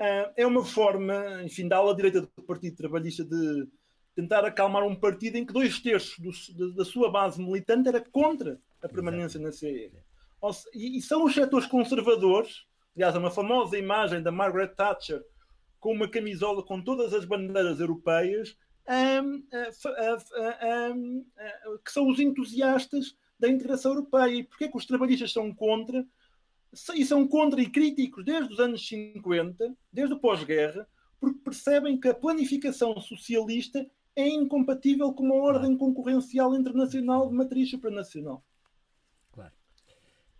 ah, 0.00 0.32
é 0.38 0.46
uma 0.46 0.64
forma, 0.64 1.42
enfim, 1.44 1.68
da 1.68 1.76
ala 1.76 1.94
direita 1.94 2.22
do 2.22 2.42
Partido 2.42 2.76
Trabalhista 2.76 3.22
de 3.22 3.68
tentar 4.16 4.46
acalmar 4.46 4.82
um 4.82 4.96
partido 4.96 5.36
em 5.36 5.44
que 5.44 5.52
dois 5.52 5.78
terços 5.78 6.18
do, 6.18 6.30
da, 6.56 6.76
da 6.76 6.84
sua 6.86 7.10
base 7.10 7.38
militante 7.42 7.88
era 7.90 8.00
contra 8.00 8.58
a 8.80 8.88
permanência 8.88 9.36
Exato. 9.36 9.44
na 9.44 9.52
CEE 9.52 10.03
e, 10.74 11.00
são 11.00 11.24
os 11.24 11.34
setores 11.34 11.66
conservadores. 11.66 12.64
Aliás, 12.94 13.16
uma 13.16 13.30
famosa 13.30 13.78
imagem 13.78 14.22
da 14.22 14.30
Margaret 14.30 14.68
Thatcher 14.68 15.22
com 15.80 15.92
uma 15.92 16.08
camisola 16.08 16.62
com 16.62 16.80
todas 16.80 17.12
as 17.12 17.24
bandeiras 17.24 17.78
europeias, 17.78 18.56
um, 18.88 19.42
um, 20.64 21.24
um, 21.68 21.78
que 21.84 21.92
são 21.92 22.08
os 22.08 22.18
entusiastas 22.18 23.14
da 23.38 23.48
integração 23.48 23.92
europeia. 23.92 24.34
E 24.34 24.44
porquê 24.44 24.68
que 24.68 24.76
os 24.76 24.86
trabalhistas 24.86 25.32
são 25.32 25.54
contra? 25.54 26.06
E 26.94 27.04
são 27.04 27.28
contra 27.28 27.60
e 27.60 27.68
críticos 27.68 28.24
desde 28.24 28.52
os 28.52 28.60
anos 28.60 28.86
50, 28.88 29.76
desde 29.92 30.14
o 30.14 30.18
pós-guerra, 30.18 30.88
porque 31.20 31.38
percebem 31.38 32.00
que 32.00 32.08
a 32.08 32.14
planificação 32.14 32.98
socialista 33.00 33.86
é 34.16 34.28
incompatível 34.28 35.12
com 35.12 35.24
uma 35.24 35.36
ordem 35.36 35.76
concorrencial 35.76 36.54
internacional 36.54 37.28
de 37.28 37.34
matriz 37.34 37.70
supranacional. 37.70 38.42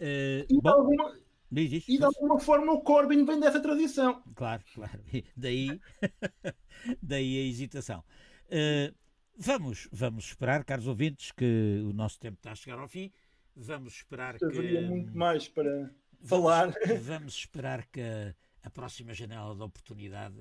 Uh, 0.04 0.44
e, 0.50 0.60
de 0.60 0.68
alguma, 0.68 1.18
diz, 1.50 1.88
e 1.88 1.96
de 1.96 2.04
alguma 2.04 2.38
forma 2.38 2.72
o 2.72 2.82
Corbyn 2.82 3.24
vem 3.24 3.40
dessa 3.40 3.58
tradição. 3.58 4.22
Claro, 4.34 4.62
claro. 4.74 5.00
Daí, 5.34 5.80
daí 7.02 7.38
a 7.38 7.48
hesitação. 7.48 8.04
Uh, 8.46 8.94
vamos, 9.34 9.88
vamos 9.90 10.26
esperar, 10.26 10.62
caros 10.62 10.86
ouvintes, 10.86 11.32
que 11.32 11.82
o 11.88 11.94
nosso 11.94 12.20
tempo 12.20 12.36
está 12.36 12.52
a 12.52 12.54
chegar 12.54 12.78
ao 12.78 12.86
fim. 12.86 13.10
Vamos 13.56 13.94
esperar 13.94 14.36
que. 14.36 14.44
Haveria 14.44 14.82
muito 14.82 15.16
mais 15.16 15.48
para 15.48 15.90
falar. 16.22 16.74
Vamos 17.00 17.34
esperar 17.34 17.86
que 17.86 18.02
a, 18.02 18.34
a 18.62 18.70
próxima 18.70 19.14
janela 19.14 19.54
da 19.54 19.64
oportunidade 19.64 20.34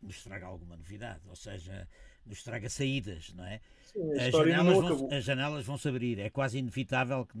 nos 0.00 0.22
traga 0.22 0.46
alguma 0.46 0.76
novidade, 0.76 1.22
ou 1.28 1.36
seja, 1.36 1.88
nos 2.24 2.42
traga 2.42 2.68
saídas, 2.68 3.32
não 3.34 3.44
é? 3.44 3.60
Sim, 3.82 4.12
as, 4.12 4.32
janelas 4.32 4.76
vão, 4.76 5.08
as, 5.10 5.24
janelas 5.24 5.66
vão, 5.66 5.78
se 5.78 5.88
abrir. 5.88 6.18
É 6.18 6.30
quase 6.30 6.58
inevitável 6.58 7.26
que, 7.26 7.38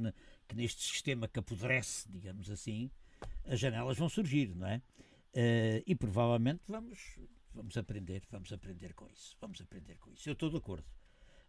que, 0.48 0.54
neste 0.54 0.82
sistema 0.82 1.28
que 1.28 1.38
apodrece, 1.38 2.08
digamos 2.10 2.50
assim, 2.50 2.90
as 3.44 3.58
janelas 3.58 3.98
vão 3.98 4.08
surgir, 4.08 4.54
não 4.54 4.66
é? 4.66 4.82
Uh, 5.34 5.82
e 5.86 5.94
provavelmente 5.94 6.62
vamos, 6.68 7.18
vamos 7.52 7.76
aprender, 7.76 8.22
vamos 8.30 8.52
aprender 8.52 8.94
com 8.94 9.08
isso. 9.08 9.36
Vamos 9.40 9.60
aprender 9.60 9.96
com 9.98 10.12
isso. 10.12 10.28
Eu 10.28 10.34
estou 10.34 10.48
de 10.48 10.56
acordo. 10.56 10.86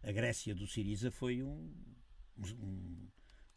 A 0.02 0.12
Grécia 0.12 0.54
do 0.54 0.66
Siriza 0.66 1.10
foi 1.10 1.42
um, 1.42 1.72
um, 2.38 3.08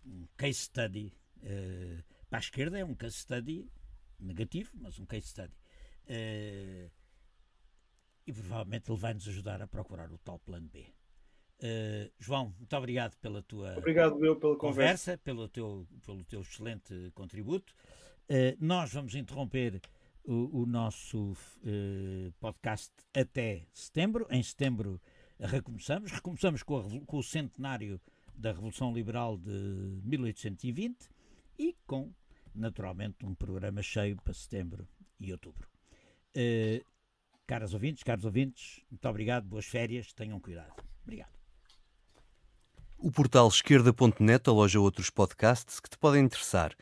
um 0.06 0.28
case 0.38 0.60
study. 0.60 1.14
Uh, 1.38 2.04
para 2.30 2.40
a 2.40 2.42
esquerda 2.42 2.78
é 2.78 2.86
um 2.86 2.96
case 2.96 3.18
study 3.18 3.68
negativo, 4.20 4.72
mas 4.76 5.00
um 5.00 5.06
case 5.06 5.28
study. 5.28 5.54
Uh, 6.06 6.92
e 8.28 8.34
provavelmente 8.34 8.92
ele 8.92 9.00
vai 9.00 9.14
nos 9.14 9.28
ajudar 9.28 9.62
a 9.62 9.68
procurar 9.68 10.12
o 10.12 10.18
tal 10.20 10.38
plano 10.38 10.68
B. 10.68 10.86
Uh, 11.62 12.10
João, 12.18 12.54
muito 12.58 12.74
obrigado 12.74 13.18
pela 13.18 13.42
tua 13.42 13.78
obrigado 13.78 14.24
eu 14.24 14.38
pela 14.38 14.56
conversa, 14.56 15.12
conversa, 15.12 15.18
pelo, 15.18 15.50
teu, 15.50 15.86
pelo 16.06 16.24
teu 16.24 16.40
excelente 16.40 17.12
contributo. 17.14 17.74
Uh, 18.30 18.56
nós 18.62 18.94
vamos 18.94 19.14
interromper 19.14 19.82
o, 20.24 20.62
o 20.62 20.66
nosso 20.66 21.34
uh, 21.34 22.32
podcast 22.40 22.94
até 23.14 23.66
setembro. 23.74 24.26
Em 24.30 24.42
setembro 24.42 25.02
recomeçamos. 25.38 26.12
Recomeçamos 26.12 26.64
com, 26.64 26.78
a, 26.78 27.06
com, 27.06 27.18
o 27.18 27.24
centenário 27.24 28.00
da 28.34 28.54
Revolução 28.54 28.94
Liberal 28.94 29.38
de 29.38 30.00
1820 30.06 31.10
e 31.58 31.76
com, 31.86 32.10
naturalmente, 32.56 33.26
um 33.26 33.36
programa 33.36 33.82
cheio 33.82 34.16
para 34.24 34.34
setembro 34.34 34.88
e 35.20 35.30
outubro. 35.34 35.68
Caras 37.46 37.74
ouvintes, 37.74 38.04
caros 38.04 38.24
ouvintes, 38.24 38.82
muito 38.90 39.10
obrigado, 39.10 39.44
boas 39.46 39.66
férias, 39.66 40.14
tenham 40.14 40.40
cuidado. 40.40 40.72
Obrigado. 41.04 41.39
O 43.02 43.10
portal 43.10 43.48
esquerda.net 43.48 44.50
aloja 44.50 44.78
outros 44.78 45.10
podcasts 45.10 45.80
que 45.80 45.90
te 45.90 45.98
podem 45.98 46.26
interessar. 46.26 46.76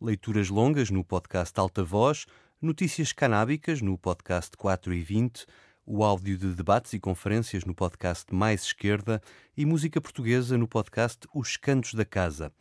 Leituras 0.00 0.48
longas 0.48 0.88
no 0.88 1.02
podcast 1.02 1.58
Alta 1.58 1.82
Voz, 1.82 2.26
notícias 2.62 3.12
canábicas 3.12 3.82
no 3.82 3.98
podcast 3.98 4.56
4 4.56 4.94
e 4.94 5.02
20, 5.02 5.44
o 5.84 6.04
áudio 6.04 6.38
de 6.38 6.54
debates 6.54 6.92
e 6.92 7.00
conferências 7.00 7.64
no 7.64 7.74
podcast 7.74 8.32
Mais 8.32 8.62
Esquerda 8.62 9.20
e 9.56 9.66
música 9.66 10.00
portuguesa 10.00 10.56
no 10.56 10.68
podcast 10.68 11.26
Os 11.34 11.56
Cantos 11.56 11.94
da 11.94 12.04
Casa. 12.04 12.52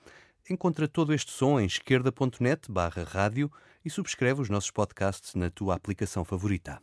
Encontra 0.50 0.88
todo 0.88 1.14
este 1.14 1.32
som 1.32 1.60
em 1.60 1.68
esquerda.net 1.68 2.72
barra 2.72 3.04
rádio 3.04 3.52
e 3.86 3.92
subscreve 3.92 4.42
os 4.42 4.50
nossos 4.50 4.72
podcasts 4.72 5.36
na 5.36 5.52
tua 5.52 5.76
aplicação 5.76 6.26
favorita. 6.26 6.82